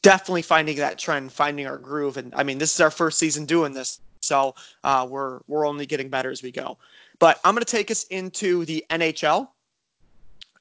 definitely 0.02 0.42
finding 0.42 0.76
that 0.78 0.98
trend, 0.98 1.32
finding 1.32 1.68
our 1.68 1.78
groove. 1.78 2.16
And 2.16 2.34
I 2.34 2.42
mean, 2.42 2.58
this 2.58 2.74
is 2.74 2.80
our 2.80 2.90
first 2.90 3.20
season 3.20 3.46
doing 3.46 3.74
this. 3.74 4.00
So 4.22 4.56
uh, 4.82 5.06
we're 5.08 5.38
we're 5.46 5.68
only 5.68 5.86
getting 5.86 6.08
better 6.08 6.32
as 6.32 6.42
we 6.42 6.50
go. 6.50 6.76
But 7.20 7.38
I'm 7.44 7.54
going 7.54 7.64
to 7.64 7.70
take 7.70 7.92
us 7.92 8.02
into 8.04 8.64
the 8.64 8.84
NHL 8.90 9.48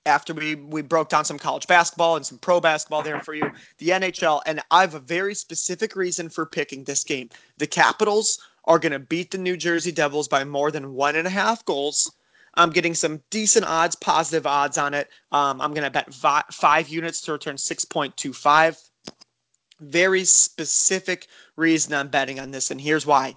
after 0.07 0.33
we 0.33 0.55
we 0.55 0.81
broke 0.81 1.09
down 1.09 1.25
some 1.25 1.37
college 1.37 1.67
basketball 1.67 2.15
and 2.15 2.25
some 2.25 2.37
pro 2.39 2.59
basketball 2.59 3.03
there 3.03 3.21
for 3.21 3.35
you, 3.35 3.51
the 3.77 3.89
NHL, 3.89 4.41
and 4.45 4.61
I 4.71 4.81
have 4.81 4.95
a 4.95 4.99
very 4.99 5.35
specific 5.35 5.95
reason 5.95 6.29
for 6.29 6.45
picking 6.45 6.83
this 6.83 7.03
game. 7.03 7.29
The 7.57 7.67
Capitals 7.67 8.39
are 8.63 8.79
going 8.79 8.93
to 8.93 8.99
beat 8.99 9.31
the 9.31 9.37
New 9.37 9.57
Jersey 9.57 9.91
Devils 9.91 10.27
by 10.27 10.43
more 10.43 10.71
than 10.71 10.93
one 10.93 11.15
and 11.15 11.27
a 11.27 11.31
half 11.31 11.63
goals. 11.65 12.11
I'm 12.55 12.71
getting 12.71 12.95
some 12.95 13.21
decent 13.29 13.65
odds, 13.65 13.95
positive 13.95 14.47
odds 14.47 14.77
on 14.77 14.93
it. 14.93 15.09
Um, 15.31 15.61
I'm 15.61 15.73
going 15.73 15.83
to 15.83 15.91
bet 15.91 16.11
vi- 16.11 16.43
five 16.51 16.89
units 16.89 17.21
to 17.21 17.33
return 17.33 17.55
6.25. 17.55 18.89
Very 19.79 20.23
specific 20.23 21.27
reason 21.55 21.93
I'm 21.93 22.07
betting 22.07 22.39
on 22.39 22.49
this, 22.49 22.71
and 22.71 22.81
here's 22.81 23.05
why. 23.05 23.35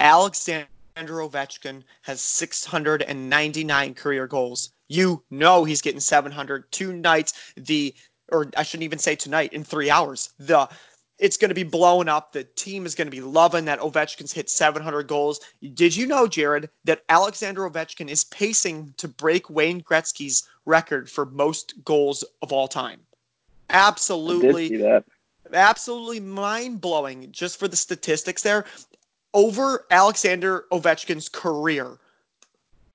Alexander 0.00 0.66
Ovechkin 0.96 1.84
has 2.02 2.20
699 2.20 3.94
career 3.94 4.26
goals 4.26 4.72
you 4.90 5.22
know 5.30 5.62
he's 5.64 5.80
getting 5.80 6.00
700 6.00 6.70
two 6.72 6.92
nights. 6.92 7.52
The 7.56 7.94
or 8.30 8.50
I 8.56 8.64
shouldn't 8.64 8.84
even 8.84 8.98
say 8.98 9.14
tonight 9.14 9.52
in 9.52 9.64
three 9.64 9.88
hours. 9.88 10.30
The 10.38 10.68
it's 11.18 11.36
going 11.36 11.50
to 11.50 11.54
be 11.54 11.62
blowing 11.62 12.08
up. 12.08 12.32
The 12.32 12.44
team 12.44 12.86
is 12.86 12.94
going 12.94 13.06
to 13.06 13.10
be 13.10 13.20
loving 13.20 13.66
that 13.66 13.78
Ovechkin's 13.78 14.32
hit 14.32 14.48
700 14.48 15.06
goals. 15.06 15.40
Did 15.74 15.94
you 15.94 16.06
know, 16.06 16.26
Jared, 16.26 16.70
that 16.84 17.04
Alexander 17.10 17.68
Ovechkin 17.68 18.08
is 18.08 18.24
pacing 18.24 18.94
to 18.96 19.06
break 19.06 19.50
Wayne 19.50 19.82
Gretzky's 19.82 20.48
record 20.64 21.10
for 21.10 21.26
most 21.26 21.74
goals 21.84 22.24
of 22.40 22.52
all 22.52 22.68
time? 22.68 23.00
Absolutely, 23.68 24.82
absolutely 25.52 26.20
mind 26.20 26.80
blowing. 26.80 27.30
Just 27.30 27.58
for 27.58 27.68
the 27.68 27.76
statistics 27.76 28.42
there, 28.42 28.64
over 29.34 29.86
Alexander 29.90 30.64
Ovechkin's 30.72 31.28
career, 31.28 31.98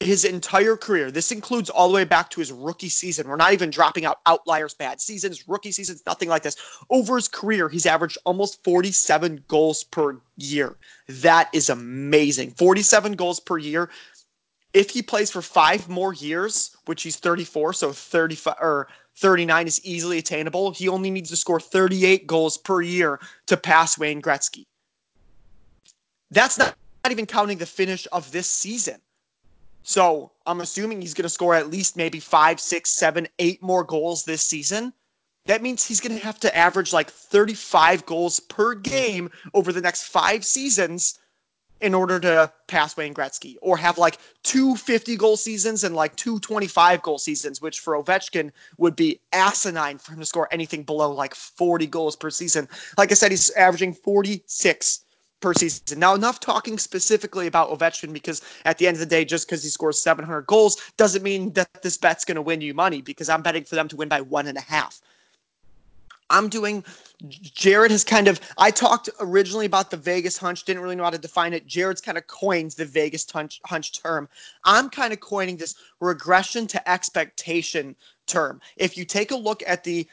his 0.06 0.26
entire 0.26 0.78
career. 0.78 1.12
This 1.12 1.32
includes 1.32 1.70
all 1.70 1.88
the 1.88 1.96
way 1.96 2.04
back 2.04 2.30
to 2.32 2.40
his 2.40 2.52
rookie 2.52 2.90
season. 2.90 3.28
We're 3.28 3.36
not 3.36 3.54
even 3.54 3.70
dropping 3.70 4.06
out 4.06 4.20
outliers, 4.26 4.74
bad 4.74 5.02
seasons, 5.02 5.48
rookie 5.48 5.72
seasons, 5.72 6.04
nothing 6.06 6.30
like 6.30 6.44
this. 6.44 6.58
Over 6.90 7.16
his 7.16 7.28
career, 7.28 7.70
he's 7.70 7.86
averaged 7.86 8.18
almost 8.26 8.64
47 8.64 9.44
goals 9.48 9.84
per 9.84 10.18
year. 10.38 10.76
That 11.08 11.50
is 11.54 11.70
amazing. 11.70 12.52
47 12.52 13.14
goals 13.14 13.40
per 13.40 13.58
year. 13.58 13.90
If 14.74 14.90
he 14.90 15.02
plays 15.02 15.32
for 15.32 15.42
five 15.42 15.88
more 15.88 16.14
years, 16.14 16.76
which 16.86 17.04
he's 17.04 17.16
34, 17.16 17.74
so 17.74 17.94
35 17.94 18.56
or 18.60 18.88
39 19.18 19.68
is 19.68 19.86
easily 19.86 20.18
attainable, 20.18 20.72
he 20.72 20.90
only 20.90 21.10
needs 21.10 21.30
to 21.30 21.38
score 21.38 21.60
38 21.60 22.28
goals 22.28 22.58
per 22.58 22.82
year 22.82 23.20
to 23.46 23.56
pass 23.56 23.98
Wayne 23.98 24.22
Gretzky. 24.22 24.66
That's 26.32 26.58
not, 26.58 26.76
not 27.04 27.12
even 27.12 27.26
counting 27.26 27.58
the 27.58 27.66
finish 27.66 28.08
of 28.12 28.30
this 28.32 28.50
season. 28.50 29.00
So 29.88 30.32
I'm 30.48 30.62
assuming 30.62 31.00
he's 31.00 31.14
going 31.14 31.24
to 31.24 31.30
score 31.30 31.54
at 31.54 31.70
least 31.70 31.96
maybe 31.96 32.20
five, 32.20 32.60
six, 32.60 32.90
seven, 32.90 33.28
eight 33.38 33.62
more 33.62 33.84
goals 33.84 34.26
this 34.26 34.42
season. 34.42 34.92
That 35.46 35.62
means 35.62 35.86
he's 35.86 36.00
going 36.00 36.18
to 36.18 36.26
have 36.26 36.40
to 36.40 36.58
average 36.58 36.92
like 36.92 37.12
35 37.12 38.04
goals 38.08 38.40
per 38.40 38.74
game 38.74 39.30
over 39.54 39.72
the 39.72 39.82
next 39.82 40.06
five 40.06 40.44
seasons 40.44 41.20
in 41.82 41.94
order 41.94 42.20
to 42.20 42.52
pass 42.66 42.98
Wayne 42.98 43.14
Gretzky 43.14 43.58
or 43.62 43.78
have 43.78 44.00
like 44.00 44.18
two 44.42 44.76
50 44.76 45.18
goal 45.18 45.38
seasons 45.38 45.84
and 45.84 45.94
like 45.94 46.16
two 46.16 46.40
25 46.40 47.04
goal 47.04 47.20
seasons, 47.20 47.62
which 47.62 47.80
for 47.80 48.02
Ovechkin 48.02 48.50
would 48.80 48.96
be 48.96 49.20
asinine 49.34 50.00
for 50.00 50.14
him 50.14 50.20
to 50.20 50.26
score 50.26 50.48
anything 50.52 50.82
below 50.82 51.12
like 51.12 51.36
40 51.36 51.86
goals 51.86 52.16
per 52.16 52.32
season. 52.32 52.68
Like 52.98 53.12
I 53.12 53.14
said, 53.14 53.30
he's 53.30 53.52
averaging 53.52 53.94
46 53.94 55.05
per 55.40 55.54
season. 55.54 56.00
Now, 56.00 56.16
enough 56.16 56.40
talking 56.40 56.78
specifically 56.78 57.48
about 57.48 57.70
Ovechkin 57.70 58.14
because 58.14 58.42
at 58.66 58.78
the 58.78 58.88
end 58.88 58.96
of 58.96 59.00
the 59.00 59.06
day, 59.06 59.26
just 59.26 59.48
because 59.48 59.64
he 59.64 59.70
scores 59.70 60.00
700 60.00 60.42
goals 60.44 60.78
doesn't 60.98 61.24
mean 61.24 61.54
that 61.54 61.82
this 61.82 61.98
bet's 61.98 62.26
going 62.26 62.36
to 62.36 62.42
win 62.42 62.62
you 62.62 62.74
money 62.74 63.02
because 63.02 63.30
I'm 63.30 63.42
betting 63.42 63.64
for 63.64 63.76
them 63.76 63.88
to 63.90 63.96
win 63.96 64.10
by 64.10 64.22
one 64.22 64.48
and 64.48 64.58
a 64.58 64.62
half. 64.62 65.02
I'm 66.30 66.50
doing. 66.50 66.84
Jared 67.28 67.92
has 67.92 68.04
kind 68.04 68.28
of. 68.28 68.40
I 68.58 68.72
talked 68.72 69.10
originally 69.20 69.68
about 69.68 69.92
the 69.92 69.98
Vegas 69.98 70.38
hunch, 70.38 70.64
didn't 70.64 70.82
really 70.82 70.96
know 70.96 71.04
how 71.04 71.12
to 71.12 71.18
define 71.18 71.54
it. 71.54 71.68
Jared's 71.68 72.02
kind 72.02 72.18
of 72.18 72.26
coins 72.26 72.74
the 72.74 72.86
Vegas 72.86 73.30
hunch, 73.30 73.62
hunch 73.66 74.02
term. 74.02 74.28
I'm 74.64 74.90
kind 74.90 75.14
of 75.14 75.20
coining 75.20 75.58
this 75.58 75.76
regression 76.00 76.66
to 76.68 76.90
expectation 76.90 77.96
term. 78.26 78.60
If 78.78 78.98
you 78.98 79.06
take 79.06 79.32
a 79.32 79.36
look 79.36 79.62
at 79.68 79.84
the 79.84 80.08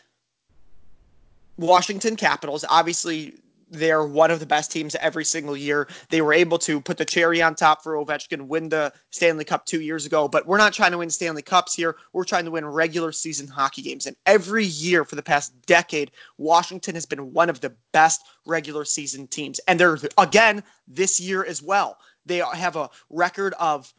Washington 1.57 2.17
Capitals, 2.17 2.65
obviously 2.69 3.35
they're 3.73 4.05
one 4.05 4.31
of 4.31 4.39
the 4.39 4.47
best 4.47 4.71
teams 4.71 4.95
every 4.97 5.25
single 5.25 5.57
year. 5.57 5.89
They 6.11 6.21
were 6.21 6.35
able 6.35 6.59
to 6.59 6.81
put 6.81 6.99
the 6.99 7.05
cherry 7.05 7.43
on 7.43 7.55
top 7.55 7.83
for 7.83 7.95
Ovechkin, 7.95 8.43
win 8.43 8.69
the 8.69 8.93
Stanley 9.11 9.45
Cup 9.45 9.65
two 9.65 9.81
years 9.81 10.07
ago. 10.07 10.29
But 10.29 10.47
we're 10.47 10.59
not 10.59 10.73
trying 10.73 10.93
to 10.93 10.99
win 10.99 11.11
Stanley 11.11 11.43
Cups 11.43 11.75
here. 11.75 11.97
We're 12.13 12.25
trying 12.25 12.45
to 12.45 12.51
win 12.51 12.67
regular 12.67 13.13
season 13.13 13.49
hockey 13.49 13.83
games. 13.83 14.07
And 14.07 14.15
every 14.27 14.67
year 14.67 15.05
for 15.05 15.17
the 15.17 15.23
past 15.23 15.53
decade, 15.67 16.11
Washington 16.39 16.95
has 16.95 17.07
been 17.07 17.33
one 17.33 17.51
of 17.51 17.61
the 17.61 17.75
best 17.93 18.21
regular 18.47 18.85
season 18.85 19.27
teams. 19.27 19.59
And 19.67 19.81
they're, 19.81 19.99
again, 20.19 20.63
this 20.87 21.19
year 21.19 21.45
as 21.45 21.63
well. 21.63 21.97
They 22.27 22.43
have 22.55 22.77
a 22.77 22.91
record 23.11 23.55
of. 23.59 23.93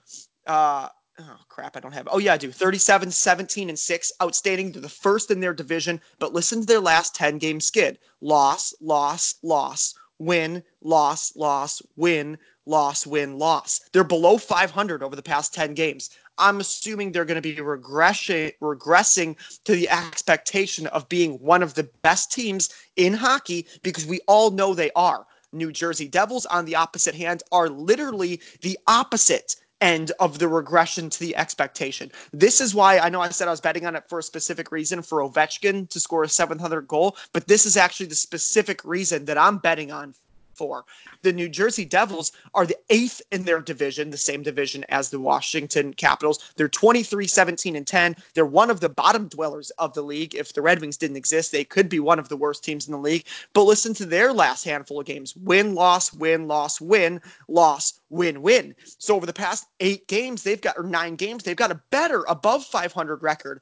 Uh, 0.46 0.90
oh 1.20 1.40
crap, 1.50 1.78
I 1.78 1.80
don't 1.80 1.94
have. 1.94 2.08
Oh 2.12 2.18
yeah, 2.18 2.34
I 2.34 2.38
do. 2.38 2.52
37, 2.52 3.12
17, 3.12 3.70
and 3.70 3.80
6. 3.80 4.12
Outstanding. 4.22 4.72
They're 4.72 4.82
the 4.82 4.90
first 4.90 5.32
in 5.32 5.40
their 5.40 5.54
division, 5.54 6.02
but 6.20 6.34
listen 6.34 6.62
to 6.62 6.66
their 6.66 6.80
last 6.80 7.16
10 7.16 7.38
game 7.38 7.60
skid. 7.60 8.00
Loss, 8.22 8.74
loss, 8.82 9.36
loss, 9.44 9.96
win, 10.20 10.64
loss, 10.82 11.36
loss, 11.36 11.82
win, 11.96 12.38
loss, 12.66 13.06
win, 13.06 13.38
loss. 13.38 13.82
They're 13.92 14.04
below 14.04 14.38
500 14.38 15.04
over 15.04 15.16
the 15.16 15.22
past 15.22 15.54
10 15.54 15.74
games. 15.74 16.10
I'm 16.38 16.60
assuming 16.60 17.12
they're 17.12 17.26
going 17.26 17.42
to 17.42 17.42
be 17.42 17.56
regressing 17.56 18.54
regressing 18.60 19.36
to 19.66 19.76
the 19.76 19.90
expectation 19.90 20.88
of 20.88 21.08
being 21.10 21.34
one 21.34 21.62
of 21.62 21.76
the 21.76 21.90
best 22.02 22.32
teams 22.32 22.70
in 22.96 23.14
hockey 23.14 23.68
because 23.84 24.06
we 24.06 24.20
all 24.28 24.50
know 24.50 24.74
they 24.74 24.92
are. 24.96 25.28
New 25.52 25.72
Jersey 25.72 26.08
Devils, 26.08 26.48
on 26.48 26.66
the 26.66 26.76
opposite 26.76 27.14
hand, 27.14 27.44
are 27.52 27.70
literally 27.70 28.42
the 28.62 28.80
opposite 28.88 29.56
end 29.84 30.14
of 30.22 30.40
the 30.40 30.48
regression 30.48 31.10
to 31.10 31.20
the 31.20 31.36
expectation. 31.36 32.10
This 32.32 32.62
is 32.62 32.74
why 32.74 33.00
I 33.00 33.10
know 33.10 33.22
I 33.22 33.30
said 33.30 33.50
I 33.50 33.52
was 33.52 33.60
betting 33.60 33.86
on 33.86 33.98
it 33.98 34.08
for 34.08 34.20
a 34.20 34.24
specific 34.24 34.72
reason 34.72 35.02
for 35.02 35.20
Ovechkin 35.20 35.90
to 35.90 36.00
score 36.00 36.24
a 36.24 36.30
700 36.30 36.88
goal, 36.88 37.18
but 37.34 37.48
this 37.48 37.66
is 37.66 37.76
actually 37.76 38.06
the 38.06 38.16
specific 38.16 38.84
reason 38.86 39.26
that 39.26 39.38
I'm 39.38 39.58
betting 39.58 39.92
on 39.92 40.16
for. 40.56 40.86
The 41.22 41.34
New 41.34 41.50
Jersey 41.50 41.86
Devils 41.86 42.32
are 42.54 42.66
the 42.66 42.78
eighth 42.90 43.22
in 43.32 43.44
their 43.44 43.62
division, 43.62 44.10
the 44.10 44.18
same 44.18 44.44
division 44.44 44.86
as 44.90 45.10
the 45.10 45.20
Washington 45.20 45.94
Capitals. 45.94 46.54
They're 46.56 46.70
23, 46.70 47.28
17, 47.28 47.76
and 47.76 47.88
10. 47.88 48.16
They're 48.34 48.46
one 48.46 48.70
of 48.70 48.80
the 48.80 48.90
bottom 48.90 49.28
dwellers 49.28 49.70
of 49.72 49.94
the 49.94 50.04
league. 50.04 50.36
If 50.36 50.54
the 50.54 50.62
Red 50.62 50.82
Wings 50.82 50.98
didn't 50.98 51.18
exist, 51.18 51.52
they 51.52 51.64
could 51.64 51.90
be 51.90 52.00
one 52.00 52.20
of 52.20 52.30
the 52.30 52.38
worst 52.38 52.64
teams 52.64 52.88
in 52.88 52.92
the 52.92 52.98
league. 52.98 53.26
But 53.54 53.64
listen 53.64 53.94
to 53.96 54.06
their 54.06 54.34
last 54.34 54.64
handful 54.64 55.00
of 55.00 55.06
games 55.06 55.36
win, 55.36 55.76
loss, 55.76 56.14
win, 56.14 56.48
loss, 56.48 56.80
win, 56.82 57.22
loss, 57.48 58.00
win, 58.10 58.42
win. 58.42 58.76
So 58.98 59.16
over 59.16 59.26
the 59.26 59.34
past 59.34 59.68
eight 59.80 60.08
games, 60.08 60.44
they've 60.44 60.62
got, 60.62 60.78
or 60.78 60.84
nine 60.84 61.16
games, 61.16 61.44
they've 61.44 61.56
got 61.56 61.72
a 61.72 61.82
better, 61.90 62.24
above 62.28 62.64
500 62.64 63.24
record. 63.24 63.62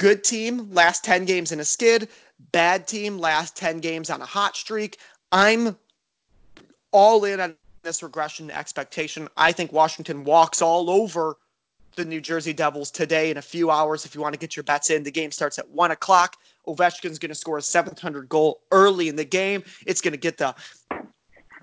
Good 0.00 0.24
team, 0.24 0.70
last 0.72 1.04
10 1.04 1.26
games 1.26 1.52
in 1.52 1.60
a 1.60 1.64
skid. 1.64 2.08
Bad 2.52 2.88
team, 2.88 3.18
last 3.18 3.54
10 3.54 3.80
games 3.80 4.08
on 4.08 4.22
a 4.22 4.24
hot 4.24 4.56
streak. 4.56 4.96
I'm 5.32 5.76
all 6.92 7.24
in 7.24 7.40
on 7.40 7.56
this 7.82 8.02
regression 8.02 8.50
expectation. 8.50 9.28
I 9.36 9.52
think 9.52 9.72
Washington 9.72 10.24
walks 10.24 10.60
all 10.60 10.90
over 10.90 11.36
the 11.96 12.04
New 12.04 12.20
Jersey 12.20 12.52
Devils 12.52 12.90
today 12.90 13.30
in 13.30 13.36
a 13.36 13.42
few 13.42 13.70
hours. 13.70 14.04
If 14.04 14.14
you 14.14 14.20
want 14.20 14.34
to 14.34 14.38
get 14.38 14.56
your 14.56 14.62
bets 14.62 14.90
in, 14.90 15.02
the 15.02 15.10
game 15.10 15.30
starts 15.30 15.58
at 15.58 15.68
one 15.68 15.90
o'clock. 15.90 16.36
Ovechkin's 16.66 17.18
going 17.18 17.30
to 17.30 17.34
score 17.34 17.58
a 17.58 17.62
700 17.62 18.28
goal 18.28 18.60
early 18.70 19.08
in 19.08 19.16
the 19.16 19.24
game. 19.24 19.62
It's 19.86 20.00
going 20.00 20.12
to 20.12 20.18
get 20.18 20.36
the 20.38 20.54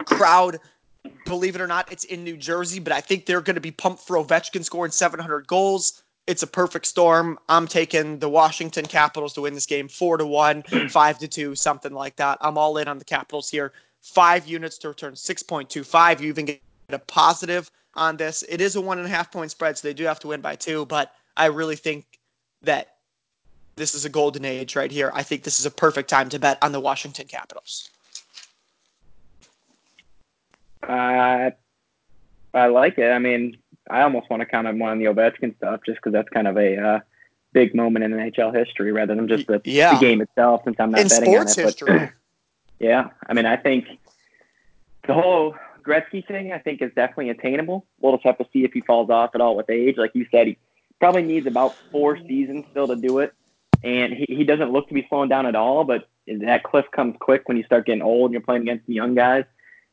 crowd. 0.05 0.59
Believe 1.26 1.55
it 1.55 1.61
or 1.61 1.68
not, 1.68 1.91
it's 1.91 2.03
in 2.05 2.24
New 2.24 2.38
Jersey, 2.38 2.80
but 2.80 2.93
I 2.93 3.01
think 3.01 3.26
they're 3.26 3.41
going 3.41 3.55
to 3.55 3.61
be 3.61 3.72
pumped 3.72 4.03
for 4.03 4.18
Ovechkin 4.18 4.63
scoring 4.63 4.91
700 4.91 5.47
goals. 5.47 6.03
It's 6.28 6.43
a 6.43 6.47
perfect 6.47 6.86
storm. 6.86 7.39
I'm 7.47 7.67
taking 7.67 8.19
the 8.19 8.30
Washington 8.30 8.86
Capitals 8.86 9.34
to 9.34 9.41
win 9.41 9.53
this 9.53 9.65
game 9.65 9.88
four 9.88 10.17
to 10.17 10.25
one, 10.28 10.61
five 10.89 11.17
to 11.19 11.28
two, 11.28 11.55
something 11.55 11.93
like 11.93 12.17
that. 12.17 12.38
I'm 12.41 12.57
all 12.57 12.78
in 12.78 12.88
on 12.88 12.99
the 12.99 13.05
Capitals 13.05 13.49
here. 13.49 13.71
Five 14.01 14.45
units 14.45 14.78
to 14.80 14.89
return 14.89 15.13
6.25. 15.13 16.19
You 16.19 16.28
even 16.28 16.45
get 16.45 16.61
a 16.89 16.99
positive 16.99 17.71
on 17.95 18.17
this. 18.17 18.43
It 18.47 18.61
is 18.61 18.75
a 18.75 18.82
one 18.82 18.99
and 18.99 19.07
a 19.07 19.09
half 19.09 19.32
point 19.32 19.51
spread, 19.51 19.78
so 19.78 19.88
they 19.88 19.93
do 19.93 20.03
have 20.03 20.19
to 20.19 20.28
win 20.28 20.41
by 20.41 20.55
two, 20.55 20.86
but 20.86 21.13
I 21.36 21.45
really 21.45 21.75
think 21.75 22.05
that 22.61 22.97
this 23.75 23.95
is 23.95 24.05
a 24.05 24.09
golden 24.09 24.43
age 24.43 24.75
right 24.75 24.91
here. 24.91 25.11
I 25.13 25.23
think 25.23 25.43
this 25.43 25.59
is 25.59 25.65
a 25.65 25.71
perfect 25.71 26.09
time 26.09 26.30
to 26.30 26.39
bet 26.39 26.57
on 26.61 26.71
the 26.71 26.80
Washington 26.80 27.28
Capitals. 27.28 27.89
Uh, 30.84 31.51
I 32.53 32.67
like 32.67 32.97
it. 32.97 33.11
I 33.11 33.19
mean, 33.19 33.57
I 33.89 34.01
almost 34.01 34.29
want 34.29 34.41
to 34.41 34.45
comment 34.45 34.77
more 34.77 34.89
on 34.89 34.99
the 34.99 35.05
Ovechkin 35.05 35.55
stuff 35.57 35.81
just 35.85 35.97
because 35.97 36.13
that's 36.13 36.29
kind 36.29 36.47
of 36.47 36.57
a 36.57 36.77
uh, 36.77 36.99
big 37.53 37.73
moment 37.73 38.05
in 38.05 38.11
NHL 38.11 38.55
history 38.55 38.91
rather 38.91 39.15
than 39.15 39.27
just 39.27 39.47
the, 39.47 39.61
yeah. 39.63 39.93
the 39.93 39.99
game 39.99 40.21
itself 40.21 40.61
since 40.65 40.77
I'm 40.79 40.91
not 40.91 41.01
in 41.01 41.07
betting 41.07 41.33
sports 41.33 41.57
on 41.57 41.63
it. 41.63 41.65
history. 41.65 41.99
But, 41.99 42.11
yeah, 42.79 43.09
I 43.27 43.33
mean, 43.33 43.45
I 43.45 43.57
think 43.57 43.88
the 45.07 45.13
whole 45.13 45.55
Gretzky 45.83 46.25
thing, 46.27 46.51
I 46.51 46.59
think, 46.59 46.81
is 46.81 46.91
definitely 46.95 47.29
attainable. 47.29 47.85
We'll 47.99 48.13
just 48.13 48.25
have 48.25 48.38
to 48.39 48.47
see 48.51 48.63
if 48.65 48.73
he 48.73 48.81
falls 48.81 49.09
off 49.09 49.31
at 49.33 49.41
all 49.41 49.55
with 49.55 49.69
age. 49.69 49.97
Like 49.97 50.11
you 50.13 50.27
said, 50.31 50.47
he 50.47 50.57
probably 50.99 51.23
needs 51.23 51.47
about 51.47 51.75
four 51.91 52.17
seasons 52.17 52.65
still 52.71 52.88
to 52.88 52.95
do 52.95 53.19
it. 53.19 53.33
And 53.83 54.11
he, 54.11 54.25
he 54.27 54.43
doesn't 54.43 54.71
look 54.71 54.88
to 54.89 54.93
be 54.93 55.05
slowing 55.07 55.29
down 55.29 55.45
at 55.45 55.55
all, 55.55 55.83
but 55.83 56.09
that 56.27 56.63
cliff 56.63 56.85
comes 56.91 57.15
quick 57.19 57.47
when 57.47 57.57
you 57.57 57.63
start 57.63 57.85
getting 57.85 58.01
old 58.01 58.25
and 58.25 58.33
you're 58.33 58.41
playing 58.41 58.63
against 58.63 58.85
the 58.88 58.93
young 58.93 59.15
guys. 59.15 59.45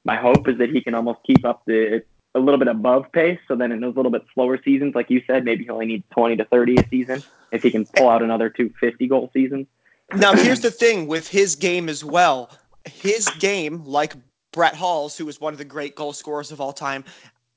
My 0.05 0.17
hope 0.17 0.49
is 0.49 0.59
that 0.59 0.71
he 0.71 0.81
can 0.81 0.95
almost 0.95 1.21
keep 1.27 1.45
up 1.45 1.63
the 1.67 2.03
a 2.35 2.41
little 2.41 2.59
bit 2.59 2.69
above 2.69 3.11
pace. 3.13 3.39
So 3.47 3.55
then 3.55 3.73
in 3.73 3.81
those 3.81 3.97
little 3.97 4.11
bit 4.11 4.25
slower 4.35 4.61
seasons, 4.63 4.95
like 4.95 5.11
you 5.11 5.23
said, 5.27 5.45
maybe 5.45 5.65
he 5.65 5.71
only 5.71 5.87
needs 5.87 6.05
20 6.11 6.37
to 6.37 6.45
30 6.45 6.77
a 6.77 6.89
season 6.89 7.23
if 7.53 7.63
he 7.63 7.71
can 7.71 7.87
pull 7.87 8.09
out 8.09 8.23
another 8.23 8.51
250 8.51 9.07
goal 9.07 9.31
season. 9.33 9.67
Now, 10.15 10.35
here's 10.35 10.61
the 10.61 10.71
thing 10.71 11.07
with 11.07 11.29
his 11.29 11.57
game 11.57 11.89
as 11.89 12.05
well. 12.05 12.51
His 12.85 13.29
game, 13.39 13.85
like 13.85 14.15
Brett 14.53 14.75
Hull's, 14.75 15.17
who 15.17 15.27
was 15.27 15.41
one 15.41 15.55
of 15.55 15.59
the 15.59 15.65
great 15.65 15.97
goal 15.97 16.13
scorers 16.13 16.53
of 16.53 16.61
all 16.61 16.73
time, 16.73 17.05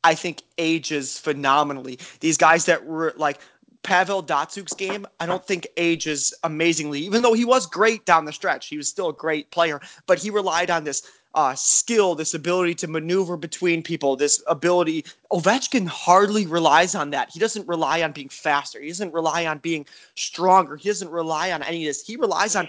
I 0.03 0.15
think 0.15 0.43
ages 0.57 1.19
phenomenally. 1.19 1.99
These 2.19 2.38
guys 2.38 2.65
that 2.65 2.86
were 2.86 3.13
like 3.17 3.41
Pavel 3.84 4.23
Datsyuk's 4.23 4.73
game, 4.73 5.05
I 5.19 5.25
don't 5.25 5.45
think 5.45 5.67
ages 5.78 6.34
amazingly, 6.43 6.99
even 7.01 7.21
though 7.21 7.34
he 7.34 7.45
was 7.45 7.65
great 7.65 8.05
down 8.05 8.25
the 8.25 8.34
stretch. 8.34 8.67
He 8.67 8.78
was 8.78 8.88
still 8.88 9.09
a 9.09 9.13
great 9.13 9.51
player, 9.51 9.82
but 10.05 10.19
he 10.19 10.30
relied 10.30 10.69
on 10.69 10.84
this 10.84 11.03
uh, 11.38 11.53
skill, 11.53 12.15
this 12.15 12.33
ability 12.33 12.73
to 12.73 12.88
maneuver 12.88 13.38
between 13.38 13.83
people, 13.83 14.15
this 14.15 14.41
ability. 14.47 15.05
Ovechkin 15.31 15.88
hardly 15.88 16.47
relies 16.47 16.95
on 16.95 17.11
that. 17.11 17.29
He 17.31 17.39
doesn't 17.39 17.67
rely 17.67 18.01
on 18.01 18.11
being 18.11 18.27
faster. 18.27 18.81
He 18.81 18.88
doesn't 18.88 19.13
rely 19.13 19.45
on 19.45 19.59
being 19.59 19.85
stronger. 20.15 20.75
He 20.75 20.89
doesn't 20.89 21.11
rely 21.11 21.51
on 21.51 21.61
any 21.61 21.85
of 21.85 21.89
this. 21.89 22.03
He 22.05 22.15
relies 22.15 22.55
on 22.55 22.67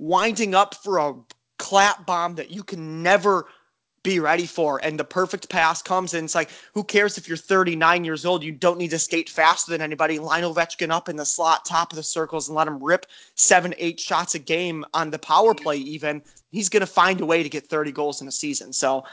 winding 0.00 0.56
up 0.56 0.74
for 0.74 0.98
a 0.98 1.14
clap 1.58 2.06
bomb 2.06 2.34
that 2.34 2.50
you 2.50 2.64
can 2.64 3.04
never 3.04 3.46
be 4.08 4.20
ready 4.20 4.46
for. 4.46 4.80
And 4.82 4.98
the 4.98 5.04
perfect 5.04 5.48
pass 5.48 5.82
comes, 5.82 6.14
and 6.14 6.24
it's 6.24 6.34
like, 6.34 6.50
who 6.74 6.82
cares 6.82 7.18
if 7.18 7.28
you're 7.28 7.36
39 7.36 8.04
years 8.04 8.24
old? 8.24 8.42
You 8.42 8.52
don't 8.52 8.78
need 8.78 8.90
to 8.90 8.98
skate 8.98 9.28
faster 9.28 9.70
than 9.70 9.82
anybody. 9.82 10.18
Line 10.18 10.44
Ovechkin 10.44 10.90
up 10.90 11.08
in 11.08 11.16
the 11.16 11.26
slot, 11.26 11.64
top 11.64 11.92
of 11.92 11.96
the 11.96 12.02
circles, 12.02 12.48
and 12.48 12.56
let 12.56 12.68
him 12.68 12.82
rip 12.82 13.06
seven, 13.34 13.74
eight 13.78 14.00
shots 14.00 14.34
a 14.34 14.38
game 14.38 14.84
on 14.94 15.10
the 15.10 15.18
power 15.18 15.54
play, 15.54 15.76
even. 15.76 16.22
He's 16.50 16.68
going 16.68 16.80
to 16.80 16.86
find 16.86 17.20
a 17.20 17.26
way 17.26 17.42
to 17.42 17.48
get 17.48 17.68
30 17.68 17.92
goals 17.92 18.22
in 18.22 18.28
a 18.28 18.32
season. 18.32 18.72
So, 18.72 19.04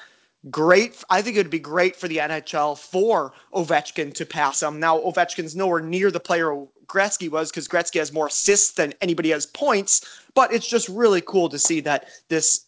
great. 0.50 1.04
I 1.10 1.22
think 1.22 1.36
it 1.36 1.40
would 1.40 1.50
be 1.50 1.60
great 1.60 1.96
for 1.96 2.08
the 2.08 2.18
NHL 2.18 2.78
for 2.78 3.34
Ovechkin 3.54 4.14
to 4.14 4.26
pass 4.26 4.64
him. 4.64 4.80
Now, 4.80 5.00
Ovechkin's 5.00 5.56
nowhere 5.56 5.82
near 5.82 6.12
the 6.12 6.20
player 6.20 6.66
Gretzky 6.88 7.30
was 7.30 7.50
because 7.50 7.68
Gretzky 7.68 8.00
has 8.00 8.14
more 8.14 8.28
assists 8.28 8.74
than 8.74 8.94
anybody 9.02 9.32
has 9.32 9.46
points. 9.46 10.22
But 10.34 10.54
it's 10.54 10.68
just 10.68 10.88
really 10.90 11.22
cool 11.22 11.50
to 11.50 11.60
see 11.60 11.80
that 11.82 12.08
this 12.30 12.65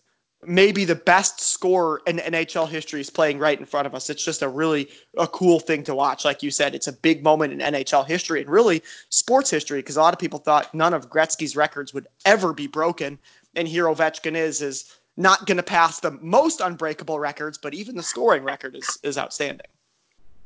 maybe 0.48 0.86
the 0.86 0.96
best 0.96 1.42
scorer 1.42 2.02
in 2.08 2.18
NHL 2.18 2.70
history 2.70 3.02
is 3.02 3.10
playing 3.10 3.38
right 3.38 3.60
in 3.60 3.66
front 3.66 3.86
of 3.86 3.94
us. 3.94 4.10
It's 4.10 4.24
just 4.24 4.42
a 4.42 4.48
really 4.48 4.90
a 5.18 5.28
cool 5.28 5.60
thing 5.60 5.84
to 5.84 5.94
watch. 5.94 6.24
Like 6.24 6.42
you 6.42 6.50
said, 6.52 6.74
it's 6.74 6.88
a 6.88 6.94
big 6.94 7.22
moment 7.22 7.54
in 7.54 7.60
NHL 7.60 8.08
history 8.08 8.42
and 8.42 8.50
really 8.50 8.82
sports 9.10 9.50
history 9.50 9.80
because 9.80 9.98
a 9.98 10.02
lot 10.02 10.14
of 10.14 10.20
people 10.20 10.40
thought 10.40 10.74
none 10.74 10.94
of 10.94 11.10
Gretzky's 11.10 11.56
records 11.56 11.94
would 11.94 12.08
ever 12.26 12.54
be 12.54 12.66
broken, 12.66 13.20
and 13.56 13.68
here 13.68 13.86
Ovechkin 13.86 14.36
is 14.36 14.62
is 14.62 14.98
not 15.18 15.46
going 15.46 15.58
to 15.58 15.64
pass 15.64 16.00
the 16.00 16.12
most 16.22 16.62
unbreakable 16.62 17.20
records, 17.20 17.58
but 17.58 17.74
even 17.74 17.96
the 17.96 18.04
scoring 18.04 18.44
record 18.44 18.76
is 18.76 18.98
is 19.04 19.18
outstanding. 19.18 19.68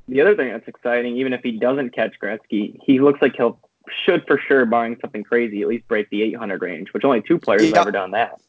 The 0.07 0.19
other 0.19 0.35
thing 0.35 0.49
that's 0.49 0.67
exciting, 0.67 1.15
even 1.17 1.31
if 1.31 1.41
he 1.41 1.51
doesn't 1.51 1.91
catch 1.91 2.19
Gretzky, 2.19 2.77
he 2.83 2.99
looks 2.99 3.21
like 3.21 3.35
he'll 3.37 3.59
should 4.05 4.25
for 4.25 4.37
sure, 4.37 4.65
barring 4.65 4.97
something 5.01 5.23
crazy, 5.23 5.61
at 5.61 5.67
least 5.67 5.87
break 5.87 6.09
the 6.09 6.21
800 6.23 6.61
range, 6.61 6.93
which 6.93 7.03
only 7.03 7.21
two 7.21 7.37
players 7.37 7.65
have 7.65 7.75
ever 7.75 7.91
done 7.91 8.11
that. 8.11 8.39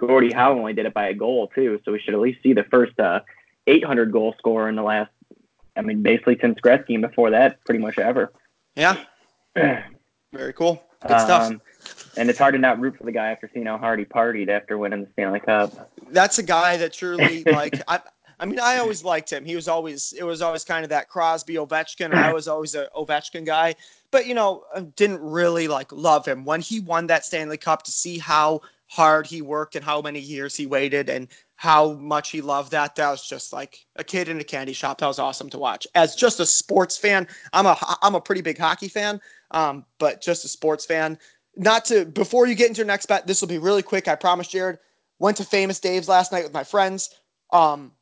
Gordie 0.00 0.32
Howe 0.32 0.52
only 0.52 0.72
did 0.72 0.86
it 0.86 0.94
by 0.94 1.08
a 1.08 1.14
goal 1.14 1.48
too, 1.54 1.78
so 1.84 1.92
we 1.92 2.00
should 2.00 2.14
at 2.14 2.20
least 2.20 2.42
see 2.42 2.54
the 2.54 2.64
first 2.64 2.98
uh, 2.98 3.20
800 3.66 4.10
goal 4.10 4.34
scorer 4.38 4.68
in 4.68 4.74
the 4.74 4.82
last. 4.82 5.10
I 5.76 5.82
mean, 5.82 6.02
basically 6.02 6.38
since 6.40 6.58
Gretzky, 6.60 6.94
and 6.94 7.02
before 7.02 7.30
that, 7.30 7.62
pretty 7.64 7.80
much 7.80 7.98
ever. 7.98 8.32
Yeah. 8.74 8.96
Very 10.32 10.52
cool. 10.54 10.82
Good 11.06 11.20
stuff. 11.20 11.50
Um, 11.50 11.62
and 12.16 12.28
it's 12.28 12.38
hard 12.38 12.54
to 12.54 12.58
not 12.58 12.80
root 12.80 12.96
for 12.96 13.04
the 13.04 13.12
guy 13.12 13.28
after 13.28 13.50
seeing 13.52 13.66
how 13.66 13.78
hard 13.78 13.98
he 13.98 14.04
partied 14.04 14.48
after 14.48 14.78
winning 14.78 15.04
the 15.04 15.10
Stanley 15.12 15.40
Cup. 15.40 15.90
That's 16.10 16.38
a 16.38 16.42
guy 16.42 16.76
that 16.78 16.92
truly 16.92 17.44
like. 17.44 17.80
I, 17.88 18.00
I 18.38 18.46
mean, 18.46 18.58
I 18.58 18.78
always 18.78 19.04
liked 19.04 19.30
him. 19.30 19.44
He 19.44 19.54
was 19.54 19.68
always 19.68 20.14
it 20.14 20.24
was 20.24 20.40
always 20.40 20.64
kind 20.64 20.82
of 20.82 20.88
that 20.90 21.08
Crosby 21.08 21.54
Ovechkin. 21.54 22.14
I 22.14 22.32
was 22.32 22.48
always 22.48 22.74
a 22.74 22.88
Ovechkin 22.96 23.44
guy, 23.44 23.74
but 24.10 24.26
you 24.26 24.34
know, 24.34 24.64
didn't 24.96 25.20
really 25.20 25.68
like 25.68 25.92
love 25.92 26.26
him 26.26 26.44
when 26.46 26.62
he 26.62 26.80
won 26.80 27.06
that 27.08 27.24
Stanley 27.24 27.58
Cup 27.58 27.82
to 27.82 27.90
see 27.90 28.18
how 28.18 28.62
hard 28.90 29.24
he 29.24 29.40
worked 29.40 29.76
and 29.76 29.84
how 29.84 30.02
many 30.02 30.18
years 30.18 30.56
he 30.56 30.66
waited 30.66 31.08
and 31.08 31.28
how 31.54 31.92
much 31.92 32.30
he 32.30 32.40
loved 32.40 32.72
that. 32.72 32.96
That 32.96 33.08
was 33.08 33.26
just 33.26 33.52
like 33.52 33.86
a 33.94 34.02
kid 34.02 34.28
in 34.28 34.40
a 34.40 34.44
candy 34.44 34.72
shop. 34.72 34.98
That 34.98 35.06
was 35.06 35.20
awesome 35.20 35.48
to 35.50 35.58
watch. 35.58 35.86
As 35.94 36.16
just 36.16 36.40
a 36.40 36.46
sports 36.46 36.98
fan, 36.98 37.28
I'm 37.52 37.66
a 37.66 37.78
I'm 38.02 38.16
a 38.16 38.20
pretty 38.20 38.42
big 38.42 38.58
hockey 38.58 38.88
fan, 38.88 39.20
um, 39.52 39.84
but 39.98 40.20
just 40.20 40.44
a 40.44 40.48
sports 40.48 40.84
fan. 40.84 41.16
Not 41.56 41.84
to 41.86 42.04
before 42.04 42.48
you 42.48 42.56
get 42.56 42.68
into 42.68 42.78
your 42.78 42.86
next 42.86 43.06
bet, 43.06 43.28
this 43.28 43.40
will 43.40 43.48
be 43.48 43.58
really 43.58 43.82
quick. 43.82 44.08
I 44.08 44.16
promise, 44.16 44.48
Jared. 44.48 44.78
Went 45.20 45.36
to 45.36 45.44
Famous 45.44 45.78
Dave's 45.78 46.08
last 46.08 46.32
night 46.32 46.44
with 46.44 46.54
my 46.54 46.64
friends. 46.64 47.14
Um, 47.52 47.92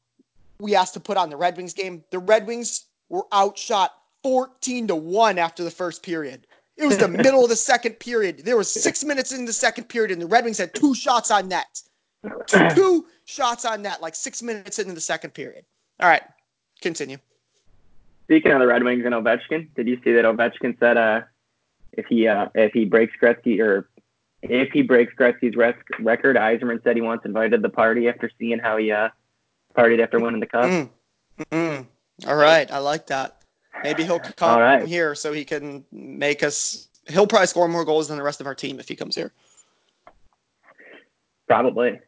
we 0.60 0.74
asked 0.74 0.94
to 0.94 1.00
put 1.00 1.16
on 1.16 1.28
the 1.28 1.36
Red 1.36 1.56
Wings 1.56 1.74
game. 1.74 2.02
The 2.10 2.20
Red 2.20 2.46
Wings 2.46 2.86
were 3.08 3.26
outshot 3.32 3.92
14 4.22 4.86
to 4.88 4.96
1 4.96 5.38
after 5.38 5.64
the 5.64 5.70
first 5.70 6.02
period. 6.02 6.46
It 6.78 6.86
was 6.86 6.98
the 6.98 7.08
middle 7.24 7.42
of 7.42 7.50
the 7.50 7.56
second 7.56 7.98
period. 7.98 8.44
There 8.44 8.56
was 8.56 8.70
six 8.70 9.04
minutes 9.04 9.32
in 9.32 9.44
the 9.44 9.52
second 9.52 9.84
period, 9.84 10.12
and 10.12 10.22
the 10.22 10.26
Red 10.26 10.44
Wings 10.44 10.58
had 10.58 10.74
two 10.74 10.94
shots 10.94 11.30
on 11.30 11.48
net. 11.48 11.82
Two 12.74 13.06
shots 13.26 13.64
on 13.64 13.82
net, 13.82 14.02
like 14.02 14.16
six 14.16 14.42
minutes 14.42 14.80
into 14.80 14.92
the 14.92 15.00
second 15.00 15.34
period. 15.34 15.64
All 16.00 16.08
right, 16.08 16.22
continue. 16.82 17.16
Speaking 18.24 18.50
of 18.50 18.58
the 18.58 18.66
Red 18.66 18.82
Wings 18.82 19.04
and 19.04 19.14
Ovechkin, 19.14 19.68
did 19.76 19.86
you 19.86 20.00
see 20.02 20.12
that 20.12 20.24
Ovechkin 20.24 20.76
said 20.80 20.96
uh, 20.96 21.20
if 21.92 22.06
he 22.06 22.26
uh, 22.26 22.48
if 22.56 22.72
he 22.72 22.84
breaks 22.84 23.14
Gretzky 23.22 23.60
or 23.60 23.88
if 24.42 24.70
he 24.72 24.82
breaks 24.82 25.14
Gretzky's 25.14 25.56
record, 25.56 26.36
Yzerman 26.36 26.82
said 26.82 26.96
he 26.96 27.02
wants 27.02 27.24
invited 27.24 27.52
to 27.52 27.58
the 27.58 27.68
party 27.68 28.08
after 28.08 28.30
seeing 28.38 28.58
how 28.58 28.76
he 28.76 28.90
uh, 28.90 29.10
partied 29.76 30.02
after 30.02 30.18
winning 30.18 30.40
the 30.40 30.46
cup. 30.46 30.64
Mm. 30.64 30.90
Mm. 31.52 31.86
All 32.26 32.36
right, 32.36 32.70
I 32.70 32.78
like 32.78 33.06
that. 33.06 33.37
Maybe 33.82 34.04
he'll 34.04 34.18
come 34.18 34.60
right. 34.60 34.86
here 34.86 35.14
so 35.14 35.32
he 35.32 35.44
can 35.44 35.84
make 35.92 36.42
us. 36.42 36.88
He'll 37.08 37.26
probably 37.26 37.46
score 37.46 37.68
more 37.68 37.84
goals 37.84 38.08
than 38.08 38.16
the 38.16 38.22
rest 38.22 38.40
of 38.40 38.46
our 38.46 38.54
team 38.54 38.80
if 38.80 38.88
he 38.88 38.96
comes 38.96 39.14
here. 39.14 39.32
Probably. 41.46 42.00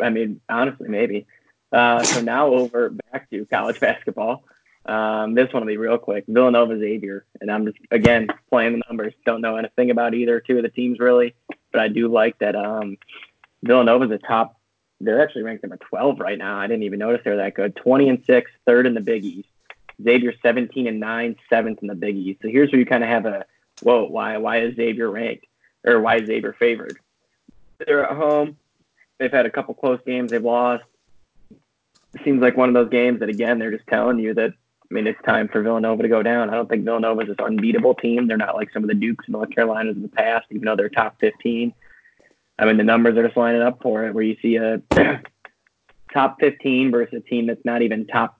I 0.00 0.10
mean, 0.10 0.40
honestly, 0.48 0.88
maybe. 0.88 1.26
Uh, 1.70 2.02
so 2.02 2.20
now 2.20 2.48
over 2.48 2.90
back 2.90 3.30
to 3.30 3.46
college 3.46 3.80
basketball. 3.80 4.44
Um, 4.84 5.34
this 5.34 5.52
one 5.52 5.62
will 5.62 5.68
be 5.68 5.76
real 5.76 5.98
quick. 5.98 6.24
Villanova 6.26 6.78
Xavier, 6.78 7.24
and 7.40 7.50
I'm 7.50 7.66
just 7.66 7.78
again 7.90 8.28
playing 8.50 8.72
the 8.72 8.82
numbers. 8.88 9.14
Don't 9.24 9.40
know 9.40 9.56
anything 9.56 9.90
about 9.90 10.14
either 10.14 10.40
two 10.40 10.56
of 10.56 10.64
the 10.64 10.68
teams 10.68 10.98
really, 10.98 11.34
but 11.70 11.80
I 11.80 11.88
do 11.88 12.08
like 12.08 12.38
that. 12.38 12.56
Um, 12.56 12.98
Villanova's 13.62 14.10
a 14.10 14.18
top. 14.18 14.58
They're 15.00 15.22
actually 15.22 15.42
ranked 15.42 15.62
number 15.62 15.78
12 15.78 16.20
right 16.20 16.38
now. 16.38 16.58
I 16.58 16.66
didn't 16.66 16.84
even 16.84 16.98
notice 16.98 17.22
they're 17.24 17.36
that 17.36 17.54
good. 17.54 17.74
20 17.76 18.08
and 18.08 18.24
six, 18.24 18.50
third 18.66 18.86
in 18.86 18.94
the 18.94 19.00
Big 19.00 19.24
East. 19.24 19.48
Xavier 20.02 20.32
17 20.42 20.86
and 20.86 21.00
9, 21.00 21.36
seventh 21.48 21.80
in 21.82 21.88
the 21.88 21.94
Big 21.94 22.16
East. 22.16 22.40
So 22.42 22.48
here's 22.48 22.70
where 22.70 22.78
you 22.78 22.86
kind 22.86 23.02
of 23.02 23.08
have 23.08 23.26
a 23.26 23.44
whoa, 23.80 24.06
why 24.06 24.36
why 24.38 24.60
is 24.62 24.76
Xavier 24.76 25.10
ranked 25.10 25.46
or 25.84 26.00
why 26.00 26.16
is 26.16 26.26
Xavier 26.26 26.54
favored? 26.58 26.98
They're 27.78 28.04
at 28.04 28.16
home. 28.16 28.56
They've 29.18 29.32
had 29.32 29.46
a 29.46 29.50
couple 29.50 29.74
close 29.74 30.00
games 30.06 30.30
they've 30.30 30.42
lost. 30.42 30.84
It 31.50 32.20
seems 32.24 32.40
like 32.42 32.56
one 32.56 32.68
of 32.68 32.74
those 32.74 32.90
games 32.90 33.20
that 33.20 33.28
again 33.28 33.58
they're 33.58 33.70
just 33.70 33.86
telling 33.88 34.18
you 34.18 34.34
that 34.34 34.50
I 34.50 34.94
mean 34.94 35.06
it's 35.06 35.22
time 35.22 35.48
for 35.48 35.62
Villanova 35.62 36.02
to 36.02 36.08
go 36.08 36.22
down. 36.22 36.50
I 36.50 36.54
don't 36.54 36.68
think 36.68 36.84
Villanova 36.84 37.22
is 37.22 37.28
this 37.28 37.44
unbeatable 37.44 37.94
team. 37.94 38.28
They're 38.28 38.36
not 38.36 38.54
like 38.54 38.72
some 38.72 38.84
of 38.84 38.88
the 38.88 38.94
Dukes 38.94 39.24
and 39.26 39.32
North 39.32 39.50
Carolinas 39.50 39.96
in 39.96 40.02
the 40.02 40.08
past, 40.08 40.46
even 40.50 40.64
though 40.64 40.76
they're 40.76 40.88
top 40.88 41.18
15. 41.20 41.72
I 42.58 42.66
mean 42.66 42.76
the 42.76 42.84
numbers 42.84 43.16
are 43.16 43.24
just 43.24 43.36
lining 43.36 43.62
up 43.62 43.82
for 43.82 44.06
it, 44.06 44.14
where 44.14 44.24
you 44.24 44.36
see 44.42 44.56
a 44.56 44.80
top 46.12 46.38
15 46.40 46.90
versus 46.90 47.14
a 47.14 47.20
team 47.20 47.46
that's 47.46 47.64
not 47.64 47.82
even 47.82 48.06
top 48.06 48.38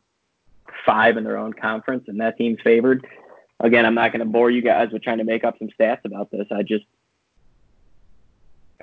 five 0.87 1.17
in 1.17 1.25
their 1.25 1.37
own 1.39 1.53
conference, 1.53 2.05
and 2.09 2.21
that 2.21 2.37
team's 2.37 2.61
favored. 2.63 3.07
again, 3.61 3.87
I'm 3.87 3.95
not 3.95 4.11
going 4.13 4.21
to 4.21 4.25
bore 4.27 4.51
you 4.51 4.61
guys 4.63 4.91
with 4.93 5.03
trying 5.03 5.19
to 5.19 5.25
make 5.25 5.45
up 5.45 5.57
some 5.59 5.69
stats 5.79 6.05
about 6.05 6.31
this. 6.31 6.47
I 6.51 6.63
just 6.63 6.85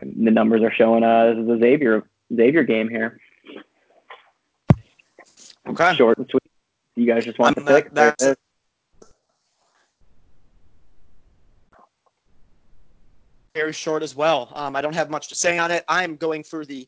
the 0.01 0.31
numbers 0.31 0.61
are 0.63 0.71
showing 0.71 1.03
uh 1.03 1.33
the 1.33 1.57
Xavier 1.59 2.03
Xavier 2.33 2.63
game 2.63 2.87
here. 2.89 3.19
Okay. 5.67 5.93
Short 5.95 6.17
and 6.17 6.27
sweet. 6.29 6.41
You 6.95 7.05
guys 7.05 7.25
just 7.25 7.37
want 7.37 7.57
Um, 7.57 7.65
to 7.65 7.71
pick? 7.73 7.93
that- 7.93 8.17
that's- 8.17 8.35
very 13.55 13.73
short 13.73 14.03
as 14.03 14.15
well. 14.15 14.51
Um, 14.55 14.75
I 14.75 14.81
don't 14.81 14.93
have 14.95 15.09
much 15.09 15.27
to 15.29 15.35
say 15.35 15.57
on 15.57 15.71
it. 15.71 15.83
I'm 15.87 16.15
going 16.15 16.43
for 16.43 16.65
the 16.65 16.87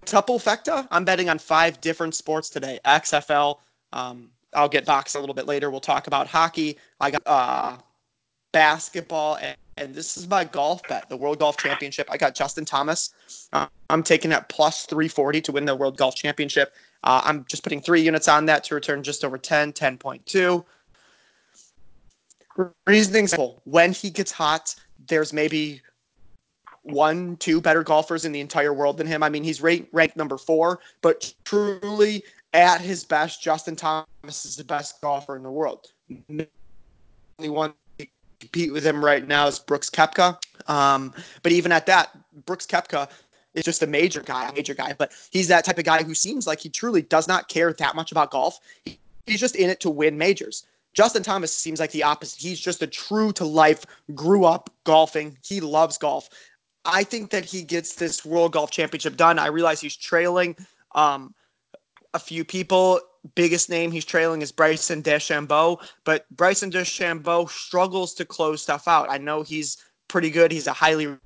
quintuple 0.00 0.38
fecta. 0.38 0.86
I'm 0.90 1.04
betting 1.04 1.28
on 1.28 1.38
five 1.38 1.80
different 1.80 2.14
sports 2.14 2.50
today. 2.50 2.80
XFL. 2.84 3.58
Um, 3.92 4.30
I'll 4.54 4.68
get 4.68 4.84
box 4.84 5.14
a 5.14 5.20
little 5.20 5.34
bit 5.34 5.46
later. 5.46 5.70
We'll 5.70 5.80
talk 5.80 6.06
about 6.06 6.26
hockey. 6.26 6.76
I 7.00 7.10
got 7.10 7.22
uh, 7.26 7.76
basketball, 8.52 9.36
and, 9.36 9.56
and 9.76 9.94
this 9.94 10.16
is 10.16 10.28
my 10.28 10.44
golf 10.44 10.82
bet, 10.88 11.08
the 11.08 11.16
World 11.16 11.38
Golf 11.38 11.56
Championship. 11.56 12.08
I 12.10 12.16
got 12.16 12.34
Justin 12.34 12.64
Thomas. 12.64 13.10
Uh, 13.52 13.66
I'm 13.88 14.02
taking 14.02 14.32
at 14.32 14.48
plus 14.48 14.86
340 14.86 15.40
to 15.42 15.52
win 15.52 15.64
the 15.64 15.76
World 15.76 15.96
Golf 15.96 16.16
Championship. 16.16 16.74
Uh, 17.04 17.20
I'm 17.24 17.44
just 17.48 17.62
putting 17.62 17.80
three 17.80 18.00
units 18.00 18.28
on 18.28 18.46
that 18.46 18.64
to 18.64 18.74
return 18.74 19.02
just 19.02 19.24
over 19.24 19.38
10, 19.38 19.72
10.2. 19.72 20.64
Reasoning 22.86 23.28
simple. 23.28 23.62
When 23.64 23.92
he 23.92 24.10
gets 24.10 24.32
hot, 24.32 24.74
there's 25.06 25.32
maybe 25.32 25.80
one, 26.82 27.36
two 27.36 27.60
better 27.60 27.82
golfers 27.82 28.24
in 28.24 28.32
the 28.32 28.40
entire 28.40 28.72
world 28.72 28.96
than 28.96 29.06
him. 29.06 29.22
I 29.22 29.28
mean, 29.28 29.44
he's 29.44 29.60
ranked, 29.60 29.92
ranked 29.92 30.16
number 30.16 30.38
four, 30.38 30.80
but 31.02 31.32
truly 31.44 32.22
at 32.52 32.80
his 32.80 33.04
best, 33.04 33.42
Justin 33.42 33.76
Thomas 33.76 34.44
is 34.44 34.56
the 34.56 34.64
best 34.64 35.00
golfer 35.00 35.36
in 35.36 35.42
the 35.42 35.50
world. 35.50 35.92
The 36.28 36.48
only 37.38 37.50
one 37.50 37.74
to 37.98 38.06
compete 38.40 38.72
with 38.72 38.84
him 38.84 39.04
right 39.04 39.26
now 39.26 39.46
is 39.46 39.58
Brooks 39.58 39.90
Koepka. 39.90 40.38
Um, 40.68 41.14
but 41.42 41.52
even 41.52 41.72
at 41.72 41.86
that, 41.86 42.10
Brooks 42.46 42.66
Koepka 42.66 43.08
is 43.54 43.64
just 43.64 43.82
a 43.82 43.86
major 43.86 44.20
guy, 44.20 44.48
a 44.48 44.52
major 44.52 44.74
guy. 44.74 44.94
But 44.96 45.12
he's 45.30 45.48
that 45.48 45.64
type 45.64 45.78
of 45.78 45.84
guy 45.84 46.02
who 46.02 46.14
seems 46.14 46.46
like 46.46 46.60
he 46.60 46.68
truly 46.68 47.02
does 47.02 47.28
not 47.28 47.48
care 47.48 47.72
that 47.72 47.94
much 47.94 48.10
about 48.12 48.30
golf. 48.30 48.58
He, 48.84 48.98
he's 49.26 49.40
just 49.40 49.56
in 49.56 49.70
it 49.70 49.80
to 49.80 49.90
win 49.90 50.18
majors. 50.18 50.66
Justin 50.92 51.22
Thomas 51.22 51.54
seems 51.54 51.78
like 51.78 51.92
the 51.92 52.02
opposite. 52.02 52.40
He's 52.40 52.58
just 52.58 52.82
a 52.82 52.86
true 52.86 53.32
to 53.34 53.44
life, 53.44 53.86
grew 54.14 54.44
up 54.44 54.70
golfing. 54.84 55.38
He 55.44 55.60
loves 55.60 55.96
golf. 55.96 56.28
I 56.84 57.04
think 57.04 57.30
that 57.30 57.44
he 57.44 57.62
gets 57.62 57.94
this 57.94 58.24
World 58.24 58.52
Golf 58.52 58.70
Championship 58.70 59.16
done. 59.16 59.38
I 59.38 59.48
realize 59.48 59.80
he's 59.80 59.96
trailing 59.96 60.56
um, 60.94 61.34
a 62.14 62.18
few 62.18 62.44
people. 62.44 63.00
Biggest 63.34 63.68
name 63.68 63.92
he's 63.92 64.04
trailing 64.04 64.40
is 64.40 64.50
Bryson 64.50 65.02
DeChambeau, 65.02 65.86
but 66.04 66.24
Bryson 66.30 66.70
DeChambeau 66.70 67.50
struggles 67.50 68.14
to 68.14 68.24
close 68.24 68.62
stuff 68.62 68.88
out. 68.88 69.10
I 69.10 69.18
know 69.18 69.42
he's 69.42 69.76
pretty 70.08 70.30
good. 70.30 70.50
He's 70.50 70.66
a 70.66 70.72
highly 70.72 71.16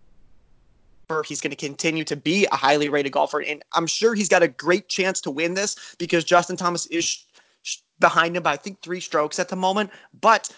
He's 1.26 1.40
going 1.40 1.50
to 1.50 1.56
continue 1.56 2.02
to 2.04 2.16
be 2.16 2.46
a 2.50 2.56
highly 2.56 2.88
rated 2.88 3.12
golfer, 3.12 3.42
and 3.42 3.62
I'm 3.74 3.86
sure 3.86 4.14
he's 4.14 4.28
got 4.28 4.42
a 4.42 4.48
great 4.48 4.88
chance 4.88 5.20
to 5.22 5.30
win 5.30 5.52
this 5.52 5.94
because 5.98 6.24
Justin 6.24 6.56
Thomas 6.56 6.86
is 6.86 7.04
sh- 7.04 7.24
sh- 7.62 7.78
behind 8.00 8.36
him 8.36 8.42
by 8.42 8.52
I 8.52 8.56
think 8.56 8.80
three 8.80 9.00
strokes 9.00 9.38
at 9.38 9.48
the 9.48 9.54
moment. 9.56 9.90
But 10.20 10.50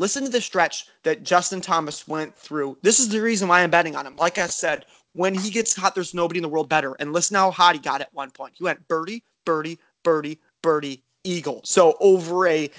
listen 0.00 0.24
to 0.24 0.30
the 0.30 0.40
stretch 0.40 0.86
that 1.02 1.22
Justin 1.22 1.60
Thomas 1.60 2.08
went 2.08 2.34
through. 2.34 2.78
This 2.80 2.98
is 2.98 3.10
the 3.10 3.20
reason 3.20 3.48
why 3.48 3.62
I'm 3.62 3.70
betting 3.70 3.94
on 3.94 4.06
him. 4.06 4.16
Like 4.16 4.38
I 4.38 4.46
said, 4.46 4.86
when 5.12 5.34
he 5.34 5.50
gets 5.50 5.76
hot, 5.76 5.94
there's 5.94 6.14
nobody 6.14 6.38
in 6.38 6.42
the 6.42 6.48
world 6.48 6.70
better. 6.70 6.96
And 6.98 7.12
listen 7.12 7.36
how 7.36 7.50
hot 7.50 7.74
he 7.74 7.80
got 7.80 8.00
at 8.00 8.12
one 8.14 8.30
point. 8.30 8.54
He 8.56 8.64
went 8.64 8.88
birdie, 8.88 9.22
birdie, 9.44 9.78
birdie, 10.02 10.40
birdie, 10.62 11.04
eagle. 11.22 11.60
So 11.64 11.96
over 12.00 12.46
a 12.48 12.70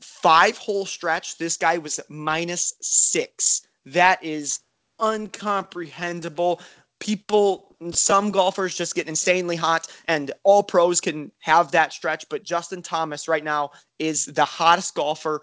five 0.00 0.56
hole 0.56 0.86
stretch, 0.86 1.36
this 1.36 1.56
guy 1.56 1.78
was 1.78 1.98
minus 2.08 2.74
six. 2.80 3.62
That 3.84 4.22
is 4.22 4.60
uncomprehendable. 5.00 6.60
People, 7.00 7.76
some 7.90 8.30
golfers 8.30 8.76
just 8.76 8.94
get 8.94 9.08
insanely 9.08 9.56
hot, 9.56 9.88
and 10.06 10.30
all 10.44 10.62
pros 10.62 11.00
can 11.00 11.32
have 11.40 11.72
that 11.72 11.92
stretch. 11.92 12.28
But 12.28 12.44
Justin 12.44 12.82
Thomas 12.82 13.26
right 13.26 13.44
now 13.44 13.70
is 13.98 14.26
the 14.26 14.44
hottest 14.44 14.94
golfer 14.94 15.42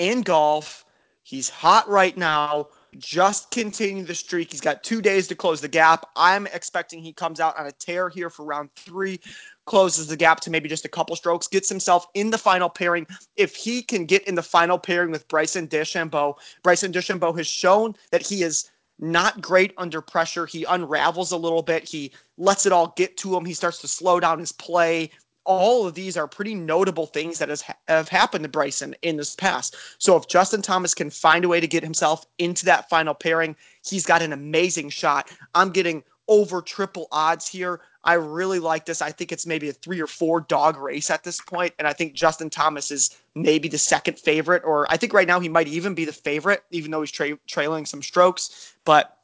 in 0.00 0.22
golf. 0.22 0.86
He's 1.22 1.50
hot 1.50 1.88
right 1.88 2.16
now. 2.16 2.68
Just 2.96 3.50
continue 3.50 4.02
the 4.02 4.14
streak. 4.14 4.50
He's 4.50 4.60
got 4.60 4.82
two 4.82 5.00
days 5.02 5.28
to 5.28 5.36
close 5.36 5.60
the 5.60 5.68
gap. 5.68 6.06
I'm 6.16 6.46
expecting 6.48 7.00
he 7.00 7.12
comes 7.12 7.38
out 7.38 7.56
on 7.58 7.66
a 7.66 7.72
tear 7.72 8.08
here 8.08 8.30
for 8.30 8.44
round 8.44 8.70
three, 8.74 9.20
closes 9.66 10.08
the 10.08 10.16
gap 10.16 10.40
to 10.40 10.50
maybe 10.50 10.68
just 10.68 10.86
a 10.86 10.88
couple 10.88 11.14
strokes, 11.14 11.46
gets 11.46 11.68
himself 11.68 12.06
in 12.14 12.30
the 12.30 12.38
final 12.38 12.68
pairing. 12.68 13.06
If 13.36 13.54
he 13.54 13.82
can 13.82 14.06
get 14.06 14.26
in 14.26 14.34
the 14.34 14.42
final 14.42 14.78
pairing 14.78 15.12
with 15.12 15.28
Bryson 15.28 15.68
DeChambeau, 15.68 16.34
Bryson 16.64 16.92
DeChambeau 16.92 17.36
has 17.36 17.46
shown 17.46 17.94
that 18.10 18.26
he 18.26 18.42
is 18.42 18.70
not 18.98 19.40
great 19.40 19.72
under 19.76 20.00
pressure. 20.00 20.46
He 20.46 20.64
unravels 20.64 21.30
a 21.30 21.36
little 21.36 21.62
bit. 21.62 21.88
He 21.88 22.10
lets 22.38 22.66
it 22.66 22.72
all 22.72 22.92
get 22.96 23.16
to 23.18 23.36
him. 23.36 23.44
He 23.44 23.54
starts 23.54 23.80
to 23.82 23.88
slow 23.88 24.18
down 24.18 24.38
his 24.38 24.52
play 24.52 25.10
all 25.50 25.86
of 25.86 25.94
these 25.94 26.16
are 26.16 26.28
pretty 26.28 26.54
notable 26.54 27.06
things 27.06 27.38
that 27.38 27.48
has, 27.48 27.64
have 27.88 28.08
happened 28.08 28.44
to 28.44 28.48
Bryson 28.48 28.94
in 29.02 29.16
this 29.16 29.34
past. 29.34 29.76
So 29.98 30.16
if 30.16 30.28
Justin 30.28 30.62
Thomas 30.62 30.94
can 30.94 31.10
find 31.10 31.44
a 31.44 31.48
way 31.48 31.60
to 31.60 31.66
get 31.66 31.82
himself 31.82 32.24
into 32.38 32.64
that 32.66 32.88
final 32.88 33.14
pairing, 33.14 33.56
he's 33.84 34.06
got 34.06 34.22
an 34.22 34.32
amazing 34.32 34.90
shot. 34.90 35.30
I'm 35.54 35.70
getting 35.70 36.04
over 36.28 36.62
triple 36.62 37.08
odds 37.10 37.48
here. 37.48 37.80
I 38.04 38.14
really 38.14 38.60
like 38.60 38.86
this. 38.86 39.02
I 39.02 39.10
think 39.10 39.32
it's 39.32 39.44
maybe 39.44 39.68
a 39.68 39.72
three 39.72 40.00
or 40.00 40.06
four 40.06 40.40
dog 40.40 40.76
race 40.76 41.10
at 41.10 41.24
this 41.24 41.40
point, 41.40 41.74
and 41.78 41.88
I 41.88 41.92
think 41.92 42.14
Justin 42.14 42.48
Thomas 42.48 42.92
is 42.92 43.16
maybe 43.34 43.68
the 43.68 43.76
second 43.76 44.18
favorite, 44.18 44.62
or 44.64 44.90
I 44.90 44.96
think 44.96 45.12
right 45.12 45.26
now 45.26 45.40
he 45.40 45.48
might 45.48 45.66
even 45.66 45.94
be 45.94 46.04
the 46.04 46.12
favorite, 46.12 46.62
even 46.70 46.92
though 46.92 47.00
he's 47.00 47.10
tra- 47.10 47.38
trailing 47.48 47.84
some 47.84 48.02
strokes. 48.02 48.72
But 48.84 49.18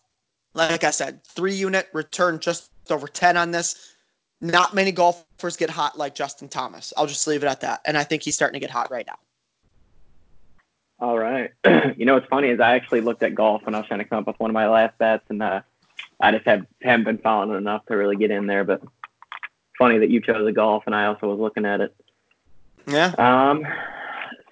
like 0.54 0.82
I 0.82 0.90
said, 0.90 1.24
three 1.24 1.54
unit 1.54 1.88
return 1.92 2.40
just 2.40 2.70
over 2.90 3.06
10 3.06 3.36
on 3.36 3.52
this 3.52 3.95
not 4.40 4.74
many 4.74 4.92
golfers 4.92 5.56
get 5.56 5.70
hot 5.70 5.96
like 5.98 6.14
Justin 6.14 6.48
Thomas. 6.48 6.92
I'll 6.96 7.06
just 7.06 7.26
leave 7.26 7.42
it 7.42 7.46
at 7.46 7.60
that. 7.62 7.80
And 7.84 7.96
I 7.96 8.04
think 8.04 8.22
he's 8.22 8.34
starting 8.34 8.60
to 8.60 8.64
get 8.64 8.70
hot 8.70 8.90
right 8.90 9.06
now. 9.06 9.18
All 10.98 11.18
right. 11.18 11.52
you 11.96 12.06
know 12.06 12.14
what's 12.14 12.28
funny 12.28 12.48
is 12.48 12.60
I 12.60 12.74
actually 12.74 13.02
looked 13.02 13.22
at 13.22 13.34
golf 13.34 13.64
when 13.64 13.74
I 13.74 13.78
was 13.78 13.86
trying 13.86 14.00
to 14.00 14.04
come 14.04 14.18
up 14.18 14.26
with 14.26 14.40
one 14.40 14.50
of 14.50 14.54
my 14.54 14.68
last 14.68 14.96
bets, 14.98 15.24
and 15.28 15.42
uh, 15.42 15.60
I 16.20 16.32
just 16.32 16.46
have, 16.46 16.66
haven't 16.82 17.04
been 17.04 17.18
following 17.18 17.50
it 17.50 17.58
enough 17.58 17.84
to 17.86 17.96
really 17.96 18.16
get 18.16 18.30
in 18.30 18.46
there. 18.46 18.64
But 18.64 18.82
funny 19.78 19.98
that 19.98 20.10
you 20.10 20.20
chose 20.20 20.44
the 20.44 20.52
golf, 20.52 20.84
and 20.86 20.94
I 20.94 21.06
also 21.06 21.28
was 21.28 21.38
looking 21.38 21.66
at 21.66 21.80
it. 21.80 21.94
Yeah. 22.86 23.12
Um. 23.18 23.66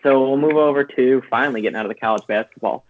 So 0.03 0.20
we'll 0.20 0.37
move 0.37 0.57
over 0.57 0.85
to 0.85 1.22
finally 1.30 1.62
getting 1.62 1.76
out 1.76 1.87
of 1.87 1.89
the 1.89 1.99
college 1.99 2.26
basketball, 2.26 2.85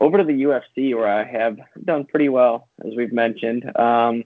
over 0.00 0.16
to 0.16 0.24
the 0.24 0.44
UFC, 0.44 0.96
where 0.96 1.06
I 1.06 1.24
have 1.24 1.58
done 1.84 2.06
pretty 2.06 2.30
well, 2.30 2.68
as 2.86 2.94
we've 2.96 3.12
mentioned. 3.12 3.70
Um, 3.76 4.24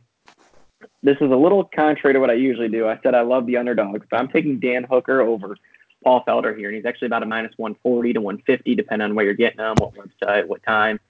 this 1.02 1.16
is 1.20 1.30
a 1.30 1.36
little 1.36 1.64
contrary 1.64 2.14
to 2.14 2.20
what 2.20 2.30
I 2.30 2.34
usually 2.34 2.68
do. 2.68 2.88
I 2.88 2.98
said 3.02 3.14
I 3.14 3.20
love 3.20 3.46
the 3.46 3.56
underdogs, 3.56 4.06
but 4.10 4.18
I'm 4.18 4.28
taking 4.28 4.58
Dan 4.58 4.84
Hooker 4.84 5.20
over 5.20 5.56
Paul 6.02 6.24
Felder 6.26 6.56
here, 6.56 6.68
and 6.68 6.76
he's 6.76 6.86
actually 6.86 7.06
about 7.06 7.22
a 7.22 7.26
minus 7.26 7.52
140 7.56 8.14
to 8.14 8.20
150, 8.20 8.74
depending 8.74 9.04
on 9.04 9.14
where 9.14 9.24
you're 9.24 9.34
getting 9.34 9.58
them, 9.58 9.74
what 9.78 9.94
website, 9.94 10.46
what 10.46 10.62
time. 10.62 11.00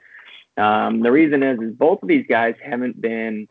Um, 0.57 1.01
the 1.01 1.13
reason 1.13 1.43
is, 1.43 1.61
is 1.61 1.75
both 1.75 2.03
of 2.03 2.09
these 2.09 2.27
guys 2.29 2.55
haven't 2.63 3.01
been, 3.01 3.49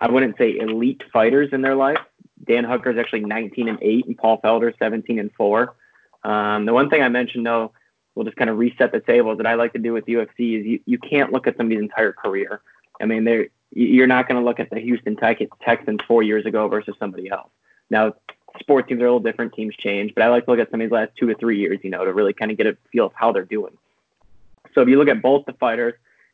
I 0.00 0.10
wouldn't 0.10 0.38
say 0.38 0.56
elite 0.56 1.02
fighters 1.12 1.50
in 1.52 1.62
their 1.62 1.74
life. 1.74 1.98
Dan 2.44 2.64
Hooker 2.64 2.90
is 2.90 2.98
actually 2.98 3.20
19 3.20 3.68
and 3.68 3.78
8, 3.80 4.06
and 4.06 4.16
Paul 4.16 4.40
Felder 4.40 4.72
17 4.78 5.18
and 5.18 5.30
4. 5.32 5.74
Um, 6.24 6.66
the 6.66 6.72
one 6.72 6.88
thing 6.88 7.02
I 7.02 7.08
mentioned, 7.08 7.46
though, 7.46 7.72
we'll 8.14 8.24
just 8.24 8.36
kind 8.36 8.50
of 8.50 8.58
reset 8.58 8.92
the 8.92 9.00
table 9.00 9.36
that 9.36 9.46
I 9.46 9.54
like 9.54 9.72
to 9.74 9.78
do 9.78 9.92
with 9.92 10.06
UFC 10.06 10.58
is 10.58 10.66
you, 10.66 10.80
you 10.86 10.98
can't 10.98 11.32
look 11.32 11.46
at 11.46 11.56
somebody's 11.56 11.82
entire 11.82 12.12
career. 12.12 12.62
I 13.00 13.04
mean, 13.04 13.24
they're 13.24 13.48
you're 13.76 14.06
not 14.06 14.26
going 14.26 14.40
to 14.40 14.44
look 14.44 14.58
at 14.58 14.70
the 14.70 14.80
Houston 14.80 15.16
Texans 15.16 16.00
four 16.08 16.22
years 16.22 16.46
ago 16.46 16.66
versus 16.66 16.94
somebody 16.98 17.28
else. 17.28 17.50
Now, 17.90 18.14
sports 18.58 18.88
teams 18.88 19.02
are 19.02 19.06
a 19.06 19.08
little 19.08 19.20
different. 19.20 19.52
Teams 19.52 19.76
change, 19.76 20.14
but 20.14 20.22
I 20.24 20.28
like 20.28 20.46
to 20.46 20.50
look 20.50 20.60
at 20.60 20.70
some 20.70 20.80
of 20.80 20.86
these 20.86 20.92
last 20.92 21.10
two 21.18 21.28
or 21.28 21.34
three 21.34 21.58
years, 21.58 21.80
you 21.82 21.90
know, 21.90 22.02
to 22.02 22.12
really 22.12 22.32
kind 22.32 22.50
of 22.50 22.56
get 22.56 22.66
a 22.66 22.76
feel 22.90 23.06
of 23.06 23.12
how 23.14 23.32
they're 23.32 23.44
doing. 23.44 23.76
So 24.74 24.80
if 24.80 24.88
you 24.88 24.98
look 24.98 25.08
at 25.08 25.20
both 25.20 25.44
the 25.44 25.52
fighters, 25.52 25.92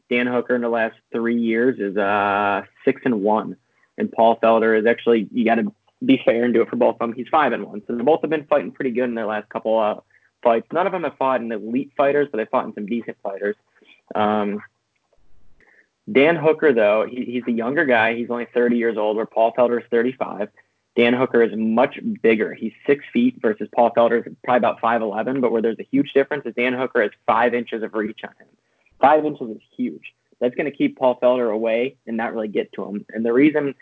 Dan 0.09 0.28
Hooker 0.28 0.55
in 0.55 0.62
the 0.62 0.68
last 0.68 0.95
three 1.11 1.40
years 1.40 1.80
is 1.80 1.97
uh, 1.97 2.62
six 2.84 3.03
and 3.05 3.22
one, 3.22 3.57
and 3.99 4.11
Paul 4.12 4.38
Felder 4.40 4.78
is 4.78 4.86
actually 4.86 5.28
you 5.32 5.45
got 5.45 5.57
to 5.57 5.74
be 6.05 6.22
fair 6.24 6.45
and 6.45 6.55
do 6.55 6.62
it 6.62 6.68
for 6.68 6.76
both 6.76 6.95
of 6.95 6.99
them. 7.01 7.12
He's 7.12 7.28
five 7.28 7.53
and 7.53 7.66
one, 7.66 7.82
so 7.88 7.97
they 7.97 8.05
both 8.05 8.20
have 8.20 8.30
been 8.30 8.47
fighting 8.47 8.70
pretty 8.70 8.93
good 8.93 9.05
in 9.05 9.16
their 9.16 9.26
last 9.26 9.49
couple 9.49 9.78
uh, 9.80 9.97
fights. 10.45 10.68
None 10.72 10.86
of 10.86 10.93
them 10.93 11.03
have 11.03 11.16
fought 11.16 11.40
in 11.40 11.51
elite 11.51 11.90
fighters, 11.97 12.28
but 12.30 12.38
they 12.38 12.45
fought 12.45 12.66
in 12.66 12.74
some 12.74 12.86
decent 12.86 13.16
fighters. 13.20 13.57
Um, 14.14 14.62
Dan 16.11 16.36
Hooker, 16.36 16.72
though, 16.72 17.07
he, 17.09 17.24
he's 17.24 17.44
a 17.46 17.53
younger 17.53 17.84
guy. 17.84 18.14
He's 18.14 18.30
only 18.30 18.46
30 18.53 18.76
years 18.76 18.96
old, 18.96 19.16
where 19.16 19.26
Paul 19.26 19.53
Felder 19.57 19.80
is 19.80 19.86
35. 19.90 20.48
Dan 20.94 21.14
Hooker 21.14 21.42
is 21.42 21.53
much 21.57 21.98
bigger. 22.20 22.53
He's 22.53 22.72
six 22.86 23.05
feet 23.12 23.36
versus 23.40 23.68
Paul 23.74 23.92
Felder 23.96 24.26
is 24.26 24.34
probably 24.44 24.59
about 24.59 24.80
5'11, 24.80 25.40
but 25.40 25.53
where 25.53 25.62
there's 25.62 25.78
a 25.78 25.88
huge 25.90 26.12
difference 26.12 26.44
is 26.44 26.55
Dan 26.55 26.74
Hooker 26.74 27.03
has 27.03 27.12
five 27.26 27.55
inches 27.55 27.82
of 27.82 27.94
reach 27.94 28.20
on 28.24 28.30
him. 28.38 28.48
Five 29.00 29.24
inches 29.24 29.57
is 29.57 29.62
huge. 29.76 30.14
That's 30.38 30.55
going 30.55 30.70
to 30.70 30.76
keep 30.76 30.98
Paul 30.98 31.18
Felder 31.20 31.53
away 31.53 31.96
and 32.07 32.16
not 32.16 32.34
really 32.34 32.48
get 32.48 32.72
to 32.74 32.84
him. 32.84 33.07
And 33.11 33.24
the 33.24 33.32
reason 33.32 33.74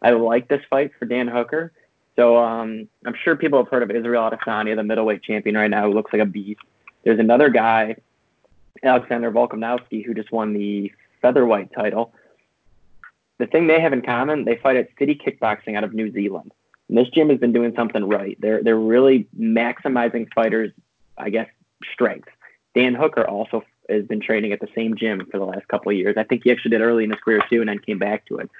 I 0.00 0.10
like 0.10 0.48
this 0.48 0.62
fight 0.70 0.92
for 0.98 1.06
Dan 1.06 1.26
Hooker, 1.26 1.72
so 2.14 2.36
um, 2.36 2.88
I'm 3.04 3.14
sure 3.24 3.34
people 3.34 3.58
have 3.58 3.68
heard 3.68 3.82
of 3.82 3.90
Israel 3.90 4.30
Adesanya, 4.30 4.76
the 4.76 4.84
middleweight 4.84 5.22
champion 5.22 5.56
right 5.56 5.70
now, 5.70 5.86
who 5.86 5.94
looks 5.94 6.12
like 6.12 6.22
a 6.22 6.26
beast. 6.26 6.60
There's 7.02 7.18
another 7.18 7.48
guy, 7.48 7.96
Alexander 8.82 9.32
Volkanovski, 9.32 10.04
who 10.04 10.14
just 10.14 10.30
won 10.30 10.52
the 10.52 10.92
featherweight 11.24 11.72
title. 11.74 12.12
The 13.38 13.46
thing 13.46 13.66
they 13.66 13.80
have 13.80 13.94
in 13.94 14.02
common, 14.02 14.44
they 14.44 14.56
fight 14.56 14.76
at 14.76 14.90
City 14.98 15.14
Kickboxing 15.14 15.74
out 15.74 15.82
of 15.82 15.94
New 15.94 16.12
Zealand. 16.12 16.52
And 16.88 16.98
this 16.98 17.08
gym 17.08 17.30
has 17.30 17.38
been 17.38 17.52
doing 17.52 17.72
something 17.74 18.04
right. 18.04 18.36
They're 18.40 18.62
they're 18.62 18.76
really 18.76 19.26
maximizing 19.38 20.26
fighters, 20.34 20.70
I 21.16 21.30
guess, 21.30 21.48
strength. 21.92 22.28
Dan 22.74 22.94
Hooker 22.94 23.26
also 23.26 23.62
has 23.88 24.04
been 24.04 24.20
training 24.20 24.52
at 24.52 24.60
the 24.60 24.68
same 24.74 24.96
gym 24.96 25.26
for 25.30 25.38
the 25.38 25.46
last 25.46 25.66
couple 25.68 25.90
of 25.92 25.96
years. 25.96 26.16
I 26.18 26.24
think 26.24 26.42
he 26.44 26.52
actually 26.52 26.72
did 26.72 26.82
early 26.82 27.04
in 27.04 27.10
his 27.10 27.20
career 27.20 27.42
too, 27.48 27.60
and 27.60 27.68
then 27.70 27.78
came 27.78 27.98
back 27.98 28.26
to 28.26 28.36
it. 28.36 28.50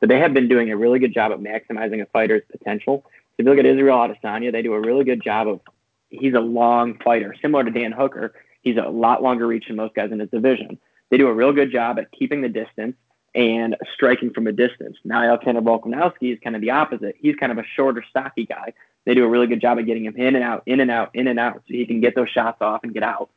But 0.00 0.08
they 0.08 0.18
have 0.18 0.32
been 0.32 0.48
doing 0.48 0.70
a 0.70 0.76
really 0.76 0.98
good 0.98 1.12
job 1.12 1.30
of 1.30 1.40
maximizing 1.40 2.00
a 2.00 2.06
fighter's 2.06 2.42
potential. 2.50 3.04
So 3.04 3.10
if 3.38 3.44
you 3.44 3.50
look 3.50 3.58
at 3.58 3.66
Israel 3.66 3.98
Adesanya, 3.98 4.50
they 4.50 4.62
do 4.62 4.72
a 4.72 4.80
really 4.80 5.04
good 5.04 5.22
job 5.22 5.46
of. 5.46 5.60
He's 6.08 6.34
a 6.34 6.40
long 6.40 6.98
fighter, 7.04 7.34
similar 7.42 7.64
to 7.64 7.72
Dan 7.72 7.90
Hooker. 7.90 8.34
He's 8.62 8.76
a 8.76 8.88
lot 8.88 9.20
longer 9.20 9.48
reach 9.48 9.66
than 9.66 9.76
most 9.76 9.94
guys 9.94 10.12
in 10.12 10.20
his 10.20 10.30
division. 10.30 10.78
They 11.14 11.18
do 11.18 11.28
a 11.28 11.32
real 11.32 11.52
good 11.52 11.70
job 11.70 12.00
at 12.00 12.10
keeping 12.10 12.40
the 12.40 12.48
distance 12.48 12.96
and 13.36 13.76
striking 13.94 14.32
from 14.32 14.48
a 14.48 14.52
distance. 14.52 14.96
Now 15.04 15.22
Alexander 15.22 15.60
Volkanovski 15.60 16.32
is 16.32 16.40
kind 16.42 16.56
of 16.56 16.60
the 16.60 16.72
opposite. 16.72 17.14
He's 17.16 17.36
kind 17.36 17.52
of 17.52 17.58
a 17.58 17.62
shorter, 17.76 18.02
stocky 18.10 18.46
guy. 18.46 18.72
They 19.04 19.14
do 19.14 19.24
a 19.24 19.28
really 19.28 19.46
good 19.46 19.60
job 19.60 19.78
of 19.78 19.86
getting 19.86 20.06
him 20.06 20.16
in 20.16 20.34
and 20.34 20.42
out, 20.42 20.64
in 20.66 20.80
and 20.80 20.90
out, 20.90 21.14
in 21.14 21.28
and 21.28 21.38
out, 21.38 21.58
so 21.58 21.62
he 21.68 21.86
can 21.86 22.00
get 22.00 22.16
those 22.16 22.30
shots 22.30 22.60
off 22.60 22.80
and 22.82 22.92
get 22.92 23.04
out. 23.04 23.30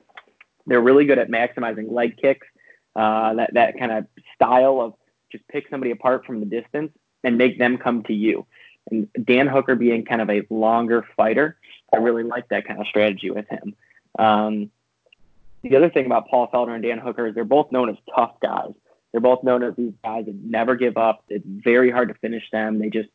They're 0.65 0.81
really 0.81 1.05
good 1.05 1.19
at 1.19 1.29
maximizing 1.29 1.91
leg 1.91 2.17
kicks, 2.19 2.47
uh, 2.95 3.35
that 3.35 3.53
that 3.53 3.77
kind 3.77 3.91
of 3.91 4.07
style 4.33 4.81
of 4.81 4.95
just 5.31 5.47
pick 5.47 5.69
somebody 5.69 5.91
apart 5.91 6.25
from 6.25 6.39
the 6.39 6.47
distance 6.47 6.91
and 7.23 7.37
make 7.37 7.59
them 7.59 7.77
come 7.77 8.01
to 8.05 8.13
you. 8.13 8.47
And 8.89 9.07
Dan 9.23 9.45
Hooker 9.45 9.75
being 9.75 10.03
kind 10.03 10.21
of 10.21 10.31
a 10.31 10.47
longer 10.49 11.05
fighter, 11.15 11.59
I 11.93 11.97
really 11.97 12.23
like 12.23 12.49
that 12.49 12.67
kind 12.67 12.81
of 12.81 12.87
strategy 12.87 13.29
with 13.29 13.47
him. 13.49 13.75
Um, 14.17 14.71
the 15.69 15.77
other 15.77 15.89
thing 15.89 16.05
about 16.05 16.27
Paul 16.27 16.49
Felder 16.53 16.73
and 16.73 16.83
Dan 16.83 16.99
Hooker 16.99 17.27
is 17.27 17.35
they're 17.35 17.45
both 17.45 17.71
known 17.71 17.89
as 17.89 17.95
tough 18.13 18.39
guys. 18.41 18.71
They're 19.11 19.21
both 19.21 19.43
known 19.43 19.63
as 19.63 19.75
these 19.75 19.93
guys 20.03 20.25
that 20.25 20.35
never 20.35 20.75
give 20.75 20.97
up. 20.97 21.23
It's 21.29 21.45
very 21.47 21.89
hard 21.89 22.09
to 22.09 22.13
finish 22.15 22.43
them. 22.51 22.79
They 22.79 22.89
just 22.89 23.09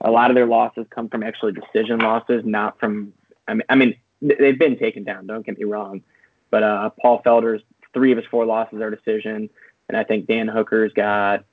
a 0.00 0.10
lot 0.10 0.30
of 0.30 0.34
their 0.34 0.46
losses 0.46 0.86
come 0.90 1.08
from 1.08 1.22
actually 1.22 1.52
decision 1.52 1.98
losses, 1.98 2.42
not 2.44 2.78
from. 2.78 3.12
I 3.48 3.54
mean, 3.54 3.62
I 3.68 3.74
mean 3.74 3.96
they've 4.20 4.58
been 4.58 4.78
taken 4.78 5.04
down. 5.04 5.26
Don't 5.26 5.44
get 5.44 5.58
me 5.58 5.64
wrong, 5.64 6.02
but 6.50 6.62
uh, 6.62 6.90
Paul 7.00 7.22
Felder's 7.24 7.62
three 7.92 8.12
of 8.12 8.18
his 8.18 8.26
four 8.30 8.46
losses 8.46 8.80
are 8.80 8.90
decision, 8.90 9.50
and 9.88 9.96
I 9.96 10.04
think 10.04 10.26
Dan 10.26 10.48
Hooker's 10.48 10.92
got, 10.92 11.44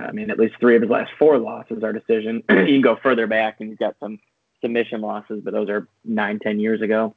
I 0.00 0.12
mean, 0.12 0.30
at 0.30 0.38
least 0.38 0.54
three 0.60 0.76
of 0.76 0.82
his 0.82 0.90
last 0.90 1.10
four 1.18 1.38
losses 1.38 1.82
are 1.82 1.92
decision. 1.92 2.42
you 2.50 2.66
can 2.66 2.80
go 2.80 2.96
further 3.02 3.26
back 3.26 3.56
and 3.60 3.70
he's 3.70 3.78
got 3.78 3.96
some 3.98 4.18
submission 4.60 5.00
losses, 5.00 5.40
but 5.42 5.52
those 5.52 5.68
are 5.68 5.88
nine, 6.04 6.38
ten 6.38 6.60
years 6.60 6.80
ago. 6.80 7.14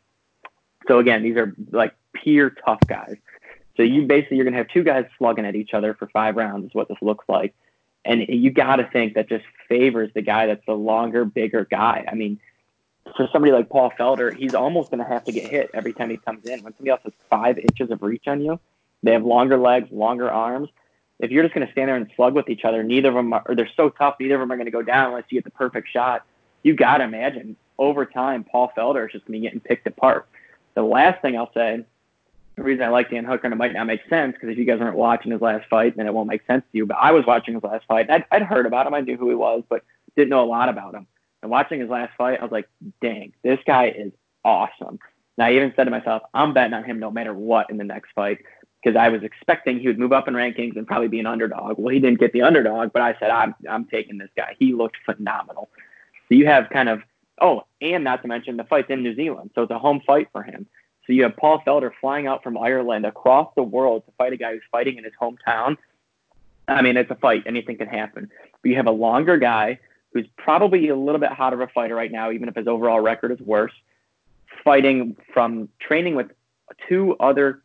So 0.87 0.99
again, 0.99 1.23
these 1.23 1.37
are 1.37 1.53
like 1.71 1.93
pure 2.23 2.49
tough 2.49 2.79
guys. 2.87 3.17
So 3.77 3.83
you 3.83 4.03
basically 4.03 4.37
you're 4.37 4.45
gonna 4.45 4.57
have 4.57 4.69
two 4.69 4.83
guys 4.83 5.05
slugging 5.17 5.45
at 5.45 5.55
each 5.55 5.73
other 5.73 5.93
for 5.93 6.07
five 6.07 6.35
rounds 6.35 6.67
is 6.67 6.73
what 6.73 6.87
this 6.87 6.97
looks 7.01 7.25
like, 7.27 7.53
and 8.05 8.25
you 8.27 8.51
got 8.51 8.77
to 8.77 8.87
think 8.91 9.15
that 9.15 9.27
just 9.27 9.45
favors 9.67 10.11
the 10.13 10.21
guy 10.21 10.45
that's 10.45 10.65
the 10.65 10.73
longer, 10.73 11.25
bigger 11.25 11.65
guy. 11.69 12.05
I 12.07 12.15
mean, 12.15 12.39
for 13.15 13.27
somebody 13.31 13.51
like 13.51 13.69
Paul 13.69 13.91
Felder, 13.99 14.35
he's 14.35 14.53
almost 14.53 14.91
going 14.91 15.03
to 15.03 15.09
have 15.09 15.23
to 15.25 15.31
get 15.31 15.49
hit 15.49 15.71
every 15.73 15.93
time 15.93 16.09
he 16.09 16.17
comes 16.17 16.45
in. 16.45 16.63
When 16.63 16.73
somebody 16.73 16.91
else 16.91 17.01
has 17.03 17.13
five 17.29 17.57
inches 17.57 17.91
of 17.91 18.01
reach 18.01 18.27
on 18.27 18.41
you, 18.41 18.59
they 19.03 19.13
have 19.13 19.23
longer 19.23 19.57
legs, 19.57 19.91
longer 19.91 20.29
arms. 20.29 20.69
If 21.19 21.31
you're 21.31 21.43
just 21.43 21.55
going 21.55 21.65
to 21.65 21.71
stand 21.71 21.87
there 21.87 21.95
and 21.95 22.09
slug 22.15 22.35
with 22.35 22.49
each 22.49 22.65
other, 22.65 22.83
neither 22.83 23.09
of 23.09 23.15
them 23.15 23.33
are, 23.33 23.43
or 23.47 23.55
they're 23.55 23.69
so 23.75 23.89
tough, 23.89 24.15
neither 24.19 24.35
of 24.35 24.41
them 24.41 24.51
are 24.51 24.57
going 24.57 24.65
to 24.65 24.71
go 24.71 24.81
down 24.81 25.09
unless 25.09 25.25
you 25.29 25.37
get 25.37 25.45
the 25.45 25.51
perfect 25.51 25.89
shot. 25.89 26.25
You 26.63 26.75
got 26.75 26.97
to 26.97 27.05
imagine 27.05 27.55
over 27.77 28.05
time, 28.05 28.43
Paul 28.43 28.71
Felder 28.75 29.05
is 29.05 29.13
just 29.13 29.25
going 29.25 29.39
to 29.39 29.39
be 29.39 29.47
getting 29.47 29.59
picked 29.59 29.87
apart. 29.87 30.27
The 30.73 30.83
last 30.83 31.21
thing 31.21 31.37
I'll 31.37 31.53
say, 31.53 31.85
the 32.55 32.63
reason 32.63 32.83
I 32.83 32.89
like 32.89 33.09
Dan 33.09 33.25
Hooker, 33.25 33.45
and 33.45 33.53
it 33.53 33.57
might 33.57 33.73
not 33.73 33.87
make 33.87 34.01
sense 34.09 34.33
because 34.33 34.49
if 34.49 34.57
you 34.57 34.65
guys 34.65 34.79
aren't 34.79 34.95
watching 34.95 35.31
his 35.31 35.41
last 35.41 35.67
fight, 35.69 35.97
then 35.97 36.07
it 36.07 36.13
won't 36.13 36.29
make 36.29 36.45
sense 36.47 36.63
to 36.71 36.77
you. 36.77 36.85
But 36.85 36.97
I 36.99 37.11
was 37.11 37.25
watching 37.25 37.53
his 37.53 37.63
last 37.63 37.85
fight. 37.85 38.09
I'd, 38.09 38.25
I'd 38.31 38.43
heard 38.43 38.65
about 38.65 38.87
him. 38.87 38.93
I 38.93 39.01
knew 39.01 39.17
who 39.17 39.29
he 39.29 39.35
was, 39.35 39.63
but 39.69 39.83
didn't 40.15 40.29
know 40.29 40.43
a 40.43 40.45
lot 40.47 40.69
about 40.69 40.95
him. 40.95 41.07
And 41.41 41.51
watching 41.51 41.79
his 41.79 41.89
last 41.89 42.15
fight, 42.17 42.39
I 42.39 42.43
was 42.43 42.51
like, 42.51 42.69
dang, 43.01 43.33
this 43.43 43.59
guy 43.67 43.89
is 43.89 44.11
awesome. 44.43 44.99
And 45.37 45.45
I 45.45 45.53
even 45.53 45.73
said 45.75 45.83
to 45.83 45.91
myself, 45.91 46.23
I'm 46.33 46.53
betting 46.53 46.73
on 46.73 46.83
him 46.83 46.99
no 46.99 47.11
matter 47.11 47.33
what 47.33 47.69
in 47.69 47.77
the 47.77 47.83
next 47.83 48.11
fight 48.15 48.39
because 48.81 48.97
I 48.97 49.09
was 49.09 49.23
expecting 49.23 49.79
he 49.79 49.87
would 49.87 49.99
move 49.99 50.13
up 50.13 50.27
in 50.27 50.35
rankings 50.35 50.77
and 50.77 50.85
probably 50.85 51.07
be 51.07 51.19
an 51.19 51.25
underdog. 51.25 51.77
Well, 51.77 51.93
he 51.93 51.99
didn't 51.99 52.19
get 52.19 52.33
the 52.33 52.43
underdog, 52.43 52.93
but 52.93 53.01
I 53.01 53.17
said, 53.19 53.31
I'm, 53.31 53.55
I'm 53.69 53.85
taking 53.85 54.17
this 54.17 54.29
guy. 54.37 54.55
He 54.59 54.73
looked 54.73 54.97
phenomenal. 55.05 55.69
So 56.29 56.35
you 56.35 56.45
have 56.45 56.69
kind 56.69 56.87
of, 56.87 57.01
oh, 57.41 57.65
and 57.81 58.03
not 58.03 58.21
to 58.21 58.27
mention 58.27 58.57
the 58.57 58.63
fight's 58.63 58.89
in 58.89 59.01
New 59.01 59.15
Zealand. 59.15 59.49
So 59.55 59.63
it's 59.63 59.71
a 59.71 59.79
home 59.79 60.01
fight 60.05 60.29
for 60.31 60.43
him. 60.43 60.67
So 61.05 61.13
you 61.13 61.23
have 61.23 61.37
Paul 61.37 61.61
Felder 61.65 61.91
flying 62.01 62.27
out 62.27 62.43
from 62.43 62.57
Ireland 62.57 63.05
across 63.05 63.51
the 63.55 63.63
world 63.63 64.05
to 64.05 64.11
fight 64.17 64.33
a 64.33 64.37
guy 64.37 64.53
who's 64.53 64.63
fighting 64.71 64.97
in 64.97 65.03
his 65.03 65.13
hometown. 65.21 65.77
I 66.67 66.81
mean, 66.81 66.97
it's 66.97 67.11
a 67.11 67.15
fight. 67.15 67.43
Anything 67.45 67.77
can 67.77 67.87
happen. 67.87 68.29
But 68.61 68.69
you 68.69 68.75
have 68.77 68.87
a 68.87 68.91
longer 68.91 69.37
guy 69.37 69.79
who's 70.13 70.25
probably 70.37 70.89
a 70.89 70.95
little 70.95 71.19
bit 71.19 71.31
hotter 71.31 71.61
of 71.61 71.69
a 71.69 71.71
fighter 71.71 71.93
right 71.93 72.11
now, 72.11 72.31
even 72.31 72.49
if 72.49 72.55
his 72.55 72.67
overall 72.67 73.01
record 73.01 73.31
is 73.31 73.39
worse, 73.39 73.73
fighting 74.63 75.15
from 75.33 75.69
training 75.79 76.15
with 76.15 76.31
two 76.87 77.15
other 77.19 77.61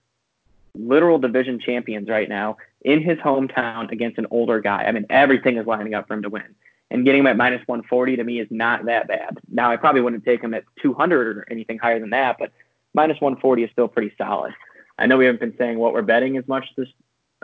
literal 0.74 1.18
division 1.18 1.58
champions 1.58 2.08
right 2.08 2.28
now 2.28 2.56
in 2.82 3.02
his 3.02 3.18
hometown 3.18 3.90
against 3.90 4.18
an 4.18 4.26
older 4.30 4.60
guy. 4.60 4.84
I 4.84 4.92
mean, 4.92 5.06
everything 5.10 5.56
is 5.56 5.66
lining 5.66 5.94
up 5.94 6.08
for 6.08 6.14
him 6.14 6.22
to 6.22 6.28
win. 6.28 6.54
And 6.90 7.04
getting 7.04 7.20
him 7.20 7.26
at 7.28 7.36
minus 7.36 7.66
140 7.66 8.16
to 8.16 8.24
me 8.24 8.40
is 8.40 8.48
not 8.50 8.86
that 8.86 9.06
bad. 9.06 9.38
Now, 9.48 9.70
I 9.70 9.76
probably 9.76 10.00
wouldn't 10.00 10.24
take 10.24 10.42
him 10.42 10.54
at 10.54 10.64
200 10.82 11.38
or 11.38 11.46
anything 11.50 11.78
higher 11.78 12.00
than 12.00 12.10
that, 12.10 12.36
but 12.38 12.50
minus 12.94 13.20
140 13.20 13.64
is 13.64 13.70
still 13.70 13.88
pretty 13.88 14.12
solid. 14.16 14.52
I 14.98 15.06
know 15.06 15.16
we 15.16 15.26
haven't 15.26 15.40
been 15.40 15.56
saying 15.56 15.78
what 15.78 15.92
we're 15.92 16.02
betting 16.02 16.36
as 16.36 16.46
much 16.46 16.66
this 16.76 16.88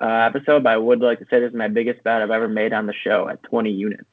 uh, 0.01 0.07
episode, 0.07 0.63
but 0.63 0.73
I 0.73 0.77
would 0.77 1.01
like 1.01 1.19
to 1.21 1.27
say 1.27 1.41
this 1.41 1.51
is 1.51 1.57
my 1.57 1.69
biggest 1.69 2.03
bet 2.05 2.23
I've 2.23 2.31
ever 2.31 2.49
made 2.49 2.73
on 2.73 2.87
the 2.87 2.93
show 2.93 3.29
at 3.29 3.43
20 3.45 3.71
units. 3.71 4.05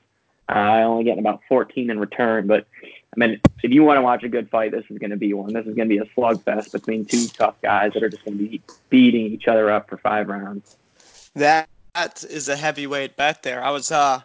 Uh, 0.49 0.53
I 0.53 0.83
only 0.83 1.03
get 1.03 1.19
about 1.19 1.41
14 1.49 1.89
in 1.89 1.99
return, 1.99 2.47
but 2.47 2.67
I 2.83 3.15
mean, 3.17 3.39
if 3.61 3.71
you 3.71 3.83
want 3.83 3.97
to 3.97 4.01
watch 4.01 4.23
a 4.23 4.29
good 4.29 4.49
fight, 4.49 4.71
this 4.71 4.85
is 4.89 4.97
going 4.97 5.11
to 5.11 5.17
be 5.17 5.33
one. 5.33 5.53
This 5.53 5.65
is 5.65 5.75
going 5.75 5.87
to 5.87 5.95
be 5.95 5.99
a 5.99 6.05
slugfest 6.17 6.71
between 6.71 7.05
two 7.05 7.27
tough 7.27 7.55
guys 7.61 7.93
that 7.93 8.03
are 8.03 8.09
just 8.09 8.25
going 8.25 8.37
to 8.37 8.43
be 8.43 8.61
beating 8.89 9.27
each 9.27 9.47
other 9.47 9.69
up 9.69 9.89
for 9.89 9.97
five 9.97 10.27
rounds. 10.27 10.77
That 11.35 11.67
is 12.29 12.49
a 12.49 12.55
heavyweight 12.55 13.15
bet 13.15 13.43
there. 13.43 13.63
I 13.63 13.69
was 13.69 13.91
uh, 13.91 14.21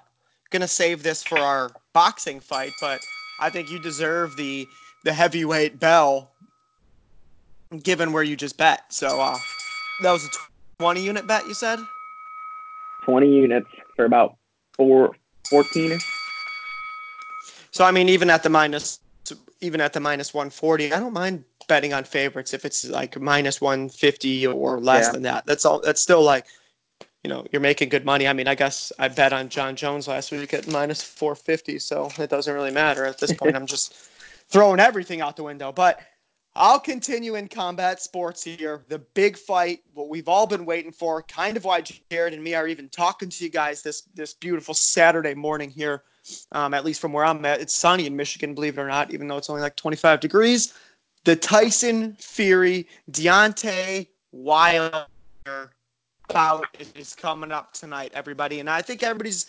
going 0.51 0.63
to 0.63 0.69
save 0.69 1.03
this 1.03 1.23
for 1.23 1.39
our 1.39 1.71
boxing 1.93 2.41
fight, 2.41 2.73
but 2.81 3.01
I 3.41 3.51
think 3.51 3.71
you 3.71 3.79
deserve 3.79 4.37
the 4.37 4.67
the 5.05 5.13
heavyweight 5.13 5.79
bell 5.79 6.31
given 7.83 8.13
where 8.13 8.23
you 8.23 8.37
just 8.37 8.57
bet. 8.57 8.93
So 8.93 9.21
uh, 9.21 9.39
that 10.03 10.13
was 10.13 10.27
a 10.27 10.31
20 10.79 11.03
unit 11.03 11.27
bet, 11.27 11.47
you 11.47 11.55
said? 11.55 11.79
20 13.05 13.29
units 13.29 13.69
for 13.97 14.05
about 14.05 14.37
four 14.75 15.17
14 15.51 15.99
So 17.71 17.85
I 17.85 17.91
mean, 17.91 18.09
even 18.09 18.31
at 18.31 18.43
the 18.43 18.51
minus, 18.51 19.01
even 19.61 19.81
at 19.81 19.93
the 19.93 20.01
minus 20.01 20.35
140, 20.35 20.93
I 20.93 21.01
don't 21.01 21.13
mind 21.13 21.45
betting 21.69 21.93
on 21.93 22.05
favorites 22.05 22.55
if 22.55 22.65
it's 22.65 22.89
like 22.89 23.21
minus 23.21 23.61
150 23.61 24.47
or 24.47 24.81
less 24.81 25.07
yeah. 25.07 25.13
than 25.13 25.23
that. 25.23 25.47
That's 25.47 25.65
all. 25.65 25.81
That's 25.81 26.01
still 26.01 26.23
like, 26.23 26.47
you 27.25 27.31
know, 27.31 27.47
you're 27.53 27.61
making 27.61 27.89
good 27.89 28.05
money. 28.05 28.27
I 28.27 28.33
mean, 28.33 28.49
I 28.49 28.55
guess 28.55 28.93
I 28.99 29.09
bet 29.09 29.33
on 29.33 29.49
Jon 29.49 29.77
Jones 29.77 30.09
last 30.09 30.33
week 30.33 30.55
at 30.55 30.67
minus 30.69 31.03
450, 31.03 31.79
so 31.79 32.11
it 32.19 32.31
doesn't 32.31 32.53
really 32.53 32.71
matter 32.71 33.05
at 33.05 33.19
this 33.19 33.33
point. 33.33 33.57
I'm 33.57 33.67
just 33.67 33.95
throwing 34.49 34.81
everything 34.81 35.21
out 35.21 35.37
the 35.37 35.43
window. 35.43 35.73
But 35.73 36.01
I'll 36.61 36.81
continue 36.81 37.37
in 37.37 37.47
combat 37.47 38.03
sports 38.03 38.43
here. 38.43 38.83
The 38.89 38.99
big 38.99 39.39
fight, 39.39 39.81
what 39.95 40.09
we've 40.09 40.29
all 40.29 40.45
been 40.45 40.67
waiting 40.67 40.91
for, 40.91 41.23
kind 41.23 41.57
of 41.57 41.65
why 41.65 41.83
Jared 42.11 42.35
and 42.35 42.43
me 42.43 42.53
are 42.55 42.67
even 42.67 42.89
talking 42.89 43.29
to 43.29 43.45
you 43.45 43.49
guys 43.49 43.81
this 43.81 44.03
this 44.17 44.35
beautiful 44.35 44.75
Saturday 44.75 45.35
morning 45.35 45.71
here. 45.71 46.03
Um, 46.51 46.75
at 46.75 46.85
least 46.85 47.01
from 47.01 47.13
where 47.13 47.25
I'm 47.25 47.45
at, 47.45 47.61
it's 47.61 47.75
sunny 47.75 48.07
in 48.07 48.17
Michigan, 48.17 48.57
believe 48.57 48.77
it 48.77 48.81
or 48.81 48.89
not, 48.89 49.15
even 49.15 49.29
though 49.29 49.37
it's 49.37 49.49
only 49.49 49.63
like 49.63 49.77
25 49.77 50.19
degrees. 50.19 50.75
The 51.25 51.37
Tyson 51.37 52.17
Fury 52.19 52.89
Deontay 53.13 54.09
Wilder 54.33 55.07
bout 56.27 56.67
is 56.97 57.15
coming 57.15 57.53
up 57.53 57.73
tonight, 57.73 58.11
everybody, 58.15 58.59
and 58.59 58.69
I 58.69 58.83
think 58.83 59.05
everybody's 59.05 59.47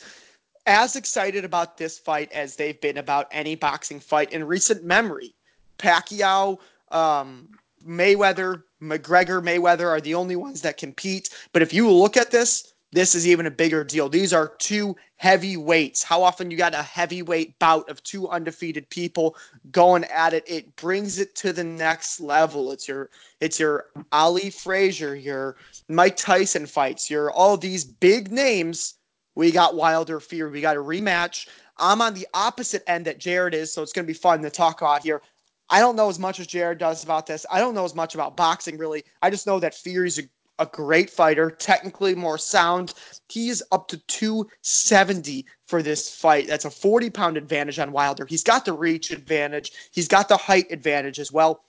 as 0.68 0.95
excited 0.95 1.43
about 1.43 1.76
this 1.76 1.97
fight 1.97 2.32
as 2.32 2.55
they've 2.55 2.80
been 2.80 2.97
about 2.97 3.28
any 3.32 3.55
boxing 3.55 3.99
fight 3.99 4.32
in 4.32 4.43
recent 4.43 4.84
memory. 4.84 5.34
Pacquiao 5.80 6.60
um, 6.91 7.49
Mayweather, 7.85 8.63
McGregor, 8.81 9.41
Mayweather 9.41 9.87
are 9.87 10.01
the 10.01 10.15
only 10.15 10.35
ones 10.35 10.61
that 10.61 10.77
compete. 10.77 11.29
But 11.53 11.61
if 11.61 11.73
you 11.73 11.89
look 11.89 12.17
at 12.17 12.31
this, 12.31 12.73
this 12.91 13.13
is 13.13 13.27
even 13.27 13.45
a 13.45 13.51
bigger 13.51 13.83
deal. 13.83 14.09
These 14.09 14.33
are 14.33 14.55
two 14.57 14.95
heavyweights. 15.17 16.01
How 16.01 16.23
often 16.23 16.49
you 16.49 16.57
got 16.57 16.73
a 16.73 16.81
heavyweight 16.81 17.59
bout 17.59 17.87
of 17.87 18.01
two 18.03 18.27
undefeated 18.29 18.89
people 18.89 19.35
going 19.71 20.05
at 20.05 20.33
it? 20.33 20.43
It 20.47 20.75
brings 20.75 21.19
it 21.19 21.35
to 21.35 21.53
the 21.53 21.63
next 21.63 22.19
level. 22.19 22.71
It's 22.71 22.87
your 22.87 23.11
it's 23.41 23.59
your 23.59 23.85
Ali 24.11 24.49
Frazier, 24.49 25.13
your 25.13 25.57
Mike 25.87 26.17
Tyson 26.17 26.65
fights, 26.65 27.09
your 27.09 27.29
all 27.31 27.57
these 27.57 27.85
big 27.85 28.31
names. 28.31 28.95
We 29.35 29.51
got 29.51 29.75
Wilder 29.75 30.19
Fury. 30.19 30.51
We 30.51 30.61
got 30.61 30.75
a 30.75 30.81
rematch. 30.81 31.47
I'm 31.77 32.01
on 32.01 32.13
the 32.13 32.27
opposite 32.33 32.83
end 32.87 33.05
that 33.05 33.19
Jared 33.19 33.53
is, 33.53 33.71
so 33.71 33.81
it's 33.83 33.93
going 33.93 34.05
to 34.05 34.11
be 34.11 34.17
fun 34.17 34.41
to 34.41 34.49
talk 34.49 34.81
about 34.81 35.03
here. 35.03 35.21
I 35.70 35.80
don't 35.80 35.95
know 35.95 36.09
as 36.09 36.20
much 36.20 36.39
as 36.39 36.47
Jared 36.47 36.80
does 36.80 37.03
about 37.03 37.28
this. 37.28 37.45
I 37.51 37.59
don't 37.59 37.76
know 37.76 37.86
as 37.86 37.95
much 37.95 38.15
about 38.15 38.36
boxing 38.36 38.78
really. 38.78 39.03
I 39.22 39.30
just 39.30 39.45
know 39.45 39.59
that 39.59 39.76
Fury's 39.76 40.20
a, 40.20 40.24
a 40.57 40.65
great 40.65 41.09
fighter, 41.09 41.51
technically 41.51 42.15
more 42.15 42.38
sound. 42.38 42.93
He's 43.30 43.61
up 43.72 43.88
to 43.89 43.97
270 43.97 45.45
for 45.67 45.84
this 45.84 46.13
fight. 46.13 46.47
That's 46.47 46.65
a 46.65 46.72
40 46.72 47.09
pound 47.11 47.38
advantage 47.38 47.80
on 47.80 47.91
Wilder. 47.91 48.26
He's 48.26 48.43
got 48.43 48.65
the 48.65 48.74
reach 48.74 49.11
advantage. 49.11 49.72
He's 49.91 50.07
got 50.07 50.28
the 50.28 50.38
height 50.38 50.72
advantage 50.72 51.20
as 51.20 51.32
well. 51.32 51.63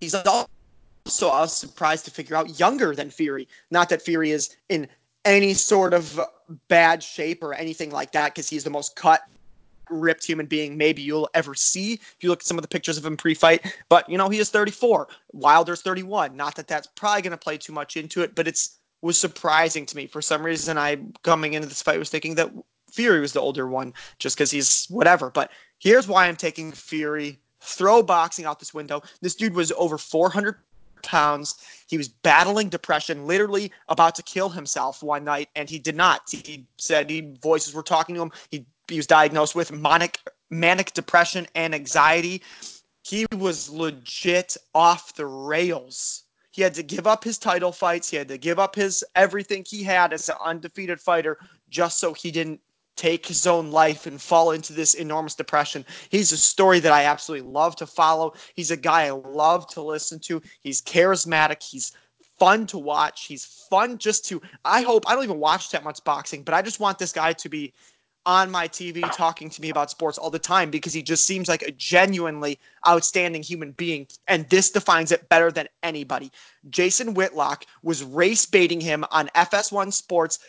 He's 0.00 0.14
also, 0.14 0.48
I 1.30 1.40
was 1.40 1.56
surprised 1.56 2.04
to 2.06 2.10
figure 2.10 2.36
out, 2.36 2.58
younger 2.58 2.94
than 2.94 3.10
Fury. 3.10 3.48
Not 3.70 3.88
that 3.90 4.02
Fury 4.02 4.32
is 4.32 4.56
in 4.68 4.88
any 5.24 5.54
sort 5.54 5.94
of 5.94 6.20
bad 6.68 7.02
shape 7.02 7.42
or 7.42 7.54
anything 7.54 7.90
like 7.90 8.12
that, 8.12 8.34
because 8.34 8.48
he's 8.48 8.64
the 8.64 8.70
most 8.70 8.96
cut 8.96 9.22
ripped 9.90 10.24
human 10.24 10.46
being 10.46 10.76
maybe 10.76 11.02
you'll 11.02 11.28
ever 11.34 11.54
see 11.54 11.94
if 11.94 12.16
you 12.20 12.28
look 12.28 12.40
at 12.40 12.46
some 12.46 12.58
of 12.58 12.62
the 12.62 12.68
pictures 12.68 12.98
of 12.98 13.06
him 13.06 13.16
pre-fight. 13.16 13.74
But 13.88 14.08
you 14.08 14.18
know, 14.18 14.28
he 14.28 14.38
is 14.38 14.50
34. 14.50 15.08
Wilder's 15.32 15.82
31. 15.82 16.36
Not 16.36 16.54
that 16.56 16.68
that's 16.68 16.86
probably 16.86 17.22
going 17.22 17.30
to 17.32 17.36
play 17.36 17.58
too 17.58 17.72
much 17.72 17.96
into 17.96 18.22
it, 18.22 18.34
but 18.34 18.48
it's 18.48 18.78
was 19.02 19.18
surprising 19.18 19.86
to 19.86 19.96
me 19.96 20.06
for 20.06 20.22
some 20.22 20.44
reason. 20.44 20.78
I 20.78 20.98
coming 21.22 21.54
into 21.54 21.68
this 21.68 21.82
fight 21.82 21.98
was 21.98 22.10
thinking 22.10 22.34
that 22.36 22.50
Fury 22.90 23.20
was 23.20 23.32
the 23.32 23.40
older 23.40 23.68
one 23.68 23.92
just 24.18 24.36
because 24.36 24.50
he's 24.50 24.86
whatever. 24.86 25.30
But 25.30 25.50
here's 25.78 26.08
why 26.08 26.26
I'm 26.26 26.36
taking 26.36 26.72
Fury. 26.72 27.38
Throw 27.60 28.02
boxing 28.02 28.44
out 28.44 28.58
this 28.58 28.74
window. 28.74 29.02
This 29.20 29.34
dude 29.34 29.54
was 29.54 29.72
over 29.72 29.98
400 29.98 30.56
pounds. 31.02 31.56
He 31.88 31.96
was 31.96 32.08
battling 32.08 32.68
depression, 32.68 33.26
literally 33.26 33.72
about 33.88 34.14
to 34.16 34.22
kill 34.22 34.48
himself 34.48 35.02
one 35.02 35.24
night, 35.24 35.48
and 35.56 35.68
he 35.68 35.78
did 35.78 35.96
not. 35.96 36.22
He 36.30 36.66
said 36.76 37.10
he 37.10 37.34
voices 37.42 37.74
were 37.74 37.82
talking 37.82 38.14
to 38.14 38.22
him. 38.22 38.32
He 38.50 38.66
he 38.88 38.96
was 38.96 39.06
diagnosed 39.06 39.54
with 39.54 39.72
manic 39.72 40.18
manic 40.50 40.92
depression 40.92 41.46
and 41.54 41.74
anxiety. 41.74 42.42
He 43.02 43.26
was 43.32 43.68
legit 43.68 44.56
off 44.74 45.14
the 45.14 45.26
rails. 45.26 46.24
He 46.50 46.62
had 46.62 46.74
to 46.74 46.82
give 46.82 47.06
up 47.06 47.22
his 47.22 47.38
title 47.38 47.72
fights. 47.72 48.10
He 48.10 48.16
had 48.16 48.28
to 48.28 48.38
give 48.38 48.58
up 48.58 48.74
his 48.74 49.04
everything 49.14 49.64
he 49.66 49.82
had 49.82 50.12
as 50.12 50.28
an 50.28 50.36
undefeated 50.44 51.00
fighter 51.00 51.38
just 51.68 51.98
so 51.98 52.14
he 52.14 52.30
didn't 52.30 52.60
take 52.96 53.26
his 53.26 53.46
own 53.46 53.70
life 53.70 54.06
and 54.06 54.20
fall 54.20 54.52
into 54.52 54.72
this 54.72 54.94
enormous 54.94 55.34
depression. 55.34 55.84
He's 56.08 56.32
a 56.32 56.38
story 56.38 56.80
that 56.80 56.92
I 56.92 57.04
absolutely 57.04 57.50
love 57.50 57.76
to 57.76 57.86
follow. 57.86 58.32
He's 58.54 58.70
a 58.70 58.76
guy 58.76 59.02
I 59.02 59.10
love 59.10 59.66
to 59.74 59.82
listen 59.82 60.18
to. 60.20 60.40
He's 60.60 60.80
charismatic. 60.80 61.62
He's 61.62 61.92
fun 62.38 62.66
to 62.68 62.78
watch. 62.78 63.26
He's 63.26 63.44
fun 63.44 63.98
just 63.98 64.24
to 64.26 64.40
I 64.64 64.82
hope 64.82 65.04
I 65.06 65.14
don't 65.14 65.24
even 65.24 65.38
watch 65.38 65.70
that 65.70 65.84
much 65.84 66.02
boxing, 66.04 66.42
but 66.42 66.54
I 66.54 66.62
just 66.62 66.80
want 66.80 66.98
this 66.98 67.12
guy 67.12 67.34
to 67.34 67.48
be 67.48 67.74
on 68.26 68.50
my 68.50 68.66
TV 68.66 69.00
talking 69.12 69.48
to 69.48 69.62
me 69.62 69.70
about 69.70 69.90
sports 69.90 70.18
all 70.18 70.30
the 70.30 70.38
time 70.38 70.68
because 70.68 70.92
he 70.92 71.00
just 71.00 71.24
seems 71.24 71.48
like 71.48 71.62
a 71.62 71.70
genuinely 71.70 72.58
outstanding 72.86 73.42
human 73.42 73.70
being. 73.72 74.06
And 74.26 74.48
this 74.50 74.70
defines 74.70 75.12
it 75.12 75.28
better 75.28 75.52
than 75.52 75.68
anybody. 75.84 76.32
Jason 76.68 77.14
Whitlock 77.14 77.64
was 77.82 78.02
race 78.02 78.44
baiting 78.44 78.80
him 78.80 79.04
on 79.12 79.28
FS1 79.36 79.92
Sports. 79.92 80.40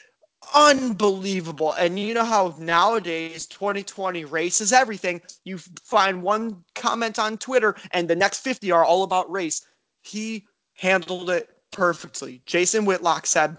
Unbelievable. 0.56 1.74
And 1.74 2.00
you 2.00 2.16
know 2.16 2.26
how 2.26 2.56
nowadays 2.58 3.46
2020 3.46 4.26
race 4.26 4.60
is 4.60 4.74
everything. 4.74 5.22
You 5.46 5.60
find 5.84 6.24
one 6.24 6.64
comment 6.74 7.20
on 7.20 7.38
Twitter 7.38 7.76
and 7.92 8.08
the 8.08 8.16
next 8.16 8.40
50 8.40 8.72
are 8.72 8.84
all 8.84 9.04
about 9.04 9.32
race. 9.32 9.66
He 10.02 10.48
handled 10.74 11.30
it 11.30 11.50
perfectly. 11.72 12.42
Jason 12.46 12.86
Whitlock 12.86 13.28
said, 13.28 13.58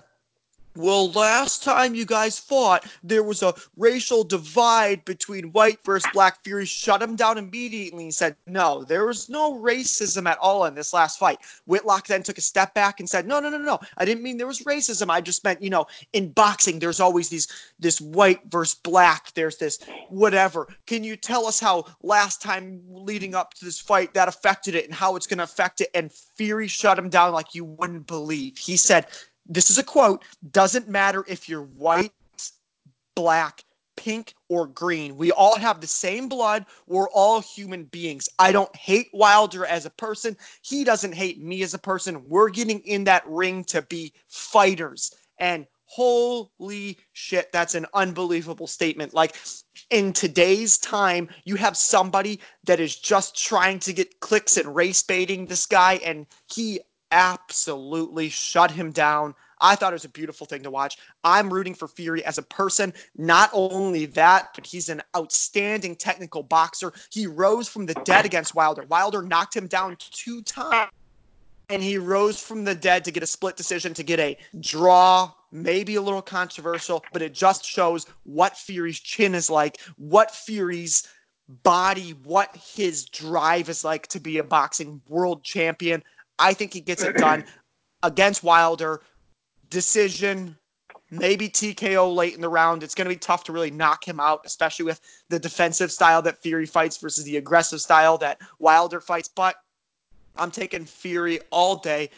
well, 0.78 1.10
last 1.10 1.64
time 1.64 1.96
you 1.96 2.06
guys 2.06 2.38
fought, 2.38 2.86
there 3.02 3.24
was 3.24 3.42
a 3.42 3.52
racial 3.76 4.22
divide 4.22 5.04
between 5.04 5.50
white 5.50 5.84
versus 5.84 6.08
black. 6.12 6.44
Fury 6.44 6.66
shut 6.66 7.02
him 7.02 7.16
down 7.16 7.36
immediately 7.36 8.04
and 8.04 8.14
said, 8.14 8.36
No, 8.46 8.84
there 8.84 9.04
was 9.04 9.28
no 9.28 9.54
racism 9.54 10.30
at 10.30 10.38
all 10.38 10.66
in 10.66 10.76
this 10.76 10.92
last 10.92 11.18
fight. 11.18 11.40
Whitlock 11.66 12.06
then 12.06 12.22
took 12.22 12.38
a 12.38 12.42
step 12.42 12.74
back 12.74 13.00
and 13.00 13.10
said, 13.10 13.26
No, 13.26 13.40
no, 13.40 13.48
no, 13.48 13.58
no. 13.58 13.80
I 13.96 14.04
didn't 14.04 14.22
mean 14.22 14.36
there 14.36 14.46
was 14.46 14.60
racism. 14.60 15.10
I 15.10 15.20
just 15.20 15.42
meant, 15.42 15.60
you 15.60 15.68
know, 15.68 15.86
in 16.12 16.30
boxing, 16.30 16.78
there's 16.78 17.00
always 17.00 17.28
these 17.28 17.48
this 17.80 18.00
white 18.00 18.40
versus 18.48 18.76
black. 18.76 19.32
There's 19.34 19.56
this 19.56 19.80
whatever. 20.10 20.68
Can 20.86 21.02
you 21.02 21.16
tell 21.16 21.46
us 21.46 21.58
how 21.58 21.86
last 22.04 22.40
time 22.40 22.80
leading 22.88 23.34
up 23.34 23.52
to 23.54 23.64
this 23.64 23.80
fight 23.80 24.14
that 24.14 24.28
affected 24.28 24.76
it 24.76 24.84
and 24.84 24.94
how 24.94 25.16
it's 25.16 25.26
going 25.26 25.38
to 25.38 25.44
affect 25.44 25.80
it? 25.80 25.88
And 25.92 26.12
Fury 26.12 26.68
shut 26.68 26.96
him 26.96 27.08
down 27.08 27.32
like 27.32 27.52
you 27.56 27.64
wouldn't 27.64 28.06
believe. 28.06 28.58
He 28.58 28.76
said, 28.76 29.08
this 29.48 29.70
is 29.70 29.78
a 29.78 29.82
quote 29.82 30.24
doesn't 30.52 30.88
matter 30.88 31.24
if 31.26 31.48
you're 31.48 31.62
white, 31.62 32.12
black, 33.14 33.64
pink, 33.96 34.34
or 34.48 34.66
green. 34.66 35.16
We 35.16 35.32
all 35.32 35.58
have 35.58 35.80
the 35.80 35.86
same 35.86 36.28
blood. 36.28 36.66
We're 36.86 37.10
all 37.10 37.40
human 37.40 37.84
beings. 37.84 38.28
I 38.38 38.52
don't 38.52 38.74
hate 38.76 39.08
Wilder 39.12 39.66
as 39.66 39.86
a 39.86 39.90
person. 39.90 40.36
He 40.62 40.84
doesn't 40.84 41.14
hate 41.14 41.42
me 41.42 41.62
as 41.62 41.74
a 41.74 41.78
person. 41.78 42.22
We're 42.28 42.50
getting 42.50 42.80
in 42.80 43.04
that 43.04 43.26
ring 43.26 43.64
to 43.64 43.82
be 43.82 44.12
fighters. 44.28 45.12
And 45.38 45.66
holy 45.88 46.98
shit, 47.14 47.50
that's 47.50 47.74
an 47.74 47.86
unbelievable 47.94 48.66
statement. 48.66 49.14
Like 49.14 49.34
in 49.90 50.12
today's 50.12 50.78
time, 50.78 51.28
you 51.44 51.56
have 51.56 51.76
somebody 51.76 52.40
that 52.64 52.78
is 52.78 52.94
just 52.94 53.36
trying 53.36 53.80
to 53.80 53.92
get 53.92 54.20
clicks 54.20 54.56
and 54.58 54.74
race 54.74 55.02
baiting 55.02 55.46
this 55.46 55.66
guy, 55.66 55.94
and 56.04 56.26
he 56.52 56.80
absolutely 57.10 58.28
shut 58.28 58.70
him 58.70 58.92
down. 58.92 59.34
I 59.60 59.74
thought 59.74 59.92
it 59.92 59.96
was 59.96 60.04
a 60.04 60.10
beautiful 60.10 60.46
thing 60.46 60.62
to 60.62 60.70
watch. 60.70 60.98
I'm 61.24 61.52
rooting 61.52 61.74
for 61.74 61.88
Fury 61.88 62.24
as 62.24 62.38
a 62.38 62.42
person. 62.42 62.92
Not 63.16 63.50
only 63.52 64.06
that, 64.06 64.50
but 64.54 64.66
he's 64.66 64.88
an 64.88 65.02
outstanding 65.16 65.96
technical 65.96 66.42
boxer. 66.42 66.92
He 67.10 67.26
rose 67.26 67.68
from 67.68 67.86
the 67.86 67.94
dead 68.04 68.24
against 68.24 68.54
Wilder. 68.54 68.84
Wilder 68.88 69.22
knocked 69.22 69.56
him 69.56 69.66
down 69.66 69.96
two 69.98 70.42
times. 70.42 70.90
And 71.70 71.82
he 71.82 71.98
rose 71.98 72.40
from 72.40 72.64
the 72.64 72.74
dead 72.74 73.04
to 73.04 73.10
get 73.10 73.22
a 73.22 73.26
split 73.26 73.56
decision, 73.56 73.92
to 73.94 74.02
get 74.02 74.20
a 74.20 74.38
draw, 74.60 75.30
maybe 75.52 75.96
a 75.96 76.02
little 76.02 76.22
controversial, 76.22 77.04
but 77.12 77.20
it 77.20 77.34
just 77.34 77.64
shows 77.64 78.06
what 78.24 78.56
Fury's 78.56 78.98
chin 78.98 79.34
is 79.34 79.50
like, 79.50 79.78
what 79.96 80.30
Fury's 80.30 81.06
body, 81.62 82.10
what 82.24 82.56
his 82.56 83.04
drive 83.06 83.68
is 83.68 83.84
like 83.84 84.06
to 84.08 84.20
be 84.20 84.38
a 84.38 84.44
boxing 84.44 85.00
world 85.08 85.42
champion. 85.42 86.02
I 86.38 86.54
think 86.54 86.72
he 86.72 86.80
gets 86.80 87.02
it 87.02 87.16
done 87.16 87.44
against 88.02 88.42
Wilder. 88.42 89.02
Decision, 89.70 90.56
maybe 91.10 91.48
TKO 91.48 92.14
late 92.14 92.34
in 92.34 92.40
the 92.40 92.48
round. 92.48 92.82
It's 92.82 92.94
going 92.94 93.06
to 93.06 93.14
be 93.14 93.18
tough 93.18 93.44
to 93.44 93.52
really 93.52 93.70
knock 93.70 94.06
him 94.06 94.20
out, 94.20 94.42
especially 94.44 94.84
with 94.84 95.00
the 95.28 95.38
defensive 95.38 95.92
style 95.92 96.22
that 96.22 96.42
Fury 96.42 96.66
fights 96.66 96.96
versus 96.96 97.24
the 97.24 97.36
aggressive 97.36 97.80
style 97.80 98.16
that 98.18 98.40
Wilder 98.58 99.00
fights. 99.00 99.28
But 99.28 99.56
I'm 100.36 100.50
taking 100.50 100.84
Fury 100.84 101.40
all 101.50 101.76
day. 101.76 102.10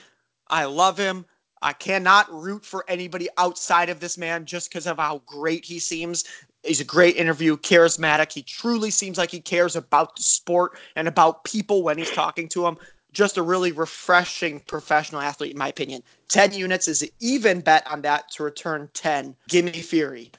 I 0.49 0.65
love 0.65 0.97
him. 0.99 1.25
I 1.63 1.73
cannot 1.73 2.33
root 2.33 2.65
for 2.65 2.85
anybody 2.89 3.29
outside 3.37 3.91
of 3.91 4.01
this 4.01 4.17
man 4.17 4.47
just 4.47 4.71
because 4.71 4.87
of 4.87 4.99
how 4.99 5.23
great 5.27 5.65
he 5.65 5.79
seems. 5.79 6.25
He's 6.63 6.81
a 6.81 6.85
great 6.85 7.17
interview, 7.17 7.57
charismatic. 7.57 8.33
He 8.33 8.43
truly 8.43 8.91
seems 8.91 9.19
like 9.19 9.31
he 9.31 9.41
cares 9.41 9.77
about 9.77 10.17
the 10.17 10.23
sport 10.23 10.79
and 10.97 11.09
about 11.09 11.45
people 11.45 11.83
when 11.83 11.99
he's 11.99 12.11
talking 12.11 12.49
to 12.51 12.63
them 12.63 12.79
just 13.13 13.37
a 13.37 13.43
really 13.43 13.73
refreshing 13.73 14.61
professional 14.61 15.21
athlete, 15.21 15.53
in 15.53 15.59
my 15.59 15.69
opinion. 15.69 16.03
10 16.29 16.53
units 16.53 16.89
is 16.89 17.03
an 17.03 17.09
even 17.21 17.61
bet 17.61 17.87
on 17.91 18.03
that 18.03 18.31
to 18.33 18.43
return 18.43 18.89
10. 18.95 19.35
Give 19.49 19.65
me 19.65 19.73
Fury. 19.73 20.31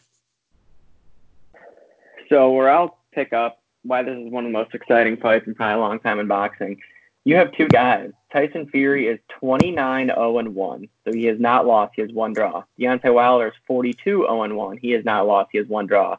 So, 2.29 2.51
where 2.51 2.69
I'll 2.69 2.97
pick 3.11 3.33
up 3.33 3.61
why 3.83 4.03
this 4.03 4.17
is 4.17 4.31
one 4.31 4.45
of 4.45 4.51
the 4.51 4.57
most 4.57 4.73
exciting 4.73 5.17
fights 5.17 5.47
in 5.47 5.55
probably 5.55 5.75
a 5.75 5.79
long 5.79 5.99
time 5.99 6.19
in 6.19 6.27
boxing. 6.27 6.79
You 7.23 7.35
have 7.35 7.51
two 7.51 7.67
guys. 7.67 8.11
Tyson 8.31 8.67
Fury 8.69 9.07
is 9.07 9.19
29 9.39 10.07
0 10.07 10.49
1, 10.49 10.89
so 11.05 11.13
he 11.13 11.25
has 11.25 11.39
not 11.39 11.67
lost. 11.67 11.93
He 11.95 12.01
has 12.01 12.11
one 12.11 12.33
draw. 12.33 12.63
Deontay 12.79 13.13
Wilder 13.13 13.47
is 13.47 13.53
42 13.67 14.25
0 14.27 14.55
1. 14.55 14.77
He 14.77 14.91
has 14.91 15.05
not 15.05 15.27
lost. 15.27 15.49
He 15.51 15.57
has 15.57 15.67
one 15.67 15.85
draw. 15.85 16.17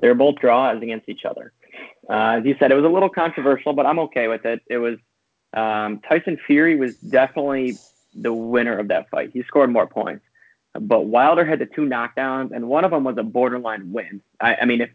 They're 0.00 0.14
both 0.14 0.36
draws 0.36 0.82
against 0.82 1.08
each 1.08 1.24
other. 1.24 1.52
Uh, 2.08 2.38
as 2.38 2.44
you 2.44 2.54
said, 2.58 2.70
it 2.70 2.74
was 2.74 2.84
a 2.84 2.88
little 2.88 3.08
controversial, 3.08 3.72
but 3.72 3.86
I'm 3.86 3.98
okay 4.00 4.28
with 4.28 4.44
it. 4.44 4.60
It 4.66 4.78
was 4.78 4.98
um, 5.54 6.00
Tyson 6.00 6.38
Fury 6.46 6.76
was 6.76 6.96
definitely 6.96 7.78
the 8.14 8.32
winner 8.32 8.78
of 8.78 8.88
that 8.88 9.10
fight. 9.10 9.30
He 9.32 9.42
scored 9.42 9.70
more 9.70 9.86
points. 9.86 10.24
But 10.78 11.06
Wilder 11.06 11.44
had 11.44 11.58
the 11.58 11.66
two 11.66 11.82
knockdowns, 11.82 12.50
and 12.52 12.68
one 12.68 12.84
of 12.84 12.90
them 12.90 13.04
was 13.04 13.16
a 13.18 13.22
borderline 13.22 13.92
win. 13.92 14.20
I, 14.40 14.56
I 14.56 14.64
mean, 14.66 14.82
if 14.82 14.90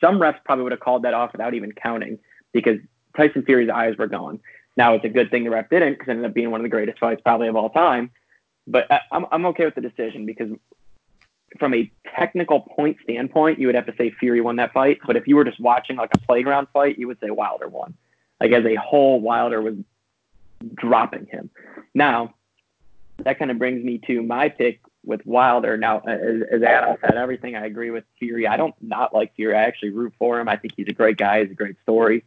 some 0.00 0.18
refs 0.18 0.38
probably 0.44 0.64
would 0.64 0.72
have 0.72 0.80
called 0.80 1.02
that 1.02 1.14
off 1.14 1.32
without 1.32 1.54
even 1.54 1.72
counting 1.72 2.18
because 2.52 2.78
Tyson 3.16 3.42
Fury's 3.42 3.70
eyes 3.70 3.96
were 3.96 4.06
gone. 4.06 4.40
Now 4.76 4.94
it's 4.94 5.04
a 5.04 5.08
good 5.08 5.30
thing 5.30 5.44
the 5.44 5.50
ref 5.50 5.70
didn't 5.70 5.94
because 5.94 6.08
it 6.08 6.12
ended 6.12 6.26
up 6.26 6.34
being 6.34 6.50
one 6.50 6.60
of 6.60 6.64
the 6.64 6.68
greatest 6.68 6.98
fights 6.98 7.20
probably 7.22 7.48
of 7.48 7.56
all 7.56 7.70
time. 7.70 8.10
But 8.66 8.90
I, 8.90 9.00
I'm 9.12 9.26
I'm 9.30 9.46
okay 9.46 9.64
with 9.64 9.74
the 9.74 9.80
decision 9.80 10.26
because 10.26 10.50
from 11.58 11.74
a 11.74 11.90
technical 12.16 12.60
point 12.60 12.96
standpoint, 13.02 13.58
you 13.58 13.66
would 13.66 13.76
have 13.76 13.86
to 13.86 13.94
say 13.96 14.10
Fury 14.10 14.40
won 14.40 14.56
that 14.56 14.72
fight. 14.72 14.98
But 15.06 15.16
if 15.16 15.28
you 15.28 15.36
were 15.36 15.44
just 15.44 15.60
watching 15.60 15.96
like 15.96 16.10
a 16.14 16.18
playground 16.18 16.68
fight, 16.72 16.98
you 16.98 17.06
would 17.06 17.20
say 17.20 17.30
Wilder 17.30 17.68
won. 17.68 17.94
Like 18.40 18.52
as 18.52 18.64
a 18.64 18.74
whole, 18.74 19.20
Wilder 19.20 19.62
was 19.62 19.76
dropping 20.74 21.26
him. 21.26 21.50
Now, 21.94 22.34
that 23.18 23.38
kind 23.38 23.50
of 23.50 23.58
brings 23.58 23.84
me 23.84 24.00
to 24.06 24.22
my 24.22 24.48
pick 24.48 24.80
with 25.04 25.24
Wilder. 25.26 25.76
Now, 25.76 26.00
as, 26.00 26.42
as, 26.50 26.62
Adam 26.62 26.96
said, 27.00 27.16
everything 27.16 27.56
I 27.56 27.66
agree 27.66 27.90
with 27.90 28.04
Fury. 28.18 28.46
I 28.46 28.56
don't 28.56 28.74
not 28.80 29.14
like 29.14 29.34
Fury. 29.36 29.54
I 29.54 29.62
actually 29.62 29.90
root 29.90 30.14
for 30.18 30.40
him. 30.40 30.48
I 30.48 30.56
think 30.56 30.74
he's 30.76 30.88
a 30.88 30.92
great 30.92 31.16
guy. 31.16 31.42
He's 31.42 31.50
a 31.50 31.54
great 31.54 31.76
story. 31.82 32.24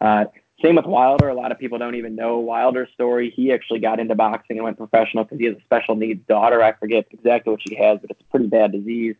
Uh, 0.00 0.26
Same 0.62 0.76
with 0.76 0.86
Wilder. 0.86 1.28
A 1.28 1.34
lot 1.34 1.52
of 1.52 1.58
people 1.58 1.78
don't 1.78 1.94
even 1.94 2.14
know 2.14 2.38
Wilder's 2.38 2.90
story. 2.92 3.30
He 3.30 3.52
actually 3.52 3.80
got 3.80 3.98
into 3.98 4.14
boxing 4.14 4.58
and 4.58 4.64
went 4.64 4.76
professional 4.76 5.24
because 5.24 5.38
he 5.38 5.46
has 5.46 5.56
a 5.56 5.60
special 5.62 5.96
needs 5.96 6.24
daughter. 6.28 6.62
I 6.62 6.72
forget 6.72 7.06
exactly 7.10 7.50
what 7.50 7.60
she 7.66 7.74
has, 7.76 7.98
but 8.00 8.10
it's 8.10 8.20
a 8.20 8.30
pretty 8.30 8.46
bad 8.46 8.72
disease. 8.72 9.16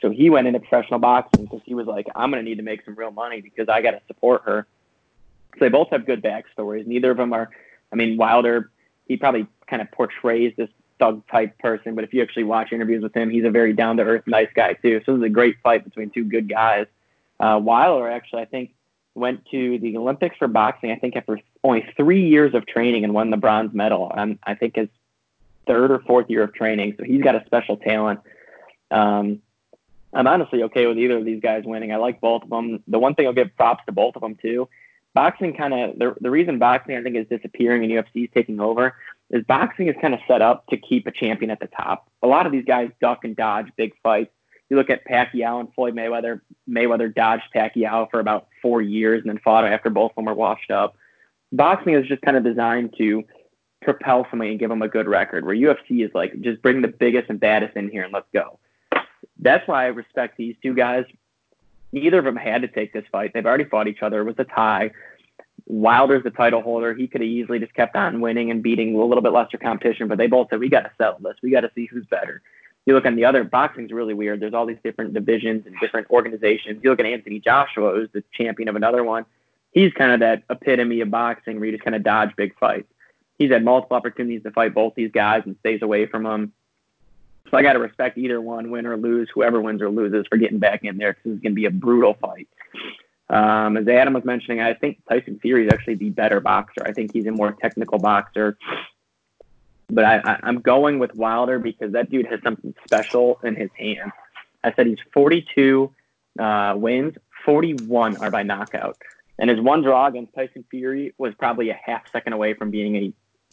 So 0.00 0.10
he 0.10 0.30
went 0.30 0.46
into 0.46 0.60
professional 0.60 1.00
boxing 1.00 1.44
because 1.44 1.62
he 1.64 1.74
was 1.74 1.86
like, 1.86 2.06
I'm 2.14 2.30
going 2.30 2.42
to 2.42 2.48
need 2.48 2.58
to 2.58 2.62
make 2.62 2.84
some 2.84 2.94
real 2.94 3.10
money 3.10 3.40
because 3.40 3.68
I 3.68 3.82
got 3.82 3.92
to 3.92 4.00
support 4.06 4.42
her. 4.44 4.66
So 5.54 5.58
they 5.60 5.68
both 5.70 5.90
have 5.90 6.06
good 6.06 6.22
backstories. 6.22 6.86
Neither 6.86 7.10
of 7.10 7.16
them 7.16 7.32
are, 7.32 7.50
I 7.92 7.96
mean, 7.96 8.16
Wilder, 8.16 8.70
he 9.06 9.16
probably 9.16 9.46
kind 9.66 9.82
of 9.82 9.90
portrays 9.90 10.54
this 10.56 10.68
thug 10.98 11.22
type 11.28 11.58
person, 11.58 11.94
but 11.94 12.04
if 12.04 12.12
you 12.12 12.22
actually 12.22 12.44
watch 12.44 12.72
interviews 12.72 13.02
with 13.02 13.14
him, 13.14 13.30
he's 13.30 13.44
a 13.44 13.50
very 13.50 13.72
down 13.72 13.96
to 13.98 14.02
earth, 14.02 14.24
nice 14.26 14.48
guy 14.54 14.74
too. 14.74 15.00
So 15.04 15.12
this 15.12 15.20
is 15.20 15.26
a 15.26 15.30
great 15.30 15.56
fight 15.62 15.84
between 15.84 16.10
two 16.10 16.24
good 16.24 16.48
guys. 16.48 16.86
Uh, 17.38 17.60
Wilder 17.62 18.08
actually, 18.10 18.42
I 18.42 18.46
think, 18.46 18.70
went 19.14 19.44
to 19.50 19.78
the 19.78 19.96
Olympics 19.96 20.36
for 20.36 20.48
boxing. 20.48 20.90
I 20.90 20.96
think 20.96 21.16
after 21.16 21.40
only 21.64 21.86
three 21.96 22.28
years 22.28 22.54
of 22.54 22.66
training 22.66 23.04
and 23.04 23.14
won 23.14 23.30
the 23.30 23.36
bronze 23.36 23.74
medal. 23.74 24.12
And 24.14 24.38
I 24.44 24.54
think 24.54 24.76
his 24.76 24.88
third 25.66 25.90
or 25.90 26.00
fourth 26.00 26.30
year 26.30 26.42
of 26.42 26.54
training. 26.54 26.94
So 26.98 27.04
he's 27.04 27.22
got 27.22 27.34
a 27.34 27.44
special 27.46 27.76
talent. 27.76 28.20
Um, 28.90 29.42
I'm 30.12 30.26
honestly 30.26 30.62
okay 30.64 30.86
with 30.86 30.98
either 30.98 31.18
of 31.18 31.24
these 31.24 31.40
guys 31.40 31.64
winning. 31.64 31.92
I 31.92 31.96
like 31.96 32.20
both 32.20 32.42
of 32.42 32.48
them. 32.48 32.82
The 32.88 32.98
one 32.98 33.14
thing 33.14 33.26
I'll 33.26 33.32
give 33.32 33.54
props 33.56 33.84
to 33.86 33.92
both 33.92 34.16
of 34.16 34.22
them 34.22 34.36
too. 34.36 34.68
Boxing 35.18 35.52
kind 35.52 35.74
of 35.74 35.98
the 35.98 36.14
the 36.20 36.30
reason 36.30 36.60
boxing 36.60 36.94
I 36.94 37.02
think 37.02 37.16
is 37.16 37.26
disappearing 37.26 37.82
and 37.82 37.90
UFC 37.90 38.26
is 38.26 38.30
taking 38.32 38.60
over 38.60 38.94
is 39.30 39.42
boxing 39.42 39.88
is 39.88 39.96
kind 40.00 40.14
of 40.14 40.20
set 40.28 40.42
up 40.42 40.64
to 40.68 40.76
keep 40.76 41.08
a 41.08 41.10
champion 41.10 41.50
at 41.50 41.58
the 41.58 41.66
top. 41.66 42.08
A 42.22 42.28
lot 42.28 42.46
of 42.46 42.52
these 42.52 42.64
guys 42.64 42.92
duck 43.00 43.24
and 43.24 43.34
dodge 43.34 43.66
big 43.76 43.94
fights. 44.00 44.30
You 44.70 44.76
look 44.76 44.90
at 44.90 45.04
Pacquiao 45.04 45.58
and 45.58 45.74
Floyd 45.74 45.96
Mayweather. 45.96 46.40
Mayweather 46.70 47.12
dodged 47.12 47.42
Pacquiao 47.52 48.08
for 48.12 48.20
about 48.20 48.46
four 48.62 48.80
years 48.80 49.22
and 49.22 49.28
then 49.28 49.40
fought 49.42 49.64
after 49.64 49.90
both 49.90 50.12
of 50.12 50.14
them 50.14 50.26
were 50.26 50.34
washed 50.34 50.70
up. 50.70 50.94
Boxing 51.50 51.94
is 51.94 52.06
just 52.06 52.22
kind 52.22 52.36
of 52.36 52.44
designed 52.44 52.94
to 52.98 53.24
propel 53.82 54.24
somebody 54.30 54.52
and 54.52 54.60
give 54.60 54.70
them 54.70 54.82
a 54.82 54.88
good 54.88 55.08
record. 55.08 55.44
Where 55.44 55.56
UFC 55.56 56.06
is 56.06 56.12
like, 56.14 56.40
just 56.42 56.62
bring 56.62 56.80
the 56.80 56.86
biggest 56.86 57.28
and 57.28 57.40
baddest 57.40 57.76
in 57.76 57.90
here 57.90 58.04
and 58.04 58.12
let's 58.12 58.28
go. 58.32 58.60
That's 59.40 59.66
why 59.66 59.82
I 59.82 59.86
respect 59.88 60.36
these 60.36 60.54
two 60.62 60.74
guys. 60.74 61.06
Neither 61.90 62.18
of 62.18 62.24
them 62.24 62.36
had 62.36 62.62
to 62.62 62.68
take 62.68 62.92
this 62.92 63.04
fight. 63.10 63.32
They've 63.32 63.46
already 63.46 63.64
fought 63.64 63.88
each 63.88 64.02
other. 64.02 64.20
It 64.20 64.24
was 64.24 64.38
a 64.38 64.44
tie. 64.44 64.90
Wilder's 65.68 66.24
the 66.24 66.30
title 66.30 66.62
holder. 66.62 66.94
He 66.94 67.06
could 67.06 67.20
have 67.20 67.28
easily 67.28 67.58
just 67.58 67.74
kept 67.74 67.94
on 67.94 68.22
winning 68.22 68.50
and 68.50 68.62
beating 68.62 68.94
a 68.94 69.04
little 69.04 69.22
bit 69.22 69.32
lesser 69.32 69.58
competition, 69.58 70.08
but 70.08 70.16
they 70.16 70.26
both 70.26 70.48
said, 70.48 70.60
we 70.60 70.70
got 70.70 70.80
to 70.80 70.90
settle 70.96 71.18
this. 71.20 71.36
We 71.42 71.50
got 71.50 71.60
to 71.60 71.70
see 71.74 71.84
who's 71.86 72.06
better. 72.06 72.40
You 72.86 72.94
look 72.94 73.04
on 73.04 73.16
the 73.16 73.26
other, 73.26 73.44
boxing's 73.44 73.92
really 73.92 74.14
weird. 74.14 74.40
There's 74.40 74.54
all 74.54 74.64
these 74.64 74.78
different 74.82 75.12
divisions 75.12 75.66
and 75.66 75.76
different 75.78 76.08
organizations. 76.10 76.80
You 76.82 76.88
look 76.88 77.00
at 77.00 77.06
Anthony 77.06 77.38
Joshua, 77.38 77.92
who's 77.92 78.08
the 78.12 78.24
champion 78.32 78.70
of 78.70 78.76
another 78.76 79.04
one. 79.04 79.26
He's 79.72 79.92
kind 79.92 80.12
of 80.12 80.20
that 80.20 80.42
epitome 80.48 81.02
of 81.02 81.10
boxing 81.10 81.56
where 81.56 81.66
you 81.66 81.72
just 81.72 81.84
kind 81.84 81.94
of 81.94 82.02
dodge 82.02 82.34
big 82.34 82.58
fights. 82.58 82.90
He's 83.38 83.50
had 83.50 83.62
multiple 83.62 83.98
opportunities 83.98 84.42
to 84.44 84.50
fight 84.52 84.72
both 84.72 84.94
these 84.94 85.12
guys 85.12 85.42
and 85.44 85.54
stays 85.60 85.82
away 85.82 86.06
from 86.06 86.22
them. 86.22 86.52
So 87.50 87.58
I 87.58 87.62
got 87.62 87.74
to 87.74 87.78
respect 87.78 88.16
either 88.16 88.40
one, 88.40 88.70
win 88.70 88.86
or 88.86 88.96
lose, 88.96 89.28
whoever 89.34 89.60
wins 89.60 89.82
or 89.82 89.90
loses, 89.90 90.26
for 90.28 90.38
getting 90.38 90.58
back 90.58 90.82
in 90.82 90.96
there 90.96 91.12
because 91.12 91.32
it's 91.32 91.42
going 91.42 91.52
to 91.52 91.56
be 91.60 91.66
a 91.66 91.70
brutal 91.70 92.14
fight. 92.14 92.48
Um, 93.30 93.76
as 93.76 93.86
Adam 93.88 94.14
was 94.14 94.24
mentioning, 94.24 94.60
I 94.60 94.74
think 94.74 94.98
Tyson 95.08 95.38
Fury 95.40 95.66
is 95.66 95.72
actually 95.72 95.96
the 95.96 96.10
better 96.10 96.40
boxer. 96.40 96.82
I 96.84 96.92
think 96.92 97.12
he's 97.12 97.26
a 97.26 97.32
more 97.32 97.52
technical 97.52 97.98
boxer. 97.98 98.56
But 99.90 100.04
I, 100.04 100.38
am 100.42 100.60
going 100.60 100.98
with 100.98 101.14
Wilder 101.14 101.58
because 101.58 101.92
that 101.92 102.10
dude 102.10 102.26
has 102.26 102.40
something 102.42 102.74
special 102.84 103.38
in 103.42 103.56
his 103.56 103.70
hands. 103.78 104.12
I 104.62 104.72
said 104.74 104.86
he's 104.86 104.98
42 105.12 105.90
uh, 106.38 106.74
wins, 106.76 107.14
41 107.44 108.16
are 108.18 108.30
by 108.30 108.42
knockout. 108.42 108.96
And 109.38 109.48
his 109.48 109.60
one 109.60 109.82
draw 109.82 110.06
against 110.06 110.34
Tyson 110.34 110.64
Fury 110.70 111.14
was 111.16 111.34
probably 111.34 111.70
a 111.70 111.78
half 111.82 112.10
second 112.10 112.32
away 112.32 112.54
from 112.54 112.70
being 112.70 112.96
a 112.96 113.12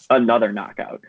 another 0.09 0.51
knockout. 0.51 1.01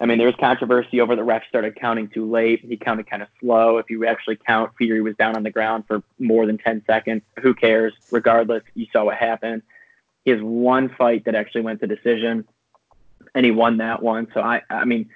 I 0.00 0.06
mean, 0.06 0.18
there 0.18 0.26
was 0.28 0.36
controversy 0.36 1.00
over 1.00 1.16
the 1.16 1.24
ref 1.24 1.42
started 1.48 1.74
counting 1.74 2.08
too 2.08 2.30
late. 2.30 2.64
He 2.64 2.76
counted 2.76 3.10
kind 3.10 3.20
of 3.20 3.28
slow. 3.40 3.78
If 3.78 3.90
you 3.90 4.06
actually 4.06 4.36
count, 4.36 4.72
Fury 4.78 5.00
was 5.00 5.16
down 5.16 5.36
on 5.36 5.42
the 5.42 5.50
ground 5.50 5.84
for 5.88 6.02
more 6.20 6.46
than 6.46 6.56
10 6.56 6.84
seconds. 6.86 7.22
Who 7.42 7.52
cares? 7.52 7.94
Regardless, 8.12 8.62
you 8.74 8.86
saw 8.92 9.04
what 9.04 9.16
happened. 9.16 9.62
He 10.24 10.30
has 10.30 10.40
one 10.40 10.88
fight 10.88 11.24
that 11.24 11.34
actually 11.34 11.62
went 11.62 11.80
to 11.80 11.88
decision, 11.88 12.46
and 13.34 13.44
he 13.44 13.50
won 13.50 13.78
that 13.78 14.00
one. 14.00 14.28
So, 14.34 14.40
I, 14.40 14.62
I 14.70 14.84
mean, 14.84 15.10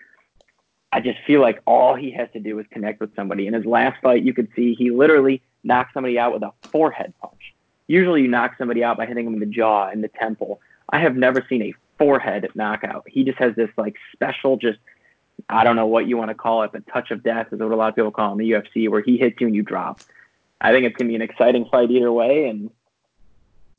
I 0.92 1.00
just 1.00 1.18
feel 1.26 1.40
like 1.40 1.60
all 1.64 1.94
he 1.94 2.10
has 2.12 2.28
to 2.32 2.40
do 2.40 2.58
is 2.58 2.66
connect 2.70 3.00
with 3.00 3.14
somebody. 3.14 3.46
In 3.46 3.54
his 3.54 3.64
last 3.64 4.00
fight, 4.02 4.24
you 4.24 4.34
could 4.34 4.48
see 4.56 4.74
he 4.74 4.90
literally 4.90 5.42
knocked 5.62 5.94
somebody 5.94 6.18
out 6.18 6.32
with 6.32 6.42
a 6.42 6.52
forehead 6.68 7.14
punch. 7.20 7.54
Usually, 7.86 8.22
you 8.22 8.28
knock 8.28 8.56
somebody 8.58 8.82
out 8.82 8.96
by 8.96 9.06
hitting 9.06 9.26
them 9.26 9.34
in 9.34 9.40
the 9.40 9.46
jaw 9.46 9.88
and 9.88 10.02
the 10.02 10.08
temple. 10.08 10.60
I 10.88 10.98
have 10.98 11.16
never 11.16 11.44
seen 11.48 11.62
a 11.62 11.74
forehead 12.02 12.48
knockout. 12.56 13.04
He 13.06 13.22
just 13.22 13.38
has 13.38 13.54
this 13.54 13.70
like 13.76 13.94
special, 14.12 14.56
just 14.56 14.80
I 15.48 15.62
don't 15.62 15.76
know 15.76 15.86
what 15.86 16.08
you 16.08 16.16
want 16.16 16.30
to 16.30 16.34
call 16.34 16.64
it, 16.64 16.72
but 16.72 16.84
touch 16.88 17.12
of 17.12 17.22
death 17.22 17.48
is 17.52 17.60
what 17.60 17.70
a 17.70 17.76
lot 17.76 17.90
of 17.90 17.94
people 17.94 18.10
call 18.10 18.32
in 18.32 18.38
the 18.38 18.50
UFC, 18.50 18.88
where 18.88 19.02
he 19.02 19.18
hits 19.18 19.40
you 19.40 19.46
and 19.46 19.54
you 19.54 19.62
drop. 19.62 20.00
I 20.60 20.72
think 20.72 20.84
it's 20.84 20.96
gonna 20.96 21.08
be 21.08 21.14
an 21.14 21.22
exciting 21.22 21.66
fight 21.66 21.90
either 21.90 22.10
way, 22.10 22.48
and 22.48 22.70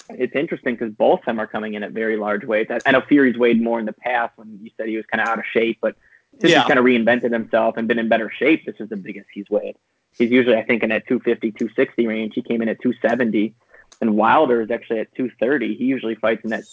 it's 0.09 0.35
interesting 0.35 0.75
because 0.75 0.93
both 0.93 1.19
of 1.19 1.25
them 1.25 1.39
are 1.39 1.47
coming 1.47 1.73
in 1.73 1.83
at 1.83 1.91
very 1.91 2.15
large 2.15 2.45
weights. 2.45 2.71
I 2.85 2.91
know 2.91 3.01
Fury's 3.01 3.37
weighed 3.37 3.61
more 3.61 3.79
in 3.79 3.85
the 3.85 3.93
past 3.93 4.37
when 4.37 4.59
you 4.61 4.71
said 4.77 4.87
he 4.87 4.95
was 4.95 5.05
kind 5.05 5.21
of 5.21 5.27
out 5.27 5.39
of 5.39 5.45
shape, 5.51 5.79
but 5.81 5.95
since 6.39 6.51
yeah. 6.51 6.59
he's 6.59 6.67
kind 6.67 6.79
of 6.79 6.85
reinvented 6.85 7.31
himself 7.31 7.75
and 7.77 7.87
been 7.87 7.99
in 7.99 8.07
better 8.07 8.31
shape, 8.31 8.65
this 8.65 8.75
is 8.79 8.89
the 8.89 8.97
biggest 8.97 9.27
he's 9.33 9.49
weighed. 9.49 9.75
He's 10.17 10.31
usually, 10.31 10.57
I 10.57 10.63
think, 10.63 10.83
in 10.83 10.89
that 10.89 11.07
250, 11.07 11.51
260 11.51 12.07
range. 12.07 12.33
He 12.35 12.41
came 12.41 12.61
in 12.61 12.69
at 12.69 12.81
270, 12.81 13.53
and 14.01 14.15
Wilder 14.15 14.61
is 14.61 14.71
actually 14.71 14.99
at 14.99 15.13
230. 15.15 15.75
He 15.75 15.85
usually 15.85 16.15
fights 16.15 16.43
in 16.43 16.51
that 16.51 16.63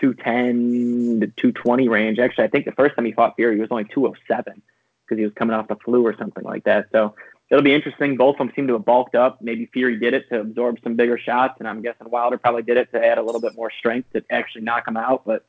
210 0.00 1.20
to 1.20 1.26
220 1.26 1.88
range. 1.88 2.18
Actually, 2.18 2.44
I 2.44 2.48
think 2.48 2.64
the 2.64 2.72
first 2.72 2.96
time 2.96 3.04
he 3.04 3.12
fought 3.12 3.36
Fury, 3.36 3.56
he 3.56 3.60
was 3.60 3.70
only 3.70 3.84
207 3.84 4.62
because 5.04 5.18
he 5.18 5.24
was 5.24 5.34
coming 5.34 5.54
off 5.54 5.68
the 5.68 5.76
flu 5.76 6.04
or 6.04 6.16
something 6.16 6.44
like 6.44 6.64
that. 6.64 6.86
So 6.92 7.14
it'll 7.50 7.62
be 7.62 7.74
interesting. 7.74 8.16
Both 8.16 8.36
of 8.36 8.38
them 8.38 8.52
seem 8.56 8.66
to 8.68 8.74
have 8.74 8.84
bulked 8.84 9.14
up. 9.14 9.42
Maybe 9.42 9.66
Fury 9.66 9.98
did 9.98 10.14
it 10.14 10.28
to 10.30 10.40
absorb 10.40 10.78
some 10.82 10.96
bigger 10.96 11.18
shots, 11.18 11.56
and 11.58 11.68
I'm 11.68 11.82
guessing 11.82 12.10
Wilder 12.10 12.38
probably 12.38 12.62
did 12.62 12.78
it 12.78 12.90
to 12.92 13.04
add 13.04 13.18
a 13.18 13.22
little 13.22 13.40
bit 13.40 13.54
more 13.54 13.70
strength 13.70 14.12
to 14.14 14.24
actually 14.30 14.62
knock 14.62 14.88
him 14.88 14.96
out. 14.96 15.24
But 15.26 15.44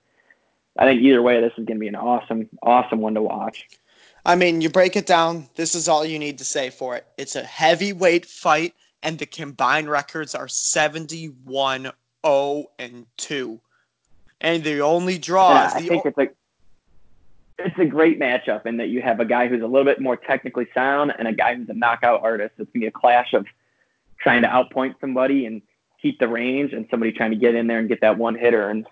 I 0.78 0.86
think 0.86 1.02
either 1.02 1.22
way, 1.22 1.40
this 1.40 1.54
is 1.58 1.66
going 1.66 1.78
to 1.78 1.82
be 1.82 1.88
an 1.88 1.96
awesome, 1.96 2.50
awesome 2.62 3.00
one 3.00 3.14
to 3.14 3.22
watch. 3.22 3.68
I 4.26 4.36
mean, 4.36 4.62
you 4.62 4.70
break 4.70 4.96
it 4.96 5.06
down. 5.06 5.50
This 5.56 5.76
is 5.76 5.88
all 5.88 6.06
you 6.06 6.20
need 6.20 6.38
to 6.38 6.46
say 6.46 6.70
for 6.70 6.96
it. 6.96 7.06
It's 7.18 7.36
a 7.36 7.44
heavyweight 7.44 8.26
fight, 8.26 8.74
and 9.02 9.20
the 9.20 9.26
combined 9.26 9.90
records 9.90 10.36
are 10.36 10.48
71 10.48 11.92
0 12.26 12.66
and 12.80 13.06
2 13.18 13.60
and 14.44 14.64
the 14.64 14.82
only 14.82 15.18
draw 15.18 15.54
yeah, 15.54 15.68
is 15.68 15.74
the 15.74 15.80
I 15.80 15.88
think 15.88 16.06
o- 16.06 16.10
it's 16.10 16.18
a 16.18 16.28
it's 17.66 17.80
a 17.80 17.86
great 17.86 18.20
matchup 18.20 18.66
in 18.66 18.78
that 18.78 18.90
you 18.90 19.02
have 19.02 19.20
a 19.20 19.26
guy 19.26 19.48
who's 19.48 19.62
a 19.62 19.68
little 19.68 19.86
bit 19.86 20.02
more 20.02 20.18
technically 20.18 20.68
sound 20.74 21.14
and 21.18 21.28
a 21.28 21.34
guy 21.34 21.56
who's 21.56 21.70
a 21.70 21.74
knockout 21.74 22.22
artist. 22.22 22.54
It's 22.58 22.70
gonna 22.72 22.82
be 22.82 22.88
a 22.88 22.92
clash 22.92 23.34
of 23.34 23.46
trying 24.20 24.42
to 24.42 24.48
outpoint 24.48 24.96
somebody 25.00 25.46
and 25.46 25.62
keep 26.02 26.20
the 26.20 26.28
range, 26.28 26.74
and 26.74 26.86
somebody 26.92 27.12
trying 27.12 27.32
to 27.32 27.38
get 27.38 27.56
in 27.56 27.68
there 27.68 27.80
and 27.80 27.88
get 27.88 28.02
that 28.02 28.18
one 28.18 28.36
hitter 28.36 28.70
and 28.70 28.86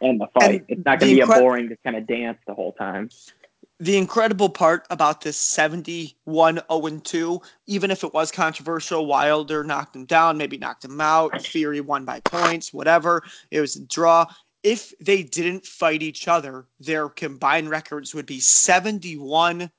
and 0.00 0.20
the 0.20 0.26
fight. 0.38 0.62
And 0.62 0.64
it's 0.68 0.84
not 0.84 1.00
gonna 1.00 1.12
be 1.12 1.20
incre- 1.20 1.36
a 1.36 1.40
boring 1.40 1.68
just 1.68 1.82
kind 1.82 1.96
of 1.96 2.06
dance 2.06 2.38
the 2.46 2.54
whole 2.54 2.72
time 2.72 3.10
the 3.78 3.98
incredible 3.98 4.48
part 4.48 4.86
about 4.90 5.20
this 5.20 5.36
71 5.36 6.60
0 6.70 7.00
2, 7.04 7.42
even 7.66 7.90
if 7.90 8.04
it 8.04 8.14
was 8.14 8.30
controversial, 8.30 9.06
Wilder 9.06 9.62
knocked 9.64 9.94
him 9.94 10.06
down, 10.06 10.38
maybe 10.38 10.56
knocked 10.56 10.84
him 10.84 11.00
out, 11.00 11.42
Fury 11.42 11.80
won 11.80 12.04
by 12.04 12.20
points, 12.20 12.72
whatever. 12.72 13.22
It 13.50 13.60
was 13.60 13.76
a 13.76 13.84
draw. 13.84 14.26
If 14.62 14.94
they 14.98 15.22
didn't 15.22 15.66
fight 15.66 16.02
each 16.02 16.26
other, 16.26 16.66
their 16.80 17.08
combined 17.08 17.68
records 17.68 18.14
would 18.14 18.26
be 18.26 18.40
71 18.40 19.70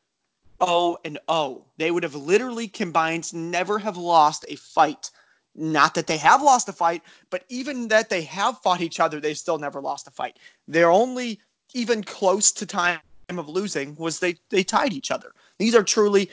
0 0.64 0.98
and 1.04 1.20
0. 1.30 1.66
They 1.78 1.90
would 1.90 2.04
have 2.04 2.16
literally 2.16 2.68
combined, 2.68 3.34
never 3.34 3.80
have 3.80 3.98
lost 3.98 4.46
a 4.48 4.56
fight. 4.58 5.10
Not 5.56 5.96
that 5.96 6.06
they 6.06 6.18
have 6.18 6.44
lost 6.44 6.70
a 6.70 6.74
fight, 6.74 7.02
but 7.32 7.46
even 7.50 7.88
that 7.88 8.10
they 8.10 8.22
have 8.22 8.60
fought 8.60 8.82
each 8.82 9.00
other, 9.00 9.20
they've 9.20 9.36
still 9.36 9.58
never 9.58 9.82
lost 9.82 10.08
a 10.08 10.12
fight. 10.12 10.38
They're 10.68 10.92
only 10.92 11.40
even 11.74 12.04
close 12.04 12.52
to 12.52 12.66
time 12.68 13.00
of 13.30 13.50
losing 13.50 13.96
was 13.96 14.20
they 14.20 14.36
they 14.50 14.64
tied 14.64 14.94
each 14.94 15.12
other. 15.12 15.34
These 15.60 15.76
are 15.76 15.84
truly 15.84 16.30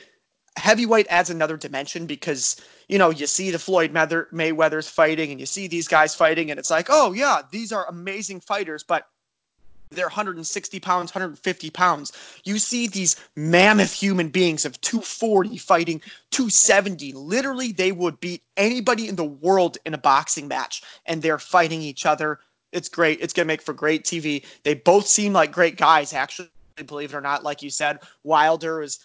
heavyweight 0.57 1.07
adds 1.09 1.29
another 1.29 1.57
dimension 1.57 2.05
because 2.05 2.55
you 2.87 2.97
know 2.97 3.09
you 3.09 3.27
see 3.27 3.51
the 3.51 3.59
Floyd 3.59 3.91
Mayweather's 3.91 4.87
fighting 4.87 5.31
and 5.31 5.39
you 5.39 5.45
see 5.45 5.67
these 5.67 5.87
guys 5.87 6.15
fighting 6.15 6.49
and 6.49 6.59
it's 6.59 6.71
like 6.71 6.87
oh 6.89 7.11
yeah 7.11 7.41
these 7.51 7.73
are 7.73 7.85
amazing 7.89 8.39
fighters 8.39 8.83
but 8.83 9.07
they're 9.91 10.07
160 10.07 10.79
pounds 10.79 11.13
150 11.13 11.69
pounds. 11.69 12.11
You 12.43 12.57
see 12.57 12.87
these 12.87 13.15
mammoth 13.35 13.93
human 13.93 14.29
beings 14.29 14.65
of 14.65 14.79
240 14.81 15.57
fighting 15.57 16.01
270 16.31 17.13
literally 17.13 17.71
they 17.71 17.91
would 17.91 18.19
beat 18.19 18.43
anybody 18.57 19.07
in 19.07 19.15
the 19.15 19.25
world 19.25 19.77
in 19.85 19.93
a 19.93 19.97
boxing 19.97 20.47
match 20.47 20.81
and 21.05 21.21
they're 21.21 21.39
fighting 21.39 21.81
each 21.81 22.05
other. 22.05 22.39
It's 22.71 22.89
great. 22.89 23.19
It's 23.21 23.33
going 23.33 23.45
to 23.45 23.51
make 23.51 23.61
for 23.61 23.73
great 23.73 24.03
tv 24.05 24.45
they 24.63 24.73
both 24.73 25.07
seem 25.07 25.33
like 25.33 25.51
great 25.51 25.77
guys 25.77 26.13
actually 26.13 26.49
believe 26.83 27.13
it 27.13 27.17
or 27.17 27.21
not. 27.21 27.43
Like 27.43 27.61
you 27.61 27.69
said, 27.69 27.99
Wilder 28.23 28.81
is 28.81 28.99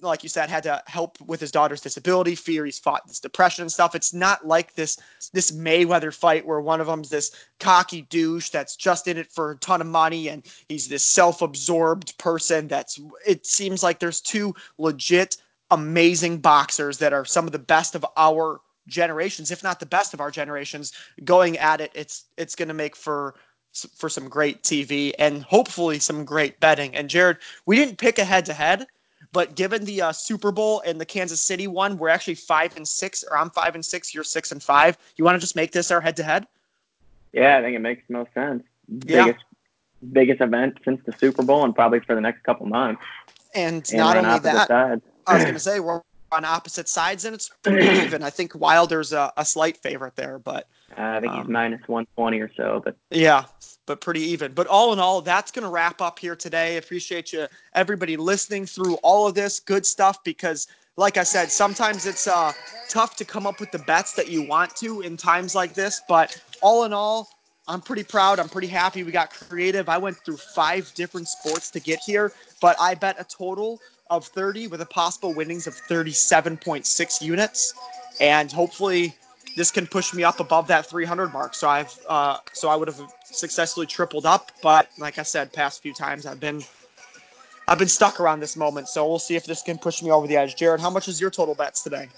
like 0.00 0.22
you 0.22 0.28
said, 0.28 0.48
had 0.48 0.62
to 0.62 0.82
help 0.86 1.20
with 1.20 1.40
his 1.40 1.50
daughter's 1.50 1.80
disability. 1.80 2.34
Fury's 2.34 2.78
fought 2.78 3.06
this 3.06 3.20
depression 3.20 3.62
and 3.62 3.72
stuff. 3.72 3.94
It's 3.94 4.14
not 4.14 4.46
like 4.46 4.74
this 4.74 4.98
this 5.32 5.50
Mayweather 5.50 6.14
fight 6.14 6.46
where 6.46 6.60
one 6.60 6.80
of 6.80 6.86
them's 6.86 7.10
this 7.10 7.32
cocky 7.60 8.02
douche 8.02 8.50
that's 8.50 8.76
just 8.76 9.06
in 9.06 9.18
it 9.18 9.30
for 9.30 9.52
a 9.52 9.56
ton 9.58 9.80
of 9.80 9.86
money, 9.86 10.28
and 10.28 10.44
he's 10.68 10.88
this 10.88 11.04
self-absorbed 11.04 12.16
person. 12.18 12.68
That's 12.68 12.98
it 13.26 13.46
seems 13.46 13.82
like 13.82 13.98
there's 13.98 14.20
two 14.20 14.54
legit, 14.78 15.36
amazing 15.70 16.38
boxers 16.38 16.98
that 16.98 17.12
are 17.12 17.24
some 17.24 17.46
of 17.46 17.52
the 17.52 17.58
best 17.58 17.94
of 17.94 18.04
our 18.16 18.60
generations, 18.88 19.50
if 19.50 19.62
not 19.62 19.80
the 19.80 19.86
best 19.86 20.14
of 20.14 20.20
our 20.20 20.30
generations, 20.30 20.92
going 21.24 21.58
at 21.58 21.80
it. 21.80 21.90
It's 21.94 22.24
it's 22.38 22.54
going 22.54 22.68
to 22.68 22.74
make 22.74 22.96
for 22.96 23.34
for 23.96 24.08
some 24.08 24.28
great 24.28 24.62
TV 24.62 25.12
and 25.18 25.42
hopefully 25.42 25.98
some 25.98 26.24
great 26.24 26.58
betting. 26.60 26.94
And 26.96 27.10
Jared, 27.10 27.38
we 27.66 27.76
didn't 27.76 27.98
pick 27.98 28.18
a 28.18 28.24
head 28.24 28.46
to 28.46 28.52
head 28.52 28.86
but 29.36 29.54
given 29.54 29.84
the 29.84 30.00
uh, 30.00 30.12
Super 30.12 30.50
Bowl 30.50 30.82
and 30.86 30.98
the 30.98 31.04
Kansas 31.04 31.42
City 31.42 31.66
one, 31.66 31.98
we're 31.98 32.08
actually 32.08 32.36
five 32.36 32.74
and 32.74 32.88
six, 32.88 33.22
or 33.22 33.36
I'm 33.36 33.50
five 33.50 33.74
and 33.74 33.84
six, 33.84 34.14
you're 34.14 34.24
six 34.24 34.50
and 34.50 34.62
five. 34.62 34.96
You 35.16 35.26
want 35.26 35.34
to 35.34 35.40
just 35.40 35.54
make 35.54 35.72
this 35.72 35.90
our 35.90 36.00
head 36.00 36.16
to 36.16 36.22
head? 36.22 36.46
Yeah, 37.34 37.58
I 37.58 37.60
think 37.60 37.76
it 37.76 37.80
makes 37.80 38.02
most 38.08 38.32
sense. 38.32 38.62
Yeah. 39.04 39.26
Biggest, 39.26 39.44
biggest 40.12 40.40
event 40.40 40.78
since 40.86 41.02
the 41.04 41.12
Super 41.12 41.42
Bowl, 41.42 41.64
and 41.64 41.74
probably 41.74 42.00
for 42.00 42.14
the 42.14 42.20
next 42.22 42.44
couple 42.44 42.64
months. 42.64 43.02
And, 43.54 43.86
And 43.90 43.98
not 43.98 44.16
on 44.16 44.24
only 44.24 44.38
that, 44.38 44.68
sides. 44.68 45.02
I 45.26 45.34
was 45.34 45.42
going 45.42 45.54
to 45.54 45.60
say 45.60 45.80
we're 45.80 46.00
on 46.32 46.46
opposite 46.46 46.88
sides, 46.88 47.26
and 47.26 47.34
it's 47.34 47.50
pretty 47.62 47.86
even. 48.06 48.22
I 48.22 48.30
think 48.30 48.54
Wilder's 48.54 49.12
a, 49.12 49.34
a 49.36 49.44
slight 49.44 49.76
favorite 49.76 50.16
there, 50.16 50.38
but 50.38 50.66
Uh, 50.92 51.02
I 51.02 51.20
think 51.20 51.32
he's 51.32 51.44
Um, 51.44 51.52
minus 51.52 51.80
120 51.88 52.40
or 52.40 52.50
so, 52.56 52.80
but 52.84 52.96
Yeah, 53.10 53.44
but 53.86 54.00
pretty 54.00 54.20
even. 54.20 54.52
But 54.52 54.66
all 54.66 54.92
in 54.92 54.98
all, 54.98 55.20
that's 55.20 55.50
going 55.50 55.64
to 55.64 55.68
wrap 55.68 56.00
up 56.00 56.18
here 56.18 56.36
today. 56.36 56.76
Appreciate 56.76 57.32
you, 57.32 57.46
everybody, 57.74 58.16
listening 58.16 58.66
through 58.66 58.94
all 58.96 59.26
of 59.26 59.34
this 59.34 59.60
good 59.60 59.86
stuff 59.86 60.22
because, 60.24 60.66
like 60.96 61.16
I 61.16 61.22
said, 61.22 61.50
sometimes 61.50 62.06
it's 62.06 62.26
uh, 62.26 62.52
tough 62.88 63.16
to 63.16 63.24
come 63.24 63.46
up 63.46 63.60
with 63.60 63.70
the 63.70 63.78
bets 63.80 64.12
that 64.14 64.28
you 64.28 64.42
want 64.46 64.74
to 64.76 65.02
in 65.02 65.16
times 65.16 65.54
like 65.54 65.74
this. 65.74 66.02
But 66.08 66.40
all 66.62 66.84
in 66.84 66.92
all, 66.92 67.28
I'm 67.68 67.80
pretty 67.80 68.04
proud. 68.04 68.38
I'm 68.38 68.48
pretty 68.48 68.68
happy. 68.68 69.02
We 69.02 69.12
got 69.12 69.30
creative. 69.30 69.88
I 69.88 69.98
went 69.98 70.16
through 70.18 70.36
five 70.36 70.92
different 70.94 71.28
sports 71.28 71.70
to 71.72 71.80
get 71.80 72.00
here, 72.00 72.32
but 72.60 72.76
I 72.80 72.94
bet 72.94 73.16
a 73.18 73.24
total 73.24 73.80
of 74.08 74.24
30 74.26 74.68
with 74.68 74.80
a 74.80 74.86
possible 74.86 75.34
winnings 75.34 75.66
of 75.66 75.74
37.6 75.74 77.22
units. 77.22 77.74
And 78.20 78.50
hopefully, 78.50 79.14
this 79.56 79.70
can 79.70 79.86
push 79.86 80.14
me 80.14 80.22
up 80.22 80.38
above 80.40 80.68
that 80.68 80.86
300 80.86 81.32
mark. 81.32 81.54
So 81.54 81.68
I've 81.68 81.92
uh, 82.08 82.38
so 82.52 82.68
I 82.68 82.76
would 82.76 82.88
have 82.88 83.00
successfully 83.24 83.86
tripled 83.86 84.26
up, 84.26 84.52
but 84.62 84.88
like 84.98 85.18
I 85.18 85.22
said, 85.22 85.52
past 85.52 85.82
few 85.82 85.92
times 85.94 86.26
I've 86.26 86.40
been 86.40 86.62
I've 87.68 87.78
been 87.78 87.88
stuck 87.88 88.20
around 88.20 88.40
this 88.40 88.56
moment. 88.56 88.88
So 88.88 89.06
we'll 89.08 89.18
see 89.18 89.34
if 89.34 89.46
this 89.46 89.62
can 89.62 89.78
push 89.78 90.02
me 90.02 90.10
over 90.10 90.26
the 90.26 90.36
edge. 90.36 90.56
Jared, 90.56 90.80
how 90.80 90.90
much 90.90 91.08
is 91.08 91.20
your 91.20 91.30
total 91.30 91.54
bets 91.54 91.82
today? 91.82 92.08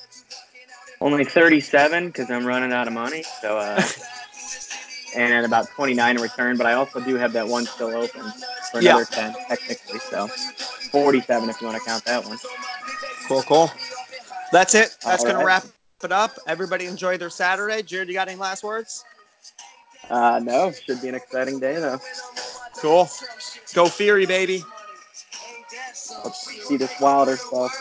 only 1.01 1.25
37 1.25 2.09
because 2.09 2.31
I'm 2.31 2.45
running 2.45 2.73
out 2.73 2.87
of 2.89 2.93
money. 2.93 3.23
So, 3.41 3.57
uh, 3.57 3.83
and 5.17 5.47
about 5.47 5.69
29 5.71 6.17
in 6.17 6.23
return. 6.23 6.57
But 6.57 6.67
I 6.67 6.75
also 6.75 7.01
do 7.01 7.15
have 7.15 7.33
that 7.35 7.49
one 7.49 7.67
still 7.67 7.97
open 7.97 8.33
for 8.71 8.81
Yeah. 8.81 8.97
another 8.97 9.07
10 9.07 9.35
technically. 9.49 9.99
So, 10.11 10.29
47 10.91 11.51
if 11.51 11.61
you 11.61 11.67
want 11.67 11.79
to 11.79 11.85
count 11.89 12.05
that 12.05 12.25
one. 12.25 12.39
Cool, 13.27 13.43
cool. 13.43 13.71
That's 14.53 14.75
it. 14.75 14.97
That's 15.05 15.23
All 15.23 15.27
gonna 15.27 15.39
right. 15.39 15.47
wrap 15.47 15.65
it 16.05 16.13
up. 16.13 16.39
Everybody 16.47 16.87
enjoy 16.87 17.19
their 17.19 17.31
Saturday. 17.31 17.83
Jared, 17.83 18.09
you 18.09 18.15
got 18.15 18.29
any 18.29 18.39
last 18.39 18.63
words? 18.65 19.05
Uh, 20.11 20.41
no, 20.43 20.73
should 20.73 21.03
be 21.03 21.09
an 21.09 21.15
exciting 21.15 21.59
day 21.59 21.75
though. 21.75 22.01
Cool. 22.77 23.09
Go 23.75 23.87
Fury, 23.87 24.27
baby. 24.27 24.63
Let's 26.25 26.47
see 26.67 26.77
this 26.77 26.99
Wilder 27.01 27.37
stuff. 27.37 27.73